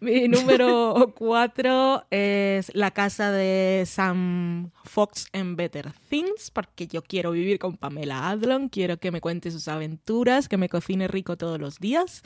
Mi 0.00 0.28
número 0.28 1.14
cuatro 1.16 2.04
es 2.10 2.74
la 2.74 2.90
casa 2.90 3.30
de 3.30 3.84
Sam 3.86 4.70
Fox 4.84 5.28
en 5.32 5.56
Better 5.56 5.92
Things, 6.08 6.50
porque 6.50 6.86
yo 6.86 7.02
quiero 7.02 7.30
vivir 7.30 7.58
con 7.58 7.76
Pamela 7.76 8.28
Adlon, 8.28 8.68
quiero 8.68 8.98
que 8.98 9.10
me 9.10 9.20
cuente 9.20 9.50
sus 9.50 9.68
aventuras, 9.68 10.48
que 10.48 10.56
me 10.56 10.68
cocine 10.68 11.08
rico 11.08 11.36
todos 11.36 11.60
los 11.60 11.78
días, 11.78 12.22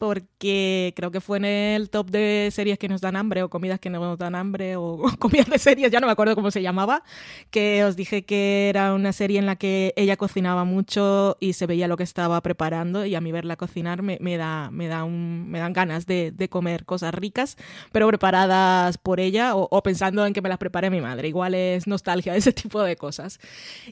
porque 0.00 0.94
creo 0.96 1.10
que 1.10 1.20
fue 1.20 1.36
en 1.36 1.44
el 1.44 1.90
top 1.90 2.10
de 2.10 2.48
series 2.52 2.78
que 2.78 2.88
nos 2.88 3.02
dan 3.02 3.16
hambre 3.16 3.42
o 3.42 3.50
comidas 3.50 3.78
que 3.78 3.90
nos 3.90 4.16
dan 4.16 4.34
hambre 4.34 4.76
o, 4.76 4.98
comidas 5.18 5.50
de 5.50 5.58
series, 5.58 5.92
ya 5.92 6.00
no 6.00 6.06
me 6.06 6.12
acuerdo 6.14 6.34
cómo 6.34 6.50
se 6.50 6.62
llamaba, 6.62 7.02
que 7.50 7.84
os 7.84 7.96
dije 7.96 8.24
que 8.24 8.70
era 8.70 8.94
una 8.94 9.12
serie 9.12 9.38
en 9.38 9.44
la 9.44 9.56
que 9.56 9.92
ella 9.96 10.16
cocinaba 10.16 10.64
mucho 10.64 11.36
y 11.38 11.52
se 11.52 11.66
veía 11.66 11.86
lo 11.86 11.98
que 11.98 12.02
estaba 12.02 12.40
preparando 12.40 13.04
y 13.04 13.14
a 13.14 13.20
mí 13.20 13.30
verla 13.30 13.56
cocinar 13.56 14.00
me, 14.00 14.18
da, 14.38 14.70
me, 14.70 14.88
da 14.88 15.04
un, 15.04 15.50
me 15.50 15.58
dan 15.58 15.74
ganas 15.74 16.06
de, 16.06 16.32
comer 16.48 16.86
cosas 16.86 17.12
ricas, 17.12 17.58
pero 17.92 18.08
preparadas 18.08 18.96
por 18.96 19.20
ella 19.20 19.54
o, 19.54 19.82
pensando 19.82 20.24
en 20.24 20.32
que 20.32 20.40
me 20.40 20.48
las 20.48 20.56
prepare 20.56 20.88
mi 20.88 21.02
madre. 21.02 21.28
Igual 21.28 21.54
es 21.54 21.86
nostalgia 21.86 22.34
ese 22.36 22.54
tipo 22.54 22.82
de 22.82 22.96
cosas. 22.96 23.38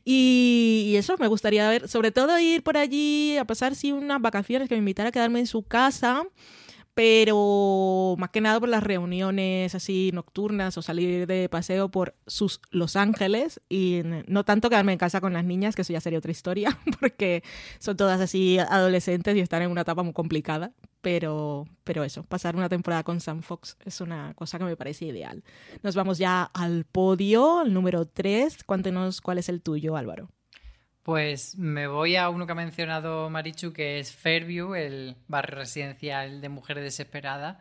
Y, 0.06 0.86
y 0.86 0.96
eso 0.96 1.16
me 1.18 1.28
gustaría 1.28 1.68
ver, 1.68 1.86
sobre 1.86 2.12
todo 2.12 2.38
ir 2.38 2.62
por 2.62 2.78
allí 2.78 3.36
a 3.36 3.44
pasar 3.44 3.74
sí 3.74 3.92
unas 3.92 4.22
vacaciones 4.22 4.70
que 4.70 4.74
me 4.74 4.78
invitara 4.78 5.10
a 5.10 5.12
quedarme 5.12 5.40
en 5.40 5.46
su 5.46 5.64
casa 5.64 5.97
pero 6.98 8.16
más 8.18 8.30
que 8.30 8.40
nada 8.40 8.58
por 8.58 8.68
las 8.68 8.82
reuniones 8.82 9.72
así 9.76 10.10
nocturnas 10.12 10.76
o 10.78 10.82
salir 10.82 11.28
de 11.28 11.48
paseo 11.48 11.92
por 11.92 12.16
sus 12.26 12.60
Los 12.72 12.96
Ángeles 12.96 13.60
y 13.68 14.00
no 14.26 14.44
tanto 14.44 14.68
quedarme 14.68 14.94
en 14.94 14.98
casa 14.98 15.20
con 15.20 15.32
las 15.32 15.44
niñas, 15.44 15.76
que 15.76 15.82
eso 15.82 15.92
ya 15.92 16.00
sería 16.00 16.18
otra 16.18 16.32
historia, 16.32 16.76
porque 17.00 17.44
son 17.78 17.96
todas 17.96 18.20
así 18.20 18.58
adolescentes 18.58 19.36
y 19.36 19.40
están 19.40 19.62
en 19.62 19.70
una 19.70 19.82
etapa 19.82 20.02
muy 20.02 20.12
complicada, 20.12 20.72
pero, 21.00 21.66
pero 21.84 22.02
eso, 22.02 22.24
pasar 22.24 22.56
una 22.56 22.68
temporada 22.68 23.04
con 23.04 23.20
Sam 23.20 23.42
Fox 23.42 23.76
es 23.84 24.00
una 24.00 24.34
cosa 24.34 24.58
que 24.58 24.64
me 24.64 24.76
parece 24.76 25.04
ideal. 25.04 25.44
Nos 25.84 25.94
vamos 25.94 26.18
ya 26.18 26.42
al 26.42 26.84
podio, 26.84 27.62
el 27.62 27.72
número 27.74 28.06
3. 28.06 28.64
Cuéntenos 28.64 29.20
cuál 29.20 29.38
es 29.38 29.48
el 29.48 29.62
tuyo, 29.62 29.96
Álvaro. 29.96 30.30
Pues 31.08 31.56
me 31.56 31.86
voy 31.86 32.16
a 32.16 32.28
uno 32.28 32.44
que 32.44 32.52
ha 32.52 32.54
mencionado 32.54 33.30
Marichu, 33.30 33.72
que 33.72 33.98
es 33.98 34.14
Fairview, 34.14 34.74
el 34.74 35.16
barrio 35.26 35.56
residencial 35.56 36.42
de 36.42 36.50
mujeres 36.50 36.84
desesperadas. 36.84 37.56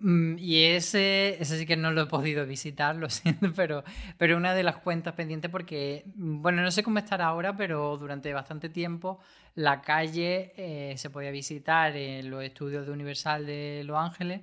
Mm, 0.00 0.36
y 0.38 0.64
ese, 0.64 1.40
ese 1.40 1.58
sí 1.60 1.64
que 1.64 1.76
no 1.76 1.92
lo 1.92 2.02
he 2.02 2.06
podido 2.06 2.44
visitar, 2.44 2.96
lo 2.96 3.08
siento, 3.10 3.52
pero, 3.54 3.84
pero 4.18 4.36
una 4.36 4.52
de 4.52 4.64
las 4.64 4.78
cuentas 4.78 5.14
pendientes 5.14 5.48
porque, 5.48 6.06
mm, 6.16 6.42
bueno, 6.42 6.62
no 6.62 6.72
sé 6.72 6.82
cómo 6.82 6.98
estará 6.98 7.26
ahora, 7.26 7.56
pero 7.56 7.96
durante 7.98 8.32
bastante 8.32 8.68
tiempo 8.68 9.20
la 9.54 9.80
calle 9.82 10.52
eh, 10.56 10.94
se 10.98 11.08
podía 11.08 11.30
visitar 11.30 11.96
en 11.96 12.30
los 12.30 12.42
estudios 12.42 12.84
de 12.84 12.90
Universal 12.92 13.46
de 13.46 13.82
Los 13.84 13.96
Ángeles 13.96 14.40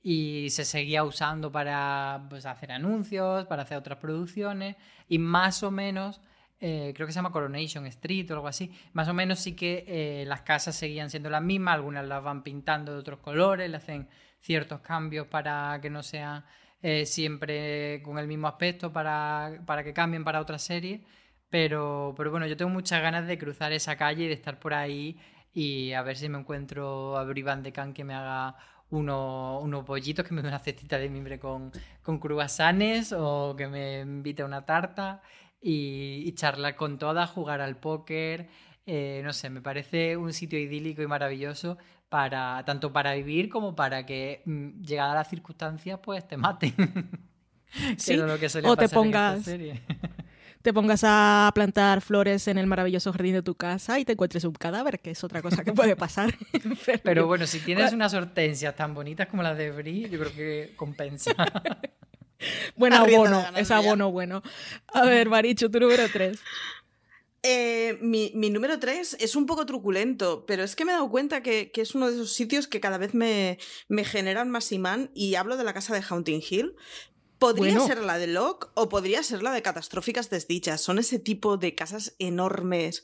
y 0.00 0.46
se 0.50 0.64
seguía 0.64 1.02
usando 1.02 1.50
para 1.50 2.24
pues, 2.30 2.46
hacer 2.46 2.70
anuncios, 2.70 3.46
para 3.46 3.62
hacer 3.62 3.78
otras 3.78 3.98
producciones 3.98 4.76
y 5.08 5.18
más 5.18 5.64
o 5.64 5.72
menos 5.72 6.20
eh, 6.60 6.92
creo 6.94 7.06
que 7.06 7.12
se 7.12 7.18
llama 7.18 7.32
Coronation 7.32 7.86
Street 7.86 8.30
o 8.30 8.34
algo 8.34 8.48
así, 8.48 8.70
más 8.92 9.08
o 9.08 9.14
menos 9.14 9.38
sí 9.38 9.56
que 9.56 9.84
eh, 9.86 10.24
las 10.26 10.42
casas 10.42 10.76
seguían 10.76 11.08
siendo 11.08 11.30
las 11.30 11.42
mismas, 11.42 11.74
algunas 11.74 12.06
las 12.06 12.22
van 12.22 12.42
pintando 12.42 12.92
de 12.92 12.98
otros 12.98 13.20
colores, 13.20 13.70
le 13.70 13.78
hacen 13.78 14.08
ciertos 14.40 14.80
cambios 14.80 15.26
para 15.26 15.78
que 15.80 15.88
no 15.88 16.02
sean 16.02 16.44
eh, 16.82 17.06
siempre 17.06 18.02
con 18.02 18.18
el 18.18 18.26
mismo 18.26 18.46
aspecto, 18.46 18.92
para, 18.92 19.62
para 19.64 19.82
que 19.82 19.94
cambien 19.94 20.22
para 20.22 20.40
otra 20.40 20.58
serie. 20.58 21.02
Pero, 21.48 22.14
pero 22.16 22.30
bueno, 22.30 22.46
yo 22.46 22.56
tengo 22.56 22.70
muchas 22.70 23.02
ganas 23.02 23.26
de 23.26 23.38
cruzar 23.38 23.72
esa 23.72 23.96
calle 23.96 24.24
y 24.24 24.28
de 24.28 24.34
estar 24.34 24.58
por 24.60 24.74
ahí 24.74 25.18
y 25.52 25.92
a 25.92 26.02
ver 26.02 26.16
si 26.16 26.28
me 26.28 26.38
encuentro 26.38 27.16
a 27.16 27.24
Brivan 27.24 27.62
de 27.62 27.72
Can 27.72 27.92
que 27.92 28.04
me 28.04 28.14
haga 28.14 28.56
unos, 28.90 29.62
unos 29.62 29.84
pollitos, 29.84 30.26
que 30.26 30.34
me 30.34 30.42
dé 30.42 30.48
una 30.48 30.58
cestita 30.58 30.98
de 30.98 31.08
mimbre 31.08 31.38
con, 31.40 31.72
con 32.02 32.18
cruasanes 32.18 33.12
o 33.12 33.54
que 33.56 33.66
me 33.66 34.00
invite 34.00 34.42
a 34.42 34.46
una 34.46 34.64
tarta 34.64 35.22
y, 35.60 36.32
charlar 36.32 36.76
con 36.76 36.98
todas, 36.98 37.30
jugar 37.30 37.60
al 37.60 37.76
póker. 37.76 38.48
Eh, 38.86 39.20
no 39.24 39.32
sé, 39.32 39.50
me 39.50 39.60
parece 39.60 40.16
un 40.16 40.32
sitio 40.32 40.58
idílico 40.58 41.02
y 41.02 41.06
maravilloso 41.06 41.78
para 42.08 42.64
tanto 42.64 42.92
para 42.92 43.14
vivir 43.14 43.48
como 43.48 43.76
para 43.76 44.04
que 44.04 44.42
mm, 44.44 44.82
llegadas 44.82 45.14
las 45.14 45.28
circunstancias 45.28 46.00
pues 46.02 46.26
te 46.26 46.36
maten. 46.36 46.74
sí, 47.96 48.18
o 48.64 48.76
te 48.76 48.88
pongas 48.88 49.44
te 50.62 50.74
pongas 50.74 51.02
a 51.04 51.50
plantar 51.54 52.00
flores 52.00 52.48
en 52.48 52.58
el 52.58 52.66
maravilloso 52.66 53.12
jardín 53.12 53.34
de 53.34 53.42
tu 53.42 53.54
casa 53.54 53.98
y 53.98 54.04
te 54.04 54.12
encuentres 54.12 54.44
un 54.44 54.52
cadáver, 54.52 55.00
que 55.00 55.12
es 55.12 55.24
otra 55.24 55.40
cosa 55.40 55.64
que 55.64 55.72
puede 55.72 55.96
pasar. 55.96 56.34
Pero 57.02 57.26
bueno, 57.26 57.46
si 57.46 57.60
tienes 57.60 57.92
unas 57.92 58.12
hortensias 58.12 58.74
tan 58.76 58.92
bonitas 58.92 59.28
como 59.28 59.42
las 59.42 59.56
de 59.56 59.70
Brie, 59.70 60.10
yo 60.10 60.18
creo 60.18 60.32
que 60.32 60.72
compensa. 60.76 61.32
Buen 62.76 62.92
abono, 62.92 63.44
es 63.56 63.70
abono 63.70 64.10
bueno. 64.10 64.42
A 64.88 65.04
ver, 65.04 65.28
Marichu, 65.28 65.70
tu 65.70 65.80
número 65.80 66.08
3. 66.10 66.38
Eh, 67.42 67.98
mi, 68.02 68.30
número 68.34 68.78
3 68.78 69.16
es 69.18 69.34
un 69.34 69.46
poco 69.46 69.64
truculento, 69.64 70.44
pero 70.44 70.62
es 70.62 70.76
que 70.76 70.84
me 70.84 70.92
he 70.92 70.94
dado 70.94 71.10
cuenta 71.10 71.42
que, 71.42 71.72
es 71.74 71.94
uno 71.94 72.08
de 72.08 72.14
esos 72.14 72.32
sitios 72.32 72.66
que 72.66 72.80
cada 72.80 72.98
vez 72.98 73.14
me, 73.14 73.58
me, 73.88 74.04
generan 74.04 74.50
más 74.50 74.72
imán 74.72 75.10
y 75.14 75.36
hablo 75.36 75.56
de 75.56 75.64
la 75.64 75.72
casa 75.72 75.94
de 75.94 76.02
Haunting 76.02 76.42
Hill. 76.48 76.76
Podría 77.38 77.80
ser 77.80 78.02
la 78.02 78.18
de 78.18 78.26
Locke 78.26 78.68
o 78.74 78.90
podría 78.90 79.22
ser 79.22 79.42
la 79.42 79.52
de 79.52 79.62
Catastróficas 79.62 80.28
Desdichas. 80.28 80.82
Son 80.82 80.98
ese 80.98 81.18
tipo 81.18 81.56
de 81.56 81.74
casas 81.74 82.14
enormes 82.18 83.02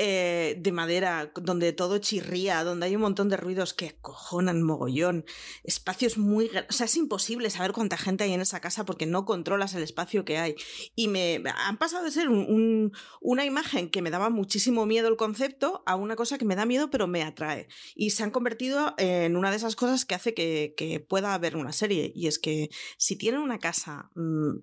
eh, 0.00 0.54
de 0.60 0.70
madera, 0.70 1.32
donde 1.34 1.72
todo 1.72 1.98
chirría, 1.98 2.62
donde 2.62 2.86
hay 2.86 2.94
un 2.94 3.02
montón 3.02 3.28
de 3.28 3.36
ruidos 3.36 3.74
que 3.74 3.96
cojonan 4.00 4.62
mogollón, 4.62 5.24
espacios 5.64 6.16
muy... 6.16 6.48
O 6.68 6.72
sea, 6.72 6.86
es 6.86 6.96
imposible 6.96 7.50
saber 7.50 7.72
cuánta 7.72 7.96
gente 7.96 8.22
hay 8.22 8.32
en 8.32 8.40
esa 8.40 8.60
casa 8.60 8.84
porque 8.84 9.06
no 9.06 9.24
controlas 9.24 9.74
el 9.74 9.82
espacio 9.82 10.24
que 10.24 10.38
hay. 10.38 10.54
Y 10.94 11.08
me 11.08 11.42
han 11.66 11.78
pasado 11.78 12.04
de 12.04 12.12
ser 12.12 12.28
una 12.28 13.44
imagen 13.44 13.90
que 13.90 14.00
me 14.00 14.10
daba 14.10 14.30
muchísimo 14.30 14.86
miedo 14.86 15.08
el 15.08 15.16
concepto 15.16 15.82
a 15.84 15.96
una 15.96 16.14
cosa 16.14 16.38
que 16.38 16.44
me 16.44 16.54
da 16.54 16.64
miedo 16.64 16.90
pero 16.90 17.08
me 17.08 17.24
atrae. 17.24 17.66
Y 17.96 18.10
se 18.10 18.22
han 18.22 18.30
convertido 18.30 18.94
en 18.98 19.36
una 19.36 19.50
de 19.50 19.56
esas 19.56 19.74
cosas 19.74 20.04
que 20.04 20.14
hace 20.14 20.32
que, 20.32 21.04
pueda 21.08 21.34
haber 21.34 21.56
una 21.56 21.72
serie. 21.72 22.12
Y 22.14 22.28
es 22.28 22.38
que 22.38 22.70
si 22.98 23.16
tienen 23.16 23.40
una 23.40 23.58
casa 23.58 24.10
mm, 24.14 24.58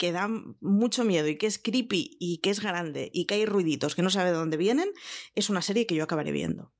que 0.00 0.12
da 0.12 0.28
mucho 0.62 1.04
miedo 1.04 1.28
y 1.28 1.36
que 1.36 1.46
es 1.46 1.58
creepy 1.58 2.16
y 2.18 2.38
que 2.38 2.48
es 2.48 2.60
grande 2.60 3.10
y 3.12 3.26
que 3.26 3.34
hay 3.34 3.44
ruiditos 3.44 3.94
que 3.94 4.00
no 4.00 4.08
sabe 4.08 4.30
de 4.30 4.36
dónde 4.36 4.56
vienen, 4.56 4.88
es 5.34 5.50
una 5.50 5.60
serie 5.60 5.84
que 5.84 5.94
yo 5.94 6.04
acabaré 6.04 6.32
viendo. 6.32 6.72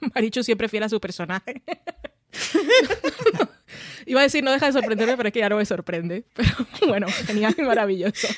Marichu 0.14 0.44
siempre 0.44 0.68
fiel 0.68 0.84
a 0.84 0.88
su 0.88 1.00
personaje. 1.00 1.64
Iba 4.06 4.20
a 4.20 4.22
decir 4.22 4.44
no 4.44 4.52
deja 4.52 4.66
de 4.66 4.72
sorprenderme, 4.72 5.16
pero 5.16 5.30
es 5.30 5.32
que 5.32 5.40
ya 5.40 5.48
no 5.48 5.56
me 5.56 5.66
sorprende. 5.66 6.26
Pero 6.34 6.86
bueno, 6.86 7.08
genial 7.26 7.56
y 7.58 7.62
maravilloso. 7.62 8.28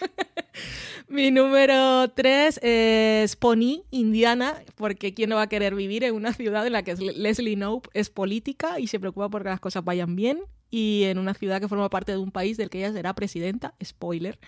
Mi 1.08 1.30
número 1.30 2.08
tres 2.12 2.58
es 2.62 3.36
Pony, 3.36 3.84
Indiana, 3.90 4.62
porque 4.76 5.12
¿quién 5.12 5.28
no 5.28 5.36
va 5.36 5.42
a 5.42 5.48
querer 5.48 5.74
vivir 5.74 6.04
en 6.04 6.14
una 6.14 6.32
ciudad 6.32 6.66
en 6.66 6.72
la 6.72 6.82
que 6.82 6.94
Leslie 6.94 7.56
Knope 7.56 7.90
es 7.92 8.08
política 8.08 8.80
y 8.80 8.86
se 8.86 8.98
preocupa 8.98 9.28
porque 9.28 9.50
las 9.50 9.60
cosas 9.60 9.84
vayan 9.84 10.16
bien? 10.16 10.42
Y 10.72 11.04
en 11.04 11.18
una 11.18 11.34
ciudad 11.34 11.60
que 11.60 11.68
forma 11.68 11.88
parte 11.88 12.10
de 12.10 12.18
un 12.18 12.32
país 12.32 12.56
del 12.56 12.70
que 12.70 12.78
ella 12.78 12.92
será 12.92 13.14
presidenta, 13.14 13.74
spoiler. 13.84 14.40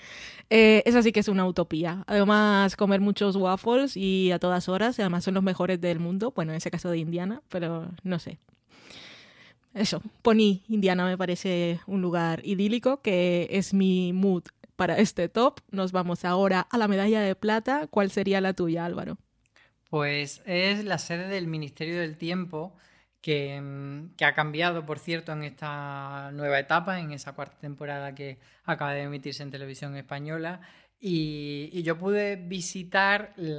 Eh, 0.50 0.82
sí 1.02 1.12
que 1.12 1.20
es 1.20 1.28
una 1.28 1.46
utopía. 1.46 2.02
Además, 2.08 2.74
comer 2.74 3.00
muchos 3.00 3.36
waffles 3.36 3.96
y 3.96 4.32
a 4.32 4.40
todas 4.40 4.68
horas, 4.68 4.98
además 4.98 5.22
son 5.22 5.34
los 5.34 5.42
mejores 5.42 5.80
del 5.80 6.00
mundo, 6.00 6.32
bueno, 6.34 6.52
en 6.52 6.56
ese 6.56 6.70
caso 6.70 6.90
de 6.90 6.98
Indiana, 6.98 7.42
pero 7.50 7.88
no 8.02 8.18
sé, 8.18 8.38
eso, 9.74 10.00
Pony, 10.22 10.62
Indiana 10.68 11.04
me 11.04 11.18
parece 11.18 11.80
un 11.86 12.00
lugar 12.00 12.40
idílico 12.46 13.02
que 13.02 13.48
es 13.50 13.74
mi 13.74 14.12
mood 14.12 14.44
para 14.76 14.98
este 14.98 15.28
top. 15.28 15.60
Nos 15.70 15.90
vamos 15.90 16.24
ahora 16.24 16.60
a 16.60 16.78
la 16.78 16.86
medalla 16.86 17.20
de 17.20 17.34
plata. 17.34 17.88
¿Cuál 17.88 18.10
sería 18.10 18.40
la 18.40 18.52
tuya, 18.52 18.84
Álvaro? 18.84 19.18
Pues 19.90 20.42
es 20.46 20.84
la 20.84 20.98
sede 20.98 21.28
del 21.28 21.48
Ministerio 21.48 21.98
del 21.98 22.16
Tiempo, 22.16 22.72
que, 23.24 23.58
mm, 23.58 24.22
ha 24.22 24.34
cambiado, 24.34 24.84
por 24.84 24.98
cierto, 24.98 25.32
en 25.32 25.44
esta 25.44 26.30
nueva 26.32 26.58
etapa, 26.58 27.00
en 27.00 27.10
esa 27.10 27.32
cuarta 27.32 27.56
temporada 27.58 28.14
que 28.14 28.38
acaba 28.66 28.92
de 28.92 29.04
emitirse 29.04 29.42
en 29.42 29.50
televisión 29.50 29.96
española. 29.96 30.60
Y, 31.00 31.82
yo 31.82 31.98
pude 31.98 32.36
visitar 32.36 33.32
el 33.38 33.58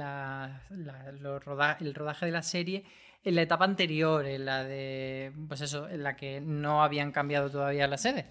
rodaje 1.40 2.26
de 2.26 2.32
la 2.32 2.42
serie 2.42 2.84
en 3.24 3.34
la 3.34 3.42
etapa 3.42 3.64
anterior, 3.64 4.24
en 4.26 4.44
la 4.44 4.62
de, 4.62 5.32
pues 5.48 5.60
eso, 5.62 5.88
en 5.88 6.04
la 6.04 6.14
que 6.14 6.40
no 6.40 6.84
habían 6.84 7.10
cambiado 7.10 7.50
todavía 7.50 7.88
la 7.88 7.98
sede. 7.98 8.26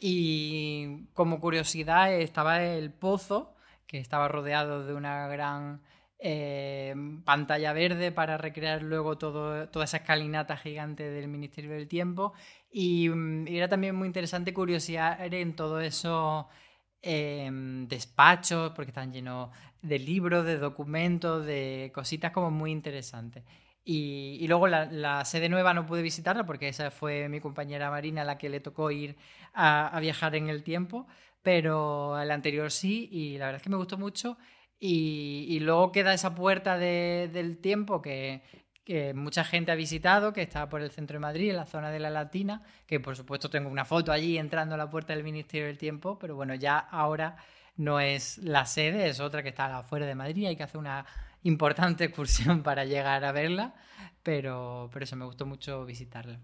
Y 0.00 1.06
como 1.14 1.38
curiosidad 1.38 2.12
estaba 2.12 2.64
el 2.64 2.90
pozo, 2.90 3.54
que 3.86 3.98
estaba 3.98 4.26
rodeado 4.26 4.84
de 4.84 4.94
una 4.94 5.28
gran 5.28 5.82
eh, 6.26 6.94
pantalla 7.26 7.74
verde 7.74 8.10
para 8.10 8.38
recrear 8.38 8.82
luego 8.82 9.18
todo, 9.18 9.68
toda 9.68 9.84
esa 9.84 9.98
escalinata 9.98 10.56
gigante 10.56 11.10
del 11.10 11.28
Ministerio 11.28 11.72
del 11.72 11.86
Tiempo. 11.86 12.32
Y, 12.72 13.10
mm, 13.10 13.46
era 13.48 13.68
también 13.68 13.94
muy 13.94 14.06
interesante 14.06 14.54
curiosidad 14.54 15.18
en 15.22 15.54
todo 15.54 15.80
eso 15.80 16.48
em, 17.02 17.86
despachos, 17.88 18.72
porque 18.74 18.90
están 18.90 19.12
llenos 19.12 19.50
de 19.82 19.98
libros, 19.98 20.46
de 20.46 20.56
documentos, 20.56 21.44
de 21.44 21.92
cositas 21.94 22.32
como 22.32 22.50
muy 22.50 22.70
interesantes. 22.72 23.44
Y, 23.84 24.46
luego 24.48 24.66
la, 24.66 25.24
sede 25.26 25.50
nueva 25.50 25.74
no 25.74 25.84
pude 25.86 26.00
visitarla 26.00 26.46
porque 26.46 26.68
esa 26.68 26.90
fue 26.90 27.28
mi 27.28 27.40
compañera 27.40 27.90
Marina 27.90 28.24
la 28.24 28.38
que 28.38 28.48
le 28.48 28.60
tocó 28.60 28.90
ir 28.90 29.16
a, 29.52 29.98
viajar 30.00 30.34
en 30.36 30.48
el 30.48 30.62
tiempo, 30.62 31.06
pero 31.42 32.16
la 32.24 32.32
anterior 32.32 32.70
sí 32.70 33.10
y 33.12 33.36
la 33.36 33.46
verdad 33.46 33.58
es 33.58 33.62
que 33.62 33.70
me 33.70 33.76
gustó 33.76 33.98
mucho. 33.98 34.38
Y, 34.80 35.58
luego 35.60 35.92
queda 35.92 36.12
esa 36.12 36.34
puerta 36.34 36.76
del 36.78 37.58
tiempo 37.58 38.02
que, 38.02 38.42
mucha 39.14 39.44
gente 39.44 39.72
ha 39.72 39.76
visitado, 39.76 40.32
que 40.32 40.42
está 40.42 40.68
por 40.68 40.82
el 40.82 40.90
centro 40.90 41.14
de 41.14 41.20
Madrid, 41.20 41.50
en 41.50 41.56
la 41.56 41.66
zona 41.66 41.90
de 41.90 42.00
la 42.00 42.10
Latina, 42.10 42.62
que 42.86 43.00
por 43.00 43.16
supuesto 43.16 43.48
tengo 43.48 43.70
una 43.70 43.84
foto 43.84 44.12
allí 44.12 44.36
entrando 44.36 44.74
a 44.74 44.78
la 44.78 44.90
puerta 44.90 45.14
del 45.14 45.24
Ministerio 45.24 45.66
del 45.66 45.78
Tiempo, 45.78 46.18
pero 46.18 46.36
bueno, 46.36 46.54
ya 46.54 46.78
ahora 46.78 47.36
no 47.76 47.98
es 47.98 48.38
la 48.38 48.66
sede, 48.66 49.08
es 49.08 49.20
otra 49.20 49.42
que 49.42 49.48
está 49.48 49.78
afuera 49.78 50.06
de 50.06 50.14
Madrid, 50.14 50.46
hay 50.46 50.56
que 50.56 50.62
hacer 50.62 50.78
una 50.78 51.06
importante 51.44 52.04
excursión 52.04 52.62
para 52.62 52.84
llegar 52.84 53.24
a 53.24 53.32
verla, 53.32 53.74
pero, 54.22 54.90
pero 54.92 55.04
eso 55.04 55.16
me 55.16 55.24
gustó 55.24 55.46
mucho 55.46 55.84
visitarla. 55.84 56.40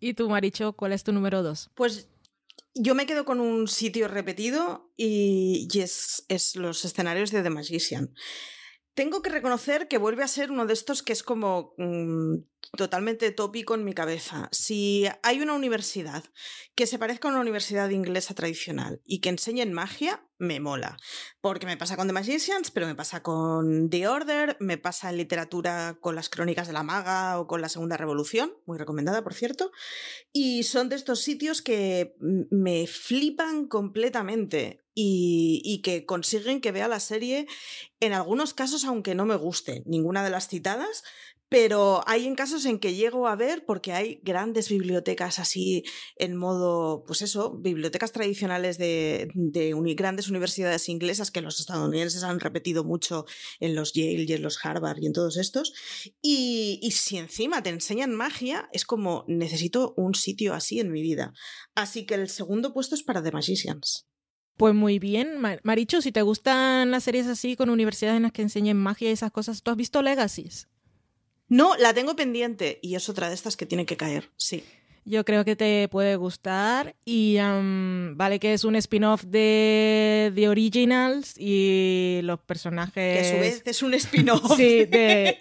¿Y 0.00 0.14
tú, 0.14 0.28
Maricho, 0.28 0.74
cuál 0.74 0.92
es 0.92 1.04
tu 1.04 1.12
número 1.12 1.42
dos? 1.42 1.70
Pues 1.74 2.10
yo 2.74 2.94
me 2.94 3.06
quedo 3.06 3.24
con 3.24 3.40
un 3.40 3.68
sitio 3.68 4.08
repetido 4.08 4.92
y, 4.96 5.68
es, 5.78 6.56
los 6.56 6.84
escenarios 6.84 7.30
de 7.30 7.42
The 7.42 7.50
Magician. 7.50 8.14
Tengo 8.94 9.22
que 9.22 9.30
reconocer 9.30 9.88
que 9.88 9.98
vuelve 9.98 10.22
a 10.22 10.28
ser 10.28 10.50
uno 10.50 10.66
de 10.66 10.74
estos 10.74 11.02
que 11.02 11.12
es 11.12 11.22
como 11.22 11.74
mm, 11.78 12.36
totalmente 12.76 13.30
tópico 13.30 13.74
en 13.74 13.84
mi 13.84 13.94
cabeza. 13.94 14.48
Si 14.52 15.06
hay 15.22 15.40
una 15.40 15.54
universidad 15.54 16.24
que 16.74 16.86
se 16.86 16.98
parezca 16.98 17.28
a 17.28 17.30
una 17.30 17.40
universidad 17.40 17.90
inglesa 17.90 18.34
tradicional 18.34 19.00
y 19.04 19.20
que 19.20 19.28
enseñe 19.28 19.64
magia, 19.66 20.26
me 20.38 20.60
mola. 20.60 20.96
Porque 21.40 21.66
me 21.66 21.76
pasa 21.76 21.96
con 21.96 22.06
The 22.06 22.12
Magicians, 22.12 22.70
pero 22.70 22.86
me 22.86 22.94
pasa 22.94 23.22
con 23.22 23.90
The 23.90 24.08
Order, 24.08 24.56
me 24.60 24.78
pasa 24.78 25.10
en 25.10 25.16
literatura 25.16 25.98
con 26.00 26.14
las 26.14 26.28
crónicas 26.28 26.66
de 26.66 26.72
la 26.72 26.82
maga 26.82 27.38
o 27.40 27.46
con 27.46 27.60
la 27.60 27.68
Segunda 27.68 27.96
Revolución, 27.96 28.52
muy 28.66 28.78
recomendada, 28.78 29.22
por 29.22 29.34
cierto. 29.34 29.70
Y 30.32 30.64
son 30.64 30.88
de 30.88 30.96
estos 30.96 31.20
sitios 31.20 31.62
que 31.62 32.16
me 32.18 32.86
flipan 32.86 33.66
completamente 33.68 34.84
y, 34.94 35.80
que 35.82 36.06
consiguen 36.06 36.60
que 36.60 36.72
vea 36.72 36.88
la 36.88 37.00
serie 37.00 37.46
en 38.00 38.12
algunos 38.12 38.54
casos, 38.54 38.84
aunque 38.84 39.14
no 39.14 39.26
me 39.26 39.36
guste 39.36 39.82
ninguna 39.86 40.22
de 40.22 40.30
las 40.30 40.48
citadas, 40.48 41.02
pero 41.54 42.02
hay 42.08 42.26
en 42.26 42.34
casos 42.34 42.66
en 42.66 42.80
que 42.80 42.96
llego 42.96 43.28
a 43.28 43.36
ver 43.36 43.64
porque 43.64 43.92
hay 43.92 44.18
grandes 44.24 44.68
bibliotecas 44.68 45.38
así 45.38 45.84
en 46.16 46.34
modo, 46.34 47.04
pues 47.06 47.22
eso, 47.22 47.56
bibliotecas 47.56 48.10
tradicionales 48.10 48.76
de, 48.76 49.30
grandes 49.96 50.28
universidades 50.28 50.88
inglesas 50.88 51.30
que 51.30 51.42
los 51.42 51.60
estadounidenses 51.60 52.24
han 52.24 52.40
repetido 52.40 52.82
mucho 52.82 53.24
en 53.60 53.76
los 53.76 53.92
Yale 53.92 54.24
y 54.26 54.32
en 54.32 54.42
los 54.42 54.58
Harvard 54.66 54.98
y 55.00 55.06
en 55.06 55.12
todos 55.12 55.36
estos. 55.36 55.72
Y, 56.20 56.80
y 56.82 56.90
si 56.90 57.18
encima 57.18 57.62
te 57.62 57.70
enseñan 57.70 58.16
magia, 58.16 58.68
es 58.72 58.84
como 58.84 59.24
necesito 59.28 59.94
un 59.96 60.16
sitio 60.16 60.54
así 60.54 60.80
en 60.80 60.90
mi 60.90 61.02
vida. 61.02 61.34
Así 61.76 62.04
que 62.04 62.16
el 62.16 62.30
segundo 62.30 62.74
puesto 62.74 62.96
es 62.96 63.04
para 63.04 63.22
The 63.22 63.30
Magicians. 63.30 64.08
Pues 64.56 64.74
muy 64.74 64.98
bien, 64.98 65.38
Maricho, 65.62 66.02
si 66.02 66.10
te 66.10 66.22
gustan 66.22 66.90
las 66.90 67.04
series 67.04 67.28
así 67.28 67.54
con 67.54 67.70
universidades 67.70 68.16
en 68.16 68.24
las 68.24 68.32
que 68.32 68.42
enseñen 68.42 68.76
magia 68.76 69.10
y 69.10 69.12
esas 69.12 69.30
cosas, 69.30 69.62
¿tú 69.62 69.70
has 69.70 69.76
visto 69.76 70.02
Legacies? 70.02 70.66
No, 71.48 71.76
la 71.76 71.92
tengo 71.94 72.16
pendiente 72.16 72.78
y 72.82 72.94
es 72.94 73.08
otra 73.08 73.28
de 73.28 73.34
estas 73.34 73.56
que 73.56 73.66
tiene 73.66 73.86
que 73.86 73.96
caer, 73.96 74.30
sí. 74.36 74.64
Yo 75.06 75.22
creo 75.24 75.44
que 75.44 75.54
te 75.54 75.86
puede 75.88 76.16
gustar. 76.16 76.94
Y 77.04 77.36
vale 78.14 78.38
que 78.40 78.54
es 78.54 78.64
un 78.64 78.74
spin-off 78.76 79.24
de 79.24 80.32
The 80.34 80.48
Originals 80.48 81.34
y 81.38 82.20
los 82.22 82.40
personajes. 82.40 82.94
Que 82.94 83.20
a 83.20 83.24
su 83.24 83.40
vez 83.40 83.62
es 83.66 83.82
un 83.82 83.94
spin-off. 83.94 84.56
sí, 84.56 84.88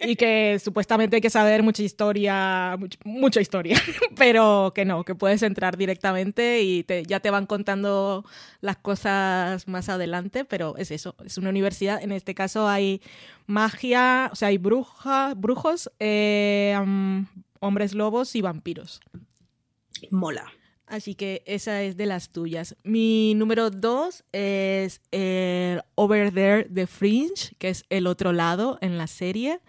y 0.01 0.15
que 0.15 0.59
supuestamente 0.61 1.15
hay 1.15 1.21
que 1.21 1.29
saber 1.29 1.63
mucha 1.63 1.81
historia, 1.81 2.77
mucha 3.05 3.39
historia, 3.39 3.81
pero 4.17 4.73
que 4.75 4.83
no, 4.83 5.05
que 5.05 5.15
puedes 5.15 5.41
entrar 5.43 5.77
directamente 5.77 6.61
y 6.61 6.85
ya 7.07 7.21
te 7.21 7.29
van 7.29 7.45
contando 7.45 8.25
las 8.59 8.77
cosas 8.77 9.67
más 9.67 9.87
adelante, 9.87 10.43
pero 10.43 10.75
es 10.77 10.91
eso, 10.91 11.15
es 11.25 11.37
una 11.37 11.49
universidad. 11.49 12.03
En 12.03 12.11
este 12.11 12.35
caso 12.35 12.67
hay 12.67 13.01
magia, 13.47 14.29
o 14.31 14.35
sea, 14.35 14.49
hay 14.49 14.57
brujas, 14.57 15.39
brujos, 15.39 15.89
eh, 15.99 16.75
hombres 17.59 17.93
lobos 17.93 18.35
y 18.35 18.41
vampiros 18.41 18.99
mola. 20.11 20.51
Así 20.85 21.15
que 21.15 21.43
esa 21.45 21.81
es 21.81 21.97
de 21.97 22.05
las 22.05 22.29
tuyas. 22.29 22.75
Mi 22.83 23.33
número 23.35 23.69
dos 23.69 24.25
es 24.31 25.01
el 25.11 25.81
Over 25.95 26.31
There 26.31 26.65
the 26.65 26.87
Fringe, 26.87 27.55
que 27.57 27.69
es 27.69 27.85
el 27.89 28.05
otro 28.05 28.33
lado 28.33 28.77
en 28.81 28.97
la 28.97 29.07
serie. 29.07 29.61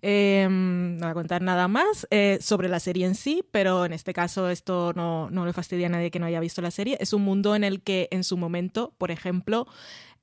Em, 0.00 0.96
no 0.96 1.06
voy 1.06 1.10
a 1.10 1.14
contar 1.14 1.42
nada 1.42 1.66
más 1.66 2.06
eh, 2.10 2.38
sobre 2.40 2.68
la 2.68 2.78
serie 2.78 3.06
en 3.06 3.16
sí, 3.16 3.42
pero 3.50 3.84
en 3.84 3.92
este 3.92 4.12
caso 4.12 4.48
esto 4.48 4.92
no, 4.94 5.28
no, 5.30 5.44
le 5.44 5.52
fastidia 5.52 5.88
a 5.88 5.90
nadie 5.90 6.12
que 6.12 6.20
no 6.20 6.26
haya 6.26 6.38
visto 6.38 6.62
la 6.62 6.70
serie. 6.70 6.96
Es 7.00 7.12
un 7.12 7.22
mundo 7.22 7.56
en 7.56 7.64
el 7.64 7.82
que 7.82 8.06
en 8.12 8.22
su 8.22 8.36
momento, 8.36 8.94
por 8.98 9.10
ejemplo, 9.10 9.66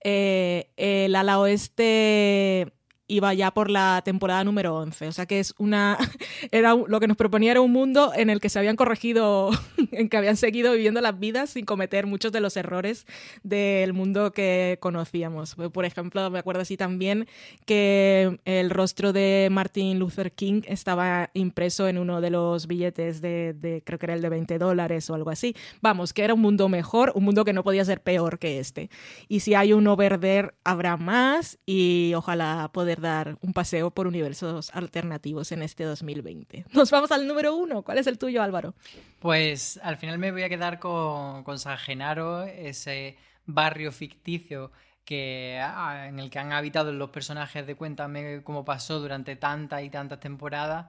eh, 0.03 0.70
el 0.78 1.16
ala 1.16 1.39
oeste 1.39 2.72
iba 3.07 3.33
ya 3.33 3.51
por 3.51 3.69
la 3.69 4.01
temporada 4.03 4.43
número 4.43 4.75
11. 4.75 5.07
O 5.07 5.11
sea 5.11 5.25
que 5.25 5.39
es 5.39 5.53
una. 5.57 5.97
Era 6.51 6.75
lo 6.75 6.99
que 6.99 7.07
nos 7.07 7.17
proponía 7.17 7.51
era 7.51 7.61
un 7.61 7.71
mundo 7.71 8.11
en 8.15 8.29
el 8.29 8.39
que 8.39 8.49
se 8.49 8.59
habían 8.59 8.75
corregido, 8.75 9.51
en 9.95 10.09
que 10.09 10.17
habían 10.17 10.37
seguido 10.37 10.73
viviendo 10.73 11.01
las 11.01 11.19
vidas 11.19 11.51
sin 11.51 11.65
cometer 11.65 12.05
muchos 12.05 12.31
de 12.31 12.39
los 12.39 12.57
errores 12.57 13.05
del 13.43 13.93
mundo 13.93 14.31
que 14.31 14.77
conocíamos. 14.79 15.55
Por 15.55 15.85
ejemplo, 15.85 16.29
me 16.29 16.39
acuerdo 16.39 16.61
así 16.61 16.77
también 16.77 17.27
que 17.65 18.39
el 18.45 18.69
rostro 18.69 19.13
de 19.13 19.49
Martin 19.51 19.99
Luther 19.99 20.31
King 20.31 20.61
estaba 20.67 21.29
impreso 21.33 21.87
en 21.87 21.97
uno 21.97 22.21
de 22.21 22.29
los 22.29 22.67
billetes 22.67 23.21
de, 23.21 23.81
creo 23.85 23.99
que 23.99 24.05
era 24.05 24.13
el 24.13 24.21
de 24.21 24.29
20 24.29 24.57
dólares 24.57 25.09
o 25.09 25.15
algo 25.15 25.29
así. 25.29 25.55
Vamos, 25.81 26.13
que 26.13 26.23
era 26.23 26.33
un 26.33 26.41
mundo 26.41 26.69
mejor, 26.69 27.11
un 27.15 27.23
mundo 27.23 27.45
que 27.45 27.53
no 27.53 27.63
podía 27.63 27.85
ser 27.85 28.01
peor 28.01 28.39
que 28.39 28.59
este. 28.59 28.89
Y 29.27 29.41
si 29.41 29.55
hay 29.55 29.73
uno 29.73 29.95
verder, 29.95 30.55
habrá 30.63 30.97
más 30.97 31.57
y 31.65 32.13
ojalá 32.15 32.69
poder 32.73 33.01
dar 33.01 33.37
un 33.41 33.53
paseo 33.53 33.91
por 33.91 34.07
universos 34.07 34.71
alternativos 34.73 35.51
en 35.51 35.61
este 35.61 35.83
2020. 35.83 36.65
Nos 36.73 36.91
vamos 36.91 37.11
al 37.11 37.27
número 37.27 37.55
uno. 37.55 37.81
¿Cuál 37.83 37.97
es 37.97 38.07
el 38.07 38.17
tuyo, 38.17 38.41
Álvaro? 38.41 38.73
Pues 39.19 39.79
al 39.86 39.97
final 39.97 40.17
me 40.17 40.31
voy 40.31 40.41
a 40.41 40.49
quedar 40.49 40.79
con, 40.79 41.59
San 41.59 41.77
Genaro, 41.77 42.43
ese 42.43 43.17
barrio 43.45 43.91
ficticio 43.91 44.71
que, 45.05 45.61
ah, 45.61 46.07
en 46.07 46.19
el 46.19 46.31
que 46.31 46.39
han 46.39 46.51
habitado 46.53 46.91
los 46.91 47.11
personajes 47.11 47.67
de 47.67 47.75
Cuéntame 47.75 48.41
cómo 48.43 48.65
pasó 48.65 48.99
durante 48.99 49.36
tantas 49.36 49.83
y 49.83 49.91
tantas 49.91 50.19
temporadas. 50.19 50.88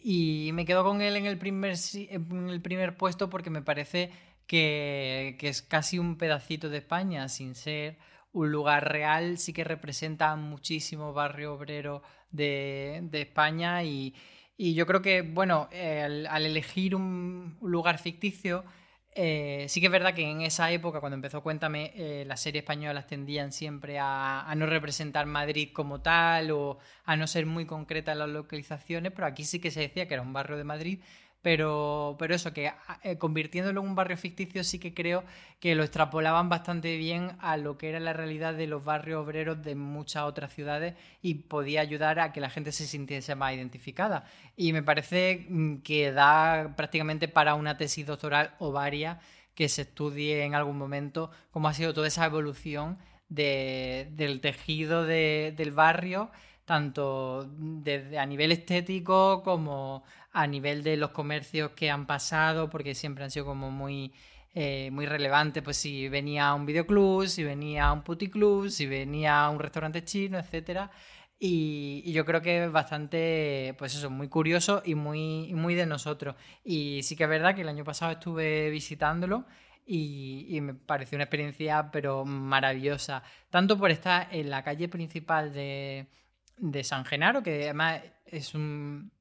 Y 0.00 0.50
me 0.52 0.64
quedo 0.64 0.84
con 0.84 1.02
él 1.02 1.16
en 1.16 1.26
el 1.26 1.38
primer, 1.38 1.74
en 1.94 2.48
el 2.48 2.60
primer 2.60 2.96
puesto 2.96 3.28
porque 3.28 3.50
me 3.50 3.62
parece 3.62 4.12
que, 4.46 5.36
que 5.40 5.48
es 5.48 5.62
casi 5.62 5.98
un 5.98 6.16
pedacito 6.16 6.68
de 6.68 6.78
España, 6.78 7.28
sin 7.28 7.56
ser 7.56 7.98
un 8.32 8.52
lugar 8.52 8.92
real, 8.92 9.38
sí 9.38 9.52
que 9.52 9.64
representa 9.64 10.36
muchísimo 10.36 11.12
barrio 11.12 11.54
obrero 11.54 12.02
de, 12.30 13.00
de 13.02 13.22
España 13.22 13.82
y, 13.82 14.14
y, 14.56 14.74
yo 14.74 14.86
creo 14.86 15.02
que, 15.02 15.22
bueno, 15.22 15.68
al, 15.72 16.46
elegir 16.46 16.94
un, 16.94 17.56
lugar 17.60 17.98
ficticio, 17.98 18.64
eh, 19.14 19.64
sí 19.68 19.80
que 19.80 19.86
es 19.86 19.92
verdad 19.92 20.14
que 20.14 20.22
en 20.22 20.42
esa 20.42 20.70
época, 20.70 21.00
cuando 21.00 21.14
empezó 21.14 21.42
Cuéntame, 21.42 21.92
eh, 21.94 22.24
las 22.26 22.40
series 22.40 22.62
españolas 22.62 23.06
tendían 23.06 23.50
siempre 23.50 23.98
a, 23.98 24.42
a, 24.42 24.54
no 24.54 24.66
representar 24.66 25.24
Madrid 25.26 25.70
como 25.72 26.02
tal 26.02 26.50
o 26.50 26.78
a 27.04 27.16
no 27.16 27.26
ser 27.26 27.46
muy 27.46 27.64
concretas 27.64 28.16
las 28.16 28.28
localizaciones, 28.28 29.12
pero 29.12 29.26
aquí 29.26 29.44
sí 29.44 29.58
que 29.58 29.70
se 29.70 29.80
decía 29.80 30.06
que 30.06 30.14
era 30.14 30.22
un 30.22 30.34
barrio 30.34 30.58
de 30.58 30.64
Madrid 30.64 31.00
pero, 31.46 32.16
pero 32.18 32.34
eso, 32.34 32.52
que 32.52 32.72
eh, 33.04 33.18
convirtiéndolo 33.18 33.80
en 33.80 33.86
un 33.86 33.94
barrio 33.94 34.16
ficticio 34.16 34.64
sí 34.64 34.80
que 34.80 34.94
creo 34.94 35.22
que 35.60 35.76
lo 35.76 35.84
extrapolaban 35.84 36.48
bastante 36.48 36.96
bien 36.96 37.36
a 37.38 37.56
lo 37.56 37.78
que 37.78 37.88
era 37.88 38.00
la 38.00 38.12
realidad 38.12 38.54
de 38.54 38.66
los 38.66 38.84
barrios 38.84 39.22
obreros 39.22 39.62
de 39.62 39.76
muchas 39.76 40.24
otras 40.24 40.52
ciudades 40.52 40.94
y 41.22 41.34
podía 41.34 41.82
ayudar 41.82 42.18
a 42.18 42.32
que 42.32 42.40
la 42.40 42.50
gente 42.50 42.72
se 42.72 42.84
sintiese 42.84 43.36
más 43.36 43.54
identificada. 43.54 44.24
Y 44.56 44.72
me 44.72 44.82
parece 44.82 45.46
mm, 45.48 45.82
que 45.82 46.10
da 46.10 46.74
prácticamente 46.76 47.28
para 47.28 47.54
una 47.54 47.76
tesis 47.76 48.04
doctoral 48.04 48.56
o 48.58 48.72
varias 48.72 49.18
que 49.54 49.68
se 49.68 49.82
estudie 49.82 50.42
en 50.42 50.56
algún 50.56 50.76
momento 50.76 51.30
cómo 51.52 51.68
ha 51.68 51.74
sido 51.74 51.94
toda 51.94 52.08
esa 52.08 52.26
evolución 52.26 52.98
del 53.28 54.40
tejido 54.40 55.04
del 55.04 55.70
barrio 55.70 56.28
tanto 56.66 57.48
desde 57.56 58.18
a 58.18 58.26
nivel 58.26 58.52
estético 58.52 59.42
como 59.42 60.04
a 60.32 60.46
nivel 60.46 60.82
de 60.82 60.98
los 60.98 61.10
comercios 61.10 61.70
que 61.70 61.90
han 61.90 62.06
pasado, 62.06 62.68
porque 62.68 62.94
siempre 62.94 63.24
han 63.24 63.30
sido 63.30 63.46
como 63.46 63.70
muy, 63.70 64.12
eh, 64.54 64.90
muy 64.90 65.06
relevantes, 65.06 65.62
pues 65.62 65.78
si 65.78 66.08
venía 66.08 66.52
un 66.54 66.66
videoclub, 66.66 67.26
si 67.28 67.44
venía 67.44 67.92
un 67.92 68.02
puticlub, 68.02 68.68
si 68.68 68.86
venía 68.86 69.48
un 69.48 69.58
restaurante 69.60 70.04
chino, 70.04 70.38
etcétera. 70.38 70.90
Y, 71.38 72.12
yo 72.12 72.24
creo 72.24 72.42
que 72.42 72.64
es 72.64 72.72
bastante, 72.72 73.74
pues 73.78 73.94
eso, 73.94 74.10
muy 74.10 74.28
curioso 74.28 74.82
y 74.84 74.94
muy, 74.94 75.52
muy 75.54 75.74
de 75.74 75.86
nosotros. 75.86 76.36
Y 76.64 77.02
sí 77.02 77.16
que 77.16 77.24
es 77.24 77.30
verdad 77.30 77.54
que 77.54 77.62
el 77.62 77.68
año 77.68 77.84
pasado 77.84 78.12
estuve 78.12 78.70
visitándolo 78.70 79.46
y, 79.86 80.58
me 80.62 80.74
pareció 80.74 81.16
una 81.16 81.24
experiencia 81.24 81.90
pero 81.92 82.24
maravillosa. 82.24 83.22
Tanto 83.50 83.78
por 83.78 83.90
estar 83.90 84.28
en 84.32 84.50
la 84.50 84.64
calle 84.64 84.88
principal 84.88 85.52
de, 85.52 86.08
de 86.56 86.84
San 86.84 87.04
Genaro, 87.04 87.42
que 87.42 87.64
además 87.64 88.02
es 88.24 88.54
un, 88.54 89.12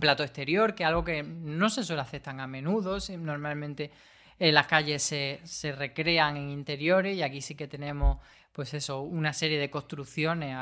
plato 0.00 0.22
exterior, 0.22 0.74
que 0.74 0.82
es 0.82 0.88
algo 0.88 1.02
que 1.02 1.22
no 1.22 1.70
se 1.70 1.82
suele 1.82 2.02
hacer 2.02 2.22
a 2.26 2.46
menudo. 2.46 2.98
Normalmente 3.18 3.90
en 4.38 4.54
las 4.54 4.66
calles 4.66 5.02
se, 5.02 5.40
se, 5.44 5.72
recrean 5.72 6.36
en 6.36 6.50
interiores 6.50 7.16
y 7.16 7.22
aquí 7.22 7.40
sí 7.40 7.54
que 7.54 7.66
tenemos 7.66 8.18
pues 8.58 8.74
eso, 8.74 9.02
una 9.02 9.32
serie 9.32 9.56
de 9.56 9.70
construcciones 9.70 10.56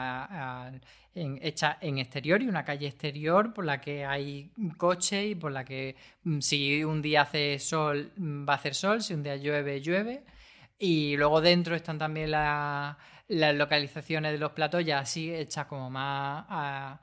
hechas 1.14 1.78
en 1.80 1.96
exterior 1.96 2.42
y 2.42 2.46
una 2.46 2.62
calle 2.62 2.88
exterior 2.88 3.54
por 3.54 3.64
la 3.64 3.80
que 3.80 4.04
hay 4.04 4.52
coche 4.76 5.28
y 5.28 5.34
por 5.34 5.50
la 5.50 5.64
que 5.64 5.96
mm, 6.24 6.40
si 6.40 6.84
un 6.84 7.00
día 7.00 7.22
hace 7.22 7.58
sol 7.58 8.12
mm, 8.16 8.46
va 8.46 8.52
a 8.52 8.56
hacer 8.56 8.74
sol, 8.74 9.02
si 9.02 9.14
un 9.14 9.22
día 9.22 9.36
llueve, 9.36 9.80
llueve. 9.80 10.24
Y 10.78 11.16
luego 11.16 11.40
dentro 11.40 11.74
están 11.74 11.98
también 11.98 12.32
las 12.32 12.96
localizaciones 13.28 14.32
de 14.32 14.38
los 14.38 14.52
platos 14.52 14.84
ya 14.84 15.00
así 15.00 15.32
hechas 15.34 15.66
como 15.66 15.90
más 15.90 16.44
a, 16.48 17.00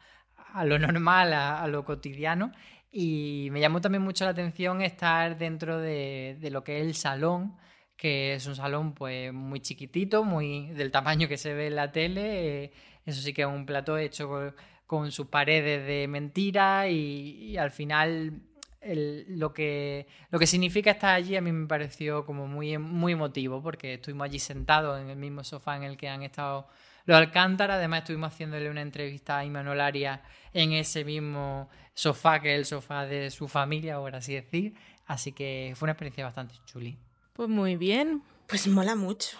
lo 0.65 0.79
normal, 0.79 1.33
a, 1.33 1.67
lo 1.67 1.83
cotidiano. 1.83 2.51
Y 2.91 3.49
me 3.51 3.59
llamó 3.59 3.81
también 3.81 4.03
mucho 4.03 4.25
la 4.25 4.31
atención 4.31 4.81
estar 4.81 5.37
dentro 5.37 5.79
de, 5.79 6.37
lo 6.51 6.63
que 6.63 6.79
es 6.79 6.85
el 6.85 6.95
salón, 6.95 7.57
que 7.97 8.35
es 8.35 8.45
un 8.45 8.55
salón 8.55 8.93
pues 8.93 9.33
muy 9.33 9.59
chiquitito, 9.61 10.23
muy 10.23 10.67
del 10.73 10.91
tamaño 10.91 11.27
que 11.27 11.37
se 11.37 11.53
ve 11.53 11.67
en 11.67 11.75
la 11.75 11.91
tele. 11.91 12.65
Eh, 12.65 12.71
eso 13.05 13.21
sí 13.21 13.33
que 13.33 13.41
es 13.41 13.47
un 13.47 13.65
plato 13.65 13.97
hecho 13.97 14.53
con, 14.85 15.11
sus 15.11 15.27
paredes 15.27 15.87
de 15.87 16.07
mentira 16.07 16.87
y, 16.87 17.57
al 17.57 17.71
final 17.71 18.41
lo, 18.85 19.53
que, 19.53 20.07
lo 20.29 20.39
que 20.39 20.47
significa 20.47 20.91
estar 20.91 21.15
allí 21.15 21.35
a 21.35 21.41
mí 21.41 21.51
me 21.51 21.67
pareció 21.67 22.25
como 22.25 22.47
muy, 22.47 22.77
muy 22.77 23.13
emotivo 23.13 23.61
porque 23.61 23.95
estuvimos 23.95 24.25
allí 24.25 24.39
sentados 24.39 25.01
en 25.01 25.09
el 25.09 25.17
mismo 25.17 25.43
sofá 25.43 25.77
en 25.77 25.83
el 25.83 25.97
que 25.97 26.09
han 26.09 26.23
estado 26.23 26.67
los 27.05 27.17
Alcántara. 27.17 27.75
Además 27.75 27.99
estuvimos 27.99 28.33
haciéndole 28.33 28.69
una 28.69 28.81
entrevista 28.81 29.37
a 29.37 29.45
Imanol 29.45 29.79
Arias 29.81 30.19
en 30.53 30.73
ese 30.73 31.03
mismo 31.05 31.69
sofá 31.93 32.41
que 32.41 32.53
es 32.53 32.59
el 32.59 32.65
sofá 32.65 33.05
de 33.05 33.31
su 33.31 33.47
familia, 33.47 33.97
por 33.97 34.15
así 34.15 34.33
decir. 34.33 34.73
Así 35.05 35.31
que 35.31 35.73
fue 35.75 35.85
una 35.85 35.93
experiencia 35.93 36.25
bastante 36.25 36.55
chuli. 36.65 36.97
Pues 37.33 37.49
muy 37.49 37.75
bien. 37.75 38.23
Pues 38.47 38.67
mola 38.67 38.95
mucho. 38.95 39.37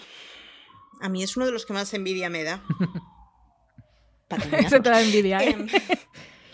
A 1.02 1.10
mí 1.10 1.24
es 1.24 1.36
uno 1.36 1.46
de 1.46 1.52
los 1.52 1.66
que 1.66 1.74
más 1.74 1.94
envidia 1.94 2.30
me 2.30 2.44
da. 2.44 2.64
Eso 4.58 4.82
te 4.82 4.90
da 4.90 5.02
envidia, 5.02 5.44
¿eh? 5.44 5.68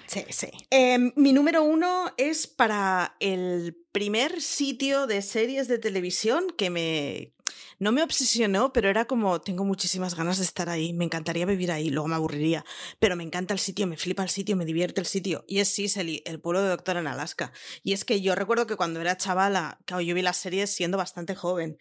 Sí, 0.10 0.26
sí. 0.30 0.47
Em, 0.72 1.12
mi 1.16 1.34
número 1.34 1.62
uno 1.62 2.12
es 2.18 2.47
para 2.47 3.16
el 3.20 3.78
primer 3.91 4.41
sitio 4.41 5.05
de 5.05 5.22
series 5.22 5.68
de 5.68 5.78
televisión 5.78 6.47
que 6.57 6.72
me, 6.72 7.36
no 7.78 7.91
me 7.91 8.01
obsesionó, 8.01 8.74
pero 8.74 8.89
era 8.89 9.05
como, 9.05 9.39
tengo 9.39 9.66
muchísimas 9.66 10.16
ganas 10.16 10.39
de 10.39 10.45
estar 10.45 10.68
ahí, 10.68 10.93
me 10.93 11.05
encantaría 11.05 11.45
vivir 11.45 11.72
ahí, 11.72 11.89
luego 11.89 12.07
me 12.07 12.16
aburriría, 12.16 12.66
pero 12.99 13.16
me 13.16 13.24
encanta 13.24 13.53
el 13.53 13.60
sitio, 13.60 13.86
me 13.86 13.97
flipa 13.97 14.24
el 14.24 14.30
sitio, 14.30 14.55
me 14.55 14.66
divierte 14.66 14.99
el 14.99 15.05
sitio. 15.05 15.45
Y 15.47 15.60
es 15.60 15.70
Sicily, 15.70 16.24
el 16.26 16.41
pueblo 16.41 16.64
de 16.64 16.70
Doctor 16.70 16.97
en 16.97 17.05
Alaska. 17.05 17.53
Y 17.84 17.93
es 17.93 18.03
que 18.03 18.20
yo 18.20 18.34
recuerdo 18.34 18.66
que 18.66 18.76
cuando 18.76 18.99
era 19.01 19.16
chavala, 19.16 19.80
yo 19.88 20.16
vi 20.16 20.22
las 20.24 20.38
series 20.38 20.72
siendo 20.72 20.97
bastante 20.97 21.36
joven 21.36 21.78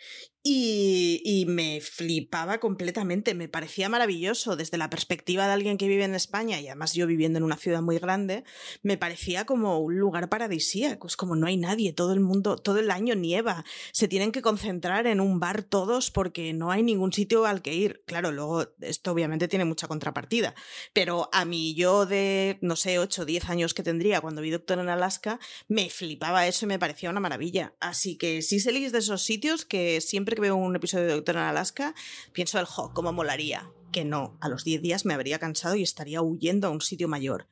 y, 0.50 1.44
me 1.48 1.80
flipaba 1.80 2.58
completamente, 2.58 3.34
me 3.34 3.48
parecía 3.48 3.88
maravilloso 3.88 4.56
desde 4.56 4.78
la 4.78 4.90
perspectiva 4.90 5.46
de 5.46 5.52
alguien 5.52 5.76
que 5.78 5.88
vive 5.88 6.04
en 6.04 6.14
España 6.14 6.60
y 6.60 6.66
además 6.66 6.94
yo 6.94 7.06
viviendo 7.06 7.38
en 7.38 7.42
una 7.42 7.56
ciudad 7.56 7.82
muy 7.82 7.98
grande, 7.98 8.44
me 8.82 8.96
parecía 8.96 9.44
como 9.44 9.78
un 9.78 9.98
lugar 9.98 10.28
paradisíaco, 10.28 11.06
es 11.06 11.16
como 11.16 11.36
no 11.36 11.46
hay 11.46 11.56
nadie, 11.56 11.92
todo 11.92 12.12
el 12.12 12.20
mundo, 12.20 12.56
todo 12.56 12.78
el 12.78 12.90
año 12.90 13.14
nieva, 13.14 13.64
se 13.92 14.08
tienen 14.08 14.32
que 14.32 14.42
concentrar 14.42 15.06
en 15.06 15.20
un 15.20 15.38
bar 15.40 15.62
todos 15.62 16.10
porque 16.10 16.52
no 16.52 16.70
hay 16.70 16.82
ningún 16.82 17.12
sitio 17.12 17.44
al 17.46 17.62
que 17.62 17.74
ir. 17.74 18.02
Claro, 18.06 18.32
luego 18.32 18.66
esto 18.80 19.12
obviamente 19.12 19.48
tiene 19.48 19.64
mucha 19.64 19.88
contrapartida, 19.88 20.54
pero 20.92 21.28
a 21.32 21.44
mí 21.44 21.74
yo 21.74 22.06
de, 22.06 22.58
no 22.62 22.76
sé, 22.76 22.98
8 22.98 23.22
o 23.22 23.24
10 23.24 23.50
años 23.50 23.74
que 23.74 23.82
tendría 23.82 24.20
cuando 24.20 24.42
vi 24.42 24.50
Doctor 24.50 24.78
en 24.78 24.88
Alaska, 24.88 25.40
me 25.66 25.90
flipaba 25.90 26.46
eso 26.46 26.64
y 26.64 26.68
me 26.68 26.78
parecía 26.78 27.10
una 27.10 27.20
maravilla. 27.20 27.74
Así 27.80 28.16
que 28.16 28.42
sí 28.42 28.60
se 28.60 28.72
de 28.78 28.98
esos 28.98 29.22
sitios 29.22 29.64
que 29.64 30.00
siempre 30.00 30.36
que 30.38 30.42
veo 30.42 30.54
un 30.54 30.76
episodio 30.76 31.06
de 31.06 31.14
Doctor 31.14 31.34
en 31.34 31.42
Alaska, 31.42 31.96
pienso 32.32 32.60
el 32.60 32.66
jo, 32.66 32.92
cómo 32.94 33.12
molaría. 33.12 33.68
Que 33.90 34.04
no, 34.04 34.36
a 34.40 34.48
los 34.48 34.62
10 34.62 34.82
días 34.82 35.04
me 35.04 35.14
habría 35.14 35.40
cansado 35.40 35.74
y 35.74 35.82
estaría 35.82 36.22
huyendo 36.22 36.68
a 36.68 36.70
un 36.70 36.80
sitio 36.80 37.08
mayor. 37.08 37.48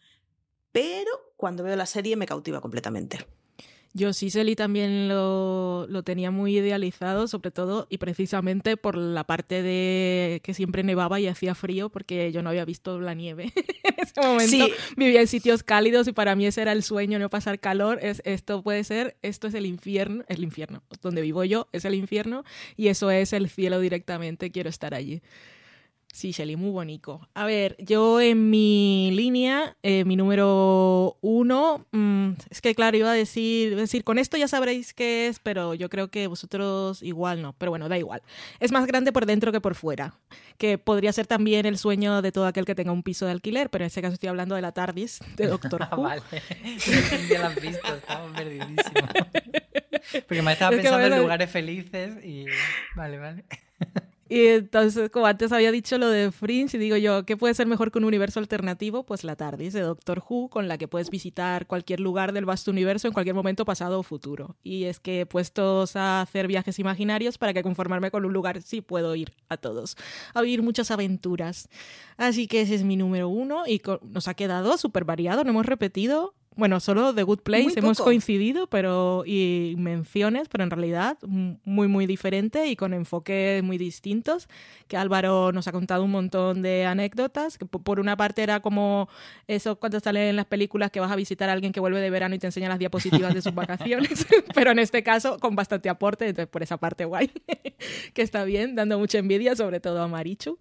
Pero 0.70 1.11
cuando 1.37 1.64
veo 1.64 1.74
la 1.74 1.87
serie 1.87 2.14
me 2.14 2.26
cautiva 2.26 2.61
completamente. 2.61 3.26
Yo 3.97 4.13
Sicily 4.13 4.57
también 4.57 5.09
lo, 5.09 5.87
lo, 5.89 6.03
tenía 6.03 6.31
muy 6.31 6.59
idealizado, 6.59 7.29
sobre 7.29 7.51
todo 7.51 7.87
y 7.89 7.97
precisamente 7.97 8.77
por 8.77 8.95
la 8.95 9.25
parte 9.25 9.63
de 9.63 10.43
que 10.45 10.53
siempre 10.53 10.83
nevaba 10.83 11.19
y 11.19 11.29
hacía 11.29 11.55
frío, 11.55 11.89
porque 11.89 12.31
yo 12.31 12.43
no 12.43 12.51
había 12.51 12.67
visto 12.67 13.01
la 13.01 13.15
nieve 13.15 13.55
en 13.57 13.95
ese 13.97 14.21
momento. 14.21 14.67
Vivía 14.99 15.23
en 15.23 15.27
sitios 15.27 15.63
cálidos 15.63 16.07
y 16.09 16.13
para 16.13 16.37
mí 16.37 16.45
ese 16.45 16.61
era 16.61 16.73
el 16.73 16.83
sueño, 16.83 17.19
no 17.19 17.31
pasar 17.31 17.59
calor. 17.59 17.99
Es, 18.03 18.21
esto 18.27 18.63
puede 18.63 18.85
ser, 18.85 19.17
esto 19.23 19.47
es 19.47 19.55
el 19.55 19.65
infierno, 19.65 20.25
el 20.29 20.43
infierno. 20.43 20.83
Donde 21.01 21.23
vivo 21.23 21.43
yo 21.45 21.69
es 21.73 21.87
el 21.87 21.95
infierno 21.95 22.45
y 22.77 22.89
eso 22.89 23.11
es 23.11 23.33
el 23.33 23.49
cielo 23.49 23.81
directamente. 23.81 24.51
Quiero 24.51 24.69
estar 24.69 24.93
allí. 24.93 25.23
Sí, 26.17 26.33
Shelly, 26.33 26.57
muy 26.57 26.71
bonito. 26.71 27.29
A 27.35 27.45
ver, 27.45 27.77
yo 27.79 28.23
en 28.23 28.49
mi 28.49 29.11
línea, 29.12 29.77
eh, 29.83 30.07
mi 30.07 30.17
número 30.17 31.19
uno, 31.21 31.85
mm, 31.93 32.31
es 32.49 32.62
que 32.62 32.75
claro, 32.75 32.97
iba 32.97 33.11
a 33.11 33.14
decir, 33.14 33.77
decir, 33.77 34.03
con 34.03 34.19
esto 34.19 34.39
ya 34.39 34.49
sabréis 34.49 34.95
qué 34.95 35.29
es, 35.29 35.41
pero 35.41 35.75
yo 35.75 35.91
creo 35.91 36.09
que 36.09 36.27
vosotros 36.27 37.03
igual 37.03 37.43
no, 37.43 37.53
pero 37.59 37.71
bueno, 37.71 37.91
da 37.91 37.99
igual. 37.99 38.23
Es 38.61 38.73
más 38.73 38.87
grande 38.87 39.12
por 39.12 39.27
dentro 39.27 39.53
que 39.53 39.61
por 39.61 39.75
fuera, 39.75 40.14
que 40.57 40.79
podría 40.79 41.12
ser 41.12 41.27
también 41.27 41.67
el 41.67 41.77
sueño 41.77 42.23
de 42.23 42.33
todo 42.33 42.47
aquel 42.47 42.64
que 42.64 42.75
tenga 42.75 42.93
un 42.93 43.03
piso 43.03 43.27
de 43.27 43.33
alquiler, 43.33 43.69
pero 43.69 43.85
en 43.85 43.89
este 43.89 44.01
caso 44.01 44.14
estoy 44.14 44.31
hablando 44.31 44.55
de 44.55 44.62
la 44.62 44.73
TARDIS, 44.73 45.21
de 45.37 45.47
Doctor 45.49 45.87
Who. 45.93 46.01
vale, 46.01 46.23
ya 47.29 47.41
la 47.41 47.47
han 47.49 47.57
visto, 47.57 47.95
estamos 47.95 48.35
perdidísimos. 48.35 49.11
Porque 50.27 50.41
me 50.41 50.55
estaba 50.55 50.75
pensando 50.75 51.14
en 51.14 51.19
lugares 51.21 51.51
felices 51.51 52.25
y... 52.25 52.47
Vale, 52.95 53.19
vale. 53.19 53.45
Y 54.29 54.47
entonces, 54.47 55.09
como 55.11 55.27
antes 55.27 55.53
había 55.53 55.70
dicho 55.70 55.99
lo 55.99 56.09
de 56.09 56.33
Fringe, 56.33 56.77
y 56.77 56.81
digo 56.81 56.97
yo, 56.97 57.24
¿qué 57.24 57.37
puede 57.37 57.55
ser 57.55 57.68
mejor 57.68 57.93
que 57.93 57.99
un 57.99 58.05
universo 58.05 58.41
alternativo? 58.41 59.05
Pues 59.05 59.22
la 59.22 59.37
TARDIS 59.37 59.72
de 59.72 59.83
Doctor 59.83 60.22
Who, 60.29 60.49
con 60.49 60.66
la 60.66 60.79
que 60.79 60.89
puedes 60.89 61.11
visitar 61.11 61.66
cualquier 61.66 62.01
lugar 62.01 62.33
del 62.33 62.45
vasto 62.45 62.72
universo 62.72 63.07
en 63.07 63.12
cualquier 63.12 63.37
momento 63.37 63.64
pasado 63.64 64.01
o 64.01 64.03
futuro. 64.03 64.57
Y 64.64 64.85
es 64.85 64.99
que 64.99 65.27
puestos 65.27 65.95
a 65.95 66.22
hacer 66.22 66.49
viajes 66.49 66.79
imaginarios, 66.81 67.39
para 67.39 67.55
que 67.55 67.62
conformarme 67.62 68.11
con 68.11 68.24
un 68.24 68.33
lugar 68.33 68.62
sí 68.62 68.81
puedo 68.81 69.14
ir 69.14 69.33
a 69.49 69.57
todos, 69.57 69.97
a 70.35 70.43
vivir 70.43 70.62
muchas 70.62 70.91
aventuras. 70.91 71.68
Así 72.16 72.49
que 72.49 72.62
ese 72.62 72.74
es 72.74 72.83
mi 72.83 72.97
número 72.97 73.29
uno 73.29 73.62
y 73.66 73.81
nos 74.03 74.27
ha 74.27 74.35
quedado 74.35 74.77
súper 74.77 75.05
variado, 75.05 75.45
no 75.45 75.51
hemos 75.51 75.66
repetido 75.66 76.35
bueno, 76.57 76.81
solo 76.81 77.15
The 77.15 77.23
Good 77.23 77.41
Place 77.41 77.73
hemos 77.77 78.01
coincidido, 78.01 78.67
pero 78.67 79.25
y 79.27 79.75
menciones, 79.77 80.49
pero 80.49 80.65
en 80.65 80.71
realidad 80.71 81.19
muy 81.23 81.87
muy 81.87 82.07
diferente 82.07 82.67
y 82.67 82.77
con 82.77 82.95
enfoques 82.95 83.63
muy 83.63 83.79
distintos. 83.79 84.49
Que 84.89 84.97
Álvaro 84.97 85.53
nos 85.53 85.69
ha 85.69 85.73
contado 85.73 86.05
un 86.05 86.11
montón 86.11 86.63
de 86.63 86.87
anécdotas. 86.87 87.59
Que 87.59 87.67
por 87.67 88.01
una 88.01 88.17
parte 88.17 88.43
era 88.43 88.61
como 88.61 89.09
eso 89.47 89.77
cuando 89.77 90.01
sale 90.01 90.31
en 90.31 90.37
las 90.37 90.47
películas 90.47 90.91
que 90.91 91.01
vas 91.01 91.11
a 91.11 91.17
visitar 91.17 91.49
a 91.49 91.53
alguien 91.53 91.73
que 91.73 91.81
vuelve 91.81 92.01
de 92.01 92.11
verano 92.11 92.35
y 92.35 92.39
te 92.39 92.47
enseña 92.47 92.69
las 92.69 92.79
diapositivas 92.79 93.35
de 93.35 93.43
sus 93.43 93.55
vacaciones, 93.55 94.27
pero 94.55 94.71
en 94.71 94.79
este 94.79 95.03
caso 95.03 95.39
con 95.39 95.55
bastante 95.55 95.89
aporte, 95.89 96.27
entonces 96.27 96.49
por 96.49 96.63
esa 96.63 96.79
parte 96.79 97.05
guay, 97.05 97.31
que 98.15 98.23
está 98.23 98.45
bien, 98.45 98.75
dando 98.75 98.99
mucha 98.99 99.19
envidia, 99.19 99.55
sobre 99.57 99.81
todo 99.81 100.03
a 100.03 100.09
Marichu. 100.09 100.59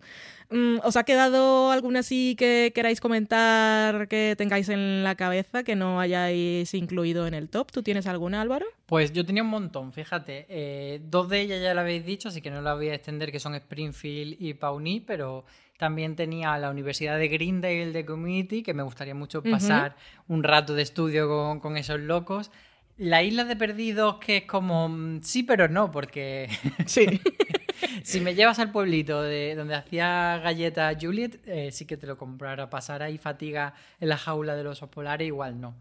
Mm, 0.49 0.77
¿Os 0.83 0.95
ha 0.95 1.03
quedado 1.03 1.71
alguna 1.71 1.99
así 1.99 2.35
que 2.37 2.71
queráis 2.75 3.01
comentar 3.01 4.07
que 4.07 4.35
tengáis 4.37 4.69
en 4.69 5.03
la 5.03 5.15
cabeza 5.15 5.63
que 5.63 5.75
no 5.75 5.99
hayáis 5.99 6.73
incluido 6.73 7.27
en 7.27 7.33
el 7.33 7.49
top? 7.49 7.71
¿Tú 7.71 7.83
tienes 7.83 8.07
alguna, 8.07 8.41
Álvaro? 8.41 8.65
Pues 8.85 9.11
yo 9.13 9.25
tenía 9.25 9.43
un 9.43 9.49
montón, 9.49 9.93
fíjate. 9.93 10.45
Eh, 10.49 11.01
dos 11.03 11.29
de 11.29 11.41
ellas 11.41 11.61
ya 11.61 11.73
la 11.73 11.81
habéis 11.81 12.05
dicho, 12.05 12.29
así 12.29 12.41
que 12.41 12.51
no 12.51 12.61
la 12.61 12.75
voy 12.75 12.89
a 12.89 12.95
extender, 12.95 13.31
que 13.31 13.39
son 13.39 13.55
Springfield 13.55 14.37
y 14.39 14.53
Pawnee, 14.53 15.01
pero 15.01 15.45
también 15.77 16.15
tenía 16.15 16.57
la 16.57 16.69
Universidad 16.69 17.17
de 17.17 17.27
Greendale 17.27 17.91
de 17.91 18.05
Community, 18.05 18.63
que 18.63 18.73
me 18.73 18.83
gustaría 18.83 19.15
mucho 19.15 19.43
pasar 19.43 19.95
un 20.27 20.43
rato 20.43 20.73
de 20.73 20.83
estudio 20.83 21.27
con, 21.27 21.59
con 21.59 21.77
esos 21.77 21.99
locos. 21.99 22.51
La 22.97 23.23
isla 23.23 23.43
de 23.43 23.57
perdidos 23.57 24.17
que 24.17 24.37
es 24.37 24.43
como 24.43 24.87
mm, 24.87 25.21
sí 25.21 25.43
pero 25.43 25.67
no, 25.67 25.91
porque 25.91 26.49
sí. 26.85 27.21
si 28.03 28.21
me 28.21 28.35
llevas 28.35 28.59
al 28.59 28.71
pueblito 28.71 29.21
de 29.21 29.55
donde 29.55 29.75
hacía 29.75 30.39
galletas 30.41 30.95
Juliet, 30.99 31.39
eh, 31.45 31.71
sí 31.71 31.85
que 31.85 31.97
te 31.97 32.07
lo 32.07 32.17
comprara. 32.17 32.69
Pasar 32.69 33.03
ahí 33.03 33.17
fatiga 33.17 33.73
en 33.99 34.09
la 34.09 34.17
jaula 34.17 34.55
de 34.55 34.63
los 34.63 34.77
osos 34.77 34.89
polares, 34.89 35.27
igual 35.27 35.59
no. 35.59 35.75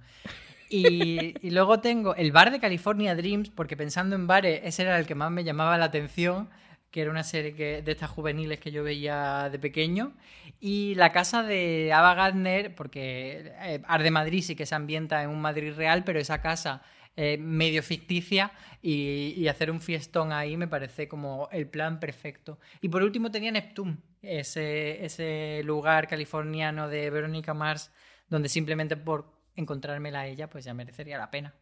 Y, 0.68 1.34
y, 1.46 1.50
luego 1.50 1.80
tengo 1.80 2.16
el 2.16 2.32
bar 2.32 2.50
de 2.50 2.58
California 2.58 3.14
Dreams, 3.14 3.50
porque 3.50 3.76
pensando 3.76 4.16
en 4.16 4.26
bares, 4.26 4.60
ese 4.64 4.82
era 4.82 4.98
el 4.98 5.06
que 5.06 5.14
más 5.14 5.30
me 5.30 5.44
llamaba 5.44 5.78
la 5.78 5.84
atención, 5.84 6.48
que 6.90 7.02
era 7.02 7.10
una 7.10 7.22
serie 7.22 7.54
que, 7.54 7.82
de 7.82 7.92
estas 7.92 8.10
juveniles 8.10 8.58
que 8.58 8.72
yo 8.72 8.82
veía 8.82 9.50
de 9.52 9.58
pequeño. 9.58 10.12
Y 10.60 10.94
la 10.94 11.12
casa 11.12 11.42
de 11.42 11.92
Ava 11.92 12.14
Gardner, 12.14 12.74
porque 12.74 13.52
eh, 13.62 13.82
Arde 13.86 14.10
Madrid 14.10 14.42
sí 14.42 14.56
que 14.56 14.64
se 14.64 14.74
ambienta 14.74 15.22
en 15.22 15.30
un 15.30 15.40
Madrid 15.40 15.74
real, 15.74 16.02
pero 16.04 16.18
esa 16.18 16.40
casa 16.40 16.82
eh, 17.16 17.38
medio 17.38 17.82
ficticia 17.82 18.52
y, 18.82 19.46
hacer 19.48 19.70
un 19.70 19.80
fiestón 19.80 20.32
ahí 20.32 20.56
me 20.56 20.68
parece 20.68 21.08
como 21.08 21.48
el 21.52 21.68
plan 21.68 22.00
perfecto. 22.00 22.58
Y 22.80 22.88
por 22.88 23.02
último 23.02 23.30
tenía 23.30 23.52
Neptune, 23.52 23.98
ese, 24.22 25.04
ese 25.04 25.62
lugar 25.64 26.08
californiano 26.08 26.88
de 26.88 27.10
Verónica 27.10 27.54
Mars, 27.54 27.90
donde 28.28 28.48
simplemente 28.48 28.96
por 28.96 29.32
encontrármela 29.56 30.20
a 30.20 30.26
ella, 30.26 30.50
pues 30.50 30.64
ya 30.64 30.74
merecería 30.74 31.18
la 31.18 31.30
pena. 31.30 31.54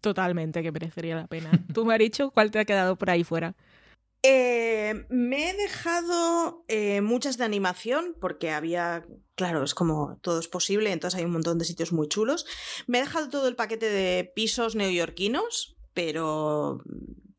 Totalmente 0.00 0.62
que 0.62 0.72
merecería 0.72 1.16
la 1.16 1.26
pena. 1.26 1.50
¿Tú, 1.74 1.84
Maricho, 1.84 2.30
cuál 2.30 2.50
te 2.50 2.58
ha 2.58 2.64
quedado 2.64 2.96
por 2.96 3.10
ahí 3.10 3.24
fuera? 3.24 3.54
Eh, 4.22 5.06
me 5.08 5.50
he 5.50 5.54
dejado 5.54 6.64
eh, 6.68 7.00
muchas 7.00 7.38
de 7.38 7.44
animación 7.44 8.16
porque 8.20 8.50
había, 8.50 9.04
claro, 9.36 9.62
es 9.62 9.74
como 9.74 10.18
todo 10.22 10.40
es 10.40 10.48
posible, 10.48 10.90
entonces 10.90 11.18
hay 11.18 11.24
un 11.24 11.32
montón 11.32 11.58
de 11.58 11.64
sitios 11.64 11.92
muy 11.92 12.08
chulos. 12.08 12.46
Me 12.86 12.98
he 12.98 13.02
dejado 13.02 13.28
todo 13.28 13.46
el 13.46 13.54
paquete 13.54 13.88
de 13.88 14.30
pisos 14.34 14.74
neoyorquinos, 14.74 15.76
pero 15.94 16.82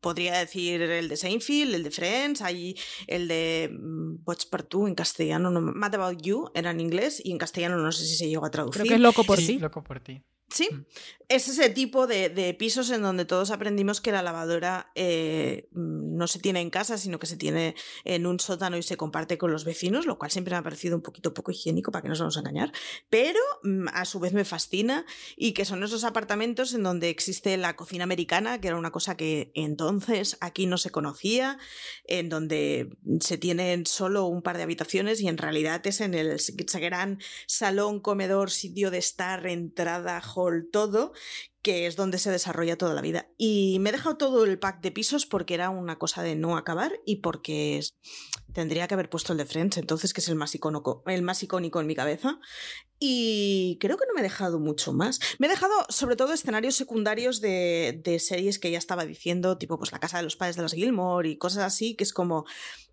podría 0.00 0.38
decir 0.38 0.80
el 0.80 1.08
de 1.08 1.16
Seinfeld, 1.16 1.74
el 1.74 1.82
de 1.82 1.90
Friends, 1.90 2.40
hay 2.40 2.76
el 3.06 3.28
de 3.28 3.70
mm, 3.72 4.22
Watch 4.24 4.46
Partout 4.46 4.88
en 4.88 4.94
castellano, 4.94 5.50
no, 5.50 5.60
Mad 5.60 5.94
About 5.96 6.22
You 6.22 6.50
era 6.54 6.70
en 6.70 6.80
inglés 6.80 7.20
y 7.22 7.32
en 7.32 7.38
castellano 7.38 7.76
no 7.76 7.92
sé 7.92 8.06
si 8.06 8.16
se 8.16 8.28
llegó 8.28 8.46
a 8.46 8.50
traducir. 8.50 8.82
Creo 8.82 8.90
que 8.90 8.94
es 8.94 9.00
loco 9.00 9.24
por 9.24 9.38
sí. 9.38 9.58
Loco 9.58 9.82
por 9.82 10.00
ti. 10.00 10.22
Sí, 10.50 10.68
mm. 10.72 10.86
es 11.28 11.48
ese 11.48 11.68
tipo 11.68 12.06
de, 12.06 12.56
pisos 12.58 12.90
en 12.90 13.02
donde 13.02 13.26
todos 13.26 13.50
aprendimos 13.50 14.00
que 14.00 14.12
la 14.12 14.22
lavadora 14.22 14.90
eh, 14.94 15.68
no 15.72 16.26
se 16.26 16.38
tiene 16.38 16.60
en 16.60 16.70
casa, 16.70 16.96
sino 16.96 17.18
que 17.18 17.26
se 17.26 17.36
tiene 17.36 17.74
en 18.04 18.26
un 18.26 18.40
sótano 18.40 18.78
y 18.78 18.82
se 18.82 18.96
comparte 18.96 19.36
con 19.36 19.52
los 19.52 19.64
vecinos, 19.64 20.06
lo 20.06 20.18
cual 20.18 20.30
siempre 20.30 20.52
me 20.52 20.58
ha 20.58 20.62
parecido 20.62 20.96
un 20.96 21.02
poquito 21.02 21.34
poco 21.34 21.50
higiénico, 21.50 21.92
para 21.92 22.02
que 22.02 22.08
no 22.08 22.12
nos 22.12 22.20
vamos 22.20 22.36
a 22.36 22.40
engañar, 22.40 22.72
pero 23.10 23.40
mm, 23.62 23.88
a 23.92 24.06
su 24.06 24.20
vez 24.20 24.32
me 24.32 24.46
fascina 24.46 25.04
y 25.36 25.52
que 25.52 25.66
son 25.66 25.82
esos 25.82 26.04
apartamentos 26.04 26.72
en 26.72 26.82
donde 26.82 27.10
existe 27.10 27.56
la 27.58 27.76
cocina 27.76 28.04
americana, 28.04 28.60
que 28.60 28.68
era 28.68 28.78
una 28.78 28.90
cosa 28.90 29.16
que 29.16 29.52
entonces 29.54 30.38
aquí 30.40 30.66
no 30.66 30.78
se 30.78 30.90
conocía, 30.90 31.58
en 32.04 32.30
donde 32.30 32.96
se 33.20 33.36
tienen 33.36 33.84
solo 33.84 34.24
un 34.24 34.40
par 34.40 34.56
de 34.56 34.62
habitaciones 34.62 35.20
y 35.20 35.28
en 35.28 35.36
realidad 35.36 35.86
es 35.86 36.00
en 36.00 36.14
el 36.14 36.38
gran 36.80 37.18
salón, 37.46 38.00
comedor, 38.00 38.50
sitio 38.50 38.90
de 38.90 38.98
estar, 38.98 39.46
entrada, 39.46 40.20
todo, 40.70 41.12
que 41.62 41.86
es 41.86 41.96
donde 41.96 42.18
se 42.18 42.30
desarrolla 42.30 42.78
toda 42.78 42.94
la 42.94 43.02
vida. 43.02 43.28
Y 43.36 43.78
me 43.80 43.90
he 43.90 43.92
dejado 43.92 44.16
todo 44.16 44.44
el 44.44 44.58
pack 44.58 44.80
de 44.80 44.92
pisos 44.92 45.26
porque 45.26 45.54
era 45.54 45.70
una 45.70 45.98
cosa 45.98 46.22
de 46.22 46.34
no 46.34 46.56
acabar 46.56 47.00
y 47.04 47.16
porque 47.16 47.80
tendría 48.52 48.88
que 48.88 48.94
haber 48.94 49.10
puesto 49.10 49.32
el 49.32 49.38
de 49.38 49.44
Friends, 49.44 49.76
entonces, 49.76 50.12
que 50.12 50.20
es 50.20 50.28
el 50.28 50.34
más, 50.34 50.54
icónico, 50.54 51.02
el 51.06 51.22
más 51.22 51.42
icónico 51.42 51.80
en 51.80 51.86
mi 51.86 51.94
cabeza. 51.94 52.38
Y 52.98 53.76
creo 53.80 53.96
que 53.96 54.06
no 54.06 54.14
me 54.14 54.20
he 54.20 54.22
dejado 54.22 54.58
mucho 54.58 54.92
más. 54.92 55.20
Me 55.38 55.46
he 55.46 55.50
dejado 55.50 55.74
sobre 55.88 56.16
todo 56.16 56.32
escenarios 56.32 56.76
secundarios 56.76 57.40
de, 57.40 58.16
series 58.18 58.58
que 58.58 58.70
ya 58.70 58.78
estaba 58.78 59.04
diciendo, 59.04 59.58
tipo 59.58 59.78
pues 59.78 59.92
La 59.92 60.00
Casa 60.00 60.18
de 60.18 60.24
los 60.24 60.36
Padres 60.36 60.56
de 60.56 60.62
los 60.62 60.72
Gilmore 60.72 61.28
y 61.28 61.38
cosas 61.38 61.64
así, 61.64 61.96
que 61.96 62.04
es 62.04 62.12
como 62.12 62.44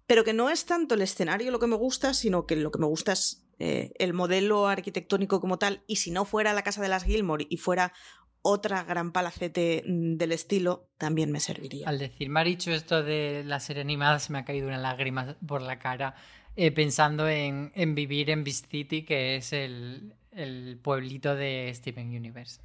pero 0.07 0.23
que 0.23 0.33
no 0.33 0.49
es 0.49 0.65
tanto 0.65 0.95
el 0.95 1.01
escenario 1.01 1.51
lo 1.51 1.59
que 1.59 1.67
me 1.67 1.75
gusta, 1.75 2.13
sino 2.13 2.45
que 2.45 2.55
lo 2.55 2.69
que 2.71 2.79
me 2.79 2.85
gusta 2.85 3.13
es 3.13 3.44
eh, 3.59 3.91
el 3.99 4.13
modelo 4.13 4.67
arquitectónico 4.67 5.39
como 5.39 5.57
tal, 5.57 5.81
y 5.87 5.97
si 5.97 6.11
no 6.11 6.25
fuera 6.25 6.53
la 6.53 6.63
casa 6.63 6.81
de 6.81 6.89
las 6.89 7.03
Gilmore 7.03 7.47
y 7.49 7.57
fuera 7.57 7.93
otra 8.41 8.83
gran 8.83 9.11
palacete 9.11 9.83
mm, 9.87 10.17
del 10.17 10.31
estilo, 10.31 10.87
también 10.97 11.31
me 11.31 11.39
serviría. 11.39 11.87
Al 11.87 11.99
decir 11.99 12.29
Maricho 12.29 12.71
esto 12.71 13.03
de 13.03 13.43
la 13.45 13.59
serie 13.59 13.81
animada, 13.81 14.19
se 14.19 14.31
me 14.31 14.39
ha 14.39 14.45
caído 14.45 14.67
una 14.67 14.77
lágrima 14.77 15.37
por 15.45 15.61
la 15.61 15.79
cara 15.79 16.15
eh, 16.55 16.71
pensando 16.71 17.27
en, 17.27 17.71
vivir 17.95 18.29
en 18.29 18.43
Beast 18.43 18.69
City, 18.69 19.03
que 19.03 19.37
es 19.37 19.51
el 19.53 20.79
pueblito 20.81 21.35
de 21.35 21.71
Steven 21.73 22.09
Universe. 22.09 22.64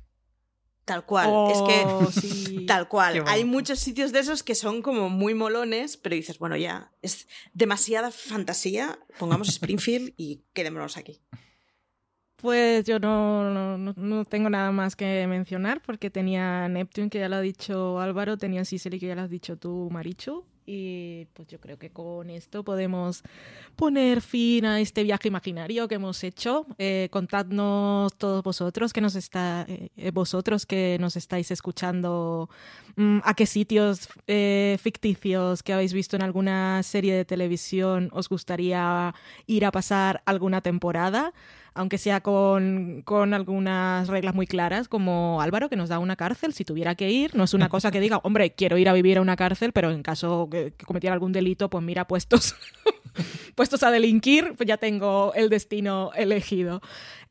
Tal 0.84 1.04
cual, 1.04 1.28
es 1.52 1.62
que 1.62 1.82
oh, 1.86 2.08
tal 2.66 2.88
cual. 2.88 3.22
Hay 3.26 3.44
muchos 3.44 3.78
sitios 3.78 4.12
de 4.12 4.20
esos 4.20 4.42
que 4.42 4.54
son 4.54 4.82
como 4.82 5.08
muy 5.08 5.34
molones, 5.34 5.96
pero 5.96 6.16
dices, 6.16 6.38
bueno, 6.38 6.56
ya 6.56 6.92
es 7.02 7.28
demasiada 7.52 8.10
fantasía, 8.10 8.98
pongamos 9.18 9.48
Springfield 9.48 10.14
y 10.16 10.42
quedémonos 10.52 10.96
aquí. 10.96 11.20
Pues 12.36 12.86
yo 12.86 12.98
no, 12.98 13.76
no, 13.76 13.92
no, 13.94 14.24
tengo 14.24 14.48
nada 14.48 14.72
más 14.72 14.96
que 14.96 15.26
mencionar 15.26 15.82
porque 15.82 16.08
tenía 16.08 16.68
Neptune, 16.68 17.10
que 17.10 17.18
ya 17.18 17.28
lo 17.28 17.36
ha 17.36 17.40
dicho 17.42 18.00
Álvaro, 18.00 18.38
tenía 18.38 18.64
Sicily, 18.64 18.98
que 18.98 19.08
ya 19.08 19.14
lo 19.14 19.20
has 19.22 19.30
dicho 19.30 19.58
tú, 19.58 19.90
Marichu, 19.92 20.46
y 20.70 21.26
pues 21.32 21.48
yo 21.48 21.58
creo 21.58 21.78
que 21.78 21.90
con 21.90 22.30
esto 22.30 22.62
podemos 22.62 23.24
poner 23.74 24.20
fin 24.20 24.64
a 24.66 24.80
este 24.80 25.02
viaje 25.02 25.26
imaginario 25.26 25.88
que 25.88 25.96
hemos 25.96 26.22
hecho. 26.22 26.64
Eh, 26.78 27.08
contadnos 27.10 28.14
todos 28.16 28.44
vosotros 28.44 28.92
que 28.92 29.00
nos 29.00 29.16
está, 29.16 29.66
eh, 29.66 30.10
vosotros 30.12 30.66
que 30.66 30.96
nos 31.00 31.16
estáis 31.16 31.50
escuchando, 31.50 32.48
mm, 32.94 33.18
a 33.24 33.34
qué 33.34 33.46
sitios 33.46 34.08
eh, 34.28 34.78
ficticios 34.80 35.64
que 35.64 35.72
habéis 35.72 35.92
visto 35.92 36.14
en 36.14 36.22
alguna 36.22 36.84
serie 36.84 37.16
de 37.16 37.24
televisión 37.24 38.08
os 38.12 38.28
gustaría 38.28 39.12
ir 39.46 39.64
a 39.64 39.72
pasar 39.72 40.22
alguna 40.24 40.60
temporada 40.60 41.32
aunque 41.74 41.98
sea 41.98 42.20
con, 42.20 43.04
algunas 43.32 44.08
reglas 44.08 44.34
muy 44.34 44.46
claras, 44.46 44.88
como 44.88 45.40
Álvaro, 45.40 45.68
que 45.68 45.76
nos 45.76 45.88
da 45.88 45.98
una 45.98 46.16
cárcel 46.16 46.52
si 46.52 46.64
tuviera 46.64 46.94
que 46.94 47.10
ir. 47.10 47.34
No 47.34 47.44
es 47.44 47.54
una 47.54 47.68
cosa 47.68 47.90
que 47.90 48.00
diga, 48.00 48.20
hombre, 48.22 48.52
quiero 48.52 48.78
ir 48.78 48.88
a 48.88 48.92
vivir 48.92 49.18
a 49.18 49.20
una 49.20 49.36
cárcel, 49.36 49.72
pero 49.72 49.90
en 49.90 50.02
caso 50.02 50.48
que, 50.50 50.72
cometiera 50.84 51.14
algún 51.14 51.32
delito, 51.32 51.70
pues 51.70 51.84
mira, 51.84 52.06
puestos, 52.06 52.54
puestos 53.54 53.82
a 53.82 53.90
delinquir, 53.90 54.54
pues 54.56 54.66
ya 54.66 54.76
tengo 54.76 55.32
el 55.34 55.48
destino 55.48 56.10
elegido. 56.14 56.80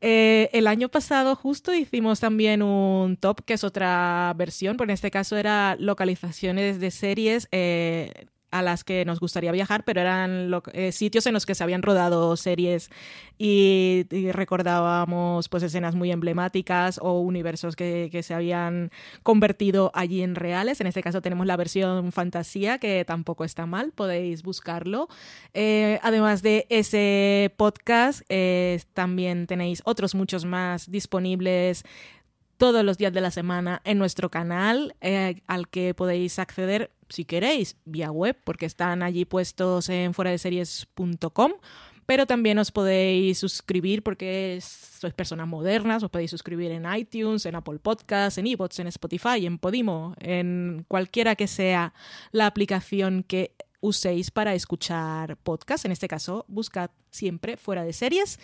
Eh, 0.00 0.48
el 0.52 0.66
año 0.66 0.88
pasado 0.88 1.36
justo 1.36 1.74
hicimos 1.74 2.20
también 2.20 2.62
un 2.62 3.16
top, 3.16 3.44
que 3.44 3.54
es 3.54 3.64
otra 3.64 4.32
versión, 4.36 4.76
pero 4.76 4.90
en 4.90 4.94
este 4.94 5.10
caso 5.10 5.36
era 5.36 5.76
localizaciones 5.78 6.80
de 6.80 6.90
series. 6.90 7.48
Eh, 7.52 8.26
a 8.50 8.62
las 8.62 8.84
que 8.84 9.04
nos 9.04 9.20
gustaría 9.20 9.52
viajar, 9.52 9.84
pero 9.84 10.00
eran 10.00 10.50
eh, 10.72 10.92
sitios 10.92 11.26
en 11.26 11.34
los 11.34 11.46
que 11.46 11.54
se 11.54 11.62
habían 11.62 11.82
rodado 11.82 12.36
series 12.36 12.90
y, 13.38 14.06
recordábamos 14.32 15.48
pues 15.48 15.62
escenas 15.62 15.94
muy 15.94 16.10
emblemáticas 16.12 16.98
o 17.02 17.20
universos 17.20 17.76
que, 17.76 18.20
se 18.22 18.34
habían 18.34 18.90
convertido 19.22 19.90
allí 19.94 20.22
en 20.22 20.34
reales. 20.34 20.80
En 20.80 20.86
este 20.86 21.02
caso 21.02 21.22
tenemos 21.22 21.46
la 21.46 21.56
versión 21.56 22.12
fantasía, 22.12 22.78
que 22.78 23.04
tampoco 23.04 23.44
está 23.44 23.66
mal, 23.66 23.92
podéis 23.92 24.42
buscarlo. 24.42 25.08
Eh, 25.54 25.98
además 26.02 26.42
de 26.42 26.66
ese 26.68 27.54
podcast, 27.56 28.22
eh, 28.28 28.80
también 28.92 29.46
tenéis 29.46 29.80
otros 29.84 30.14
muchos 30.14 30.44
más 30.44 30.90
disponibles 30.90 31.84
todos 32.60 32.84
los 32.84 32.98
días 32.98 33.14
de 33.14 33.22
la 33.22 33.30
semana 33.30 33.80
en 33.84 33.96
nuestro 33.96 34.30
canal, 34.30 34.94
al 35.46 35.68
que 35.68 35.94
podéis 35.94 36.38
acceder 36.38 36.90
si 37.08 37.24
queréis, 37.24 37.78
vía 37.86 38.12
web, 38.12 38.36
porque 38.44 38.66
están 38.66 39.02
allí 39.02 39.24
puestos 39.24 39.88
en 39.88 40.12
fuera 40.12 40.30
pero 42.04 42.26
también 42.26 42.58
os 42.58 42.70
podéis 42.70 43.38
suscribir 43.38 44.02
porque 44.02 44.58
sois 44.60 45.14
personas 45.14 45.48
modernas, 45.48 46.02
os 46.02 46.10
podéis 46.10 46.32
suscribir 46.32 46.70
en 46.70 46.84
iTunes, 46.94 47.46
en 47.46 47.54
Apple 47.54 47.78
Podcasts, 47.78 48.36
en 48.36 48.46
eBots, 48.46 48.78
en 48.78 48.88
Spotify, 48.88 49.46
en 49.46 49.58
Podimo, 49.58 50.14
en 50.20 50.84
cualquiera 50.86 51.36
que 51.36 51.46
sea 51.46 51.94
la 52.30 52.46
aplicación 52.46 53.22
que 53.22 53.54
uséis 53.80 54.30
para 54.30 54.54
escuchar 54.54 55.36
podcast. 55.38 55.84
En 55.84 55.92
este 55.92 56.08
caso, 56.08 56.44
buscad 56.48 56.90
siempre 57.10 57.56
fuera 57.56 57.84
de 57.84 57.92
series. 57.92 58.38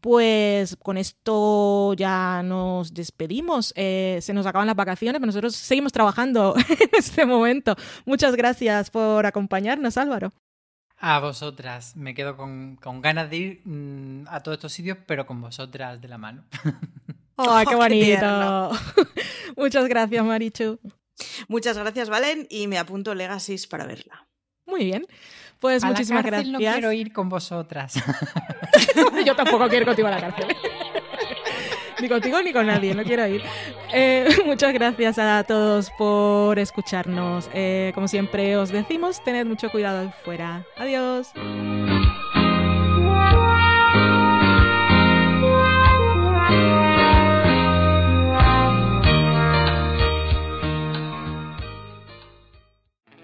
Pues 0.00 0.76
con 0.76 0.96
esto 0.96 1.94
ya 1.94 2.42
nos 2.42 2.94
despedimos. 2.94 3.72
Eh, 3.76 4.18
se 4.22 4.34
nos 4.34 4.46
acaban 4.46 4.66
las 4.66 4.76
vacaciones, 4.76 5.20
pero 5.20 5.26
nosotros 5.26 5.54
seguimos 5.54 5.92
trabajando 5.92 6.54
en 6.68 6.90
este 6.92 7.26
momento. 7.26 7.76
Muchas 8.04 8.34
gracias 8.34 8.90
por 8.90 9.26
acompañarnos, 9.26 9.96
Álvaro. 9.96 10.32
A 11.00 11.20
vosotras. 11.20 11.94
Me 11.96 12.14
quedo 12.14 12.36
con, 12.36 12.76
con 12.76 13.00
ganas 13.00 13.30
de 13.30 13.36
ir 13.36 13.62
mm, 13.64 14.26
a 14.28 14.42
todos 14.42 14.56
estos 14.56 14.72
sitios, 14.72 14.98
pero 15.06 15.26
con 15.26 15.40
vosotras 15.40 16.00
de 16.00 16.08
la 16.08 16.18
mano. 16.18 16.44
¡Ay, 17.36 17.66
qué 17.68 17.74
bonito! 17.76 18.70
Muchas 19.56 19.86
gracias, 19.88 20.24
Marichu. 20.24 20.80
Muchas 21.48 21.78
gracias, 21.78 22.08
Valen, 22.08 22.46
y 22.50 22.66
me 22.66 22.78
apunto 22.78 23.14
Legacies 23.14 23.66
para 23.66 23.86
verla. 23.86 24.28
Muy 24.68 24.84
bien. 24.84 25.06
Pues 25.60 25.82
a 25.82 25.88
muchísimas 25.88 26.24
la 26.24 26.30
cárcel 26.30 26.52
gracias. 26.52 26.52
No 26.52 26.72
quiero 26.72 26.92
ir 26.92 27.12
con 27.12 27.28
vosotras. 27.28 27.94
Yo 29.26 29.34
tampoco 29.34 29.68
quiero 29.68 29.82
ir 29.82 29.86
contigo 29.86 30.08
a 30.08 30.12
la 30.12 30.20
cárcel. 30.20 30.46
ni 32.00 32.08
contigo 32.08 32.40
ni 32.42 32.52
con 32.52 32.66
nadie, 32.66 32.94
no 32.94 33.02
quiero 33.02 33.26
ir. 33.26 33.42
Eh, 33.92 34.28
muchas 34.46 34.72
gracias 34.72 35.18
a 35.18 35.42
todos 35.44 35.90
por 35.98 36.58
escucharnos. 36.58 37.50
Eh, 37.52 37.92
como 37.94 38.06
siempre 38.06 38.56
os 38.56 38.70
decimos, 38.70 39.22
tened 39.24 39.46
mucho 39.46 39.70
cuidado 39.70 40.00
ahí 40.00 40.10
fuera. 40.24 40.64
Adiós. 40.76 41.32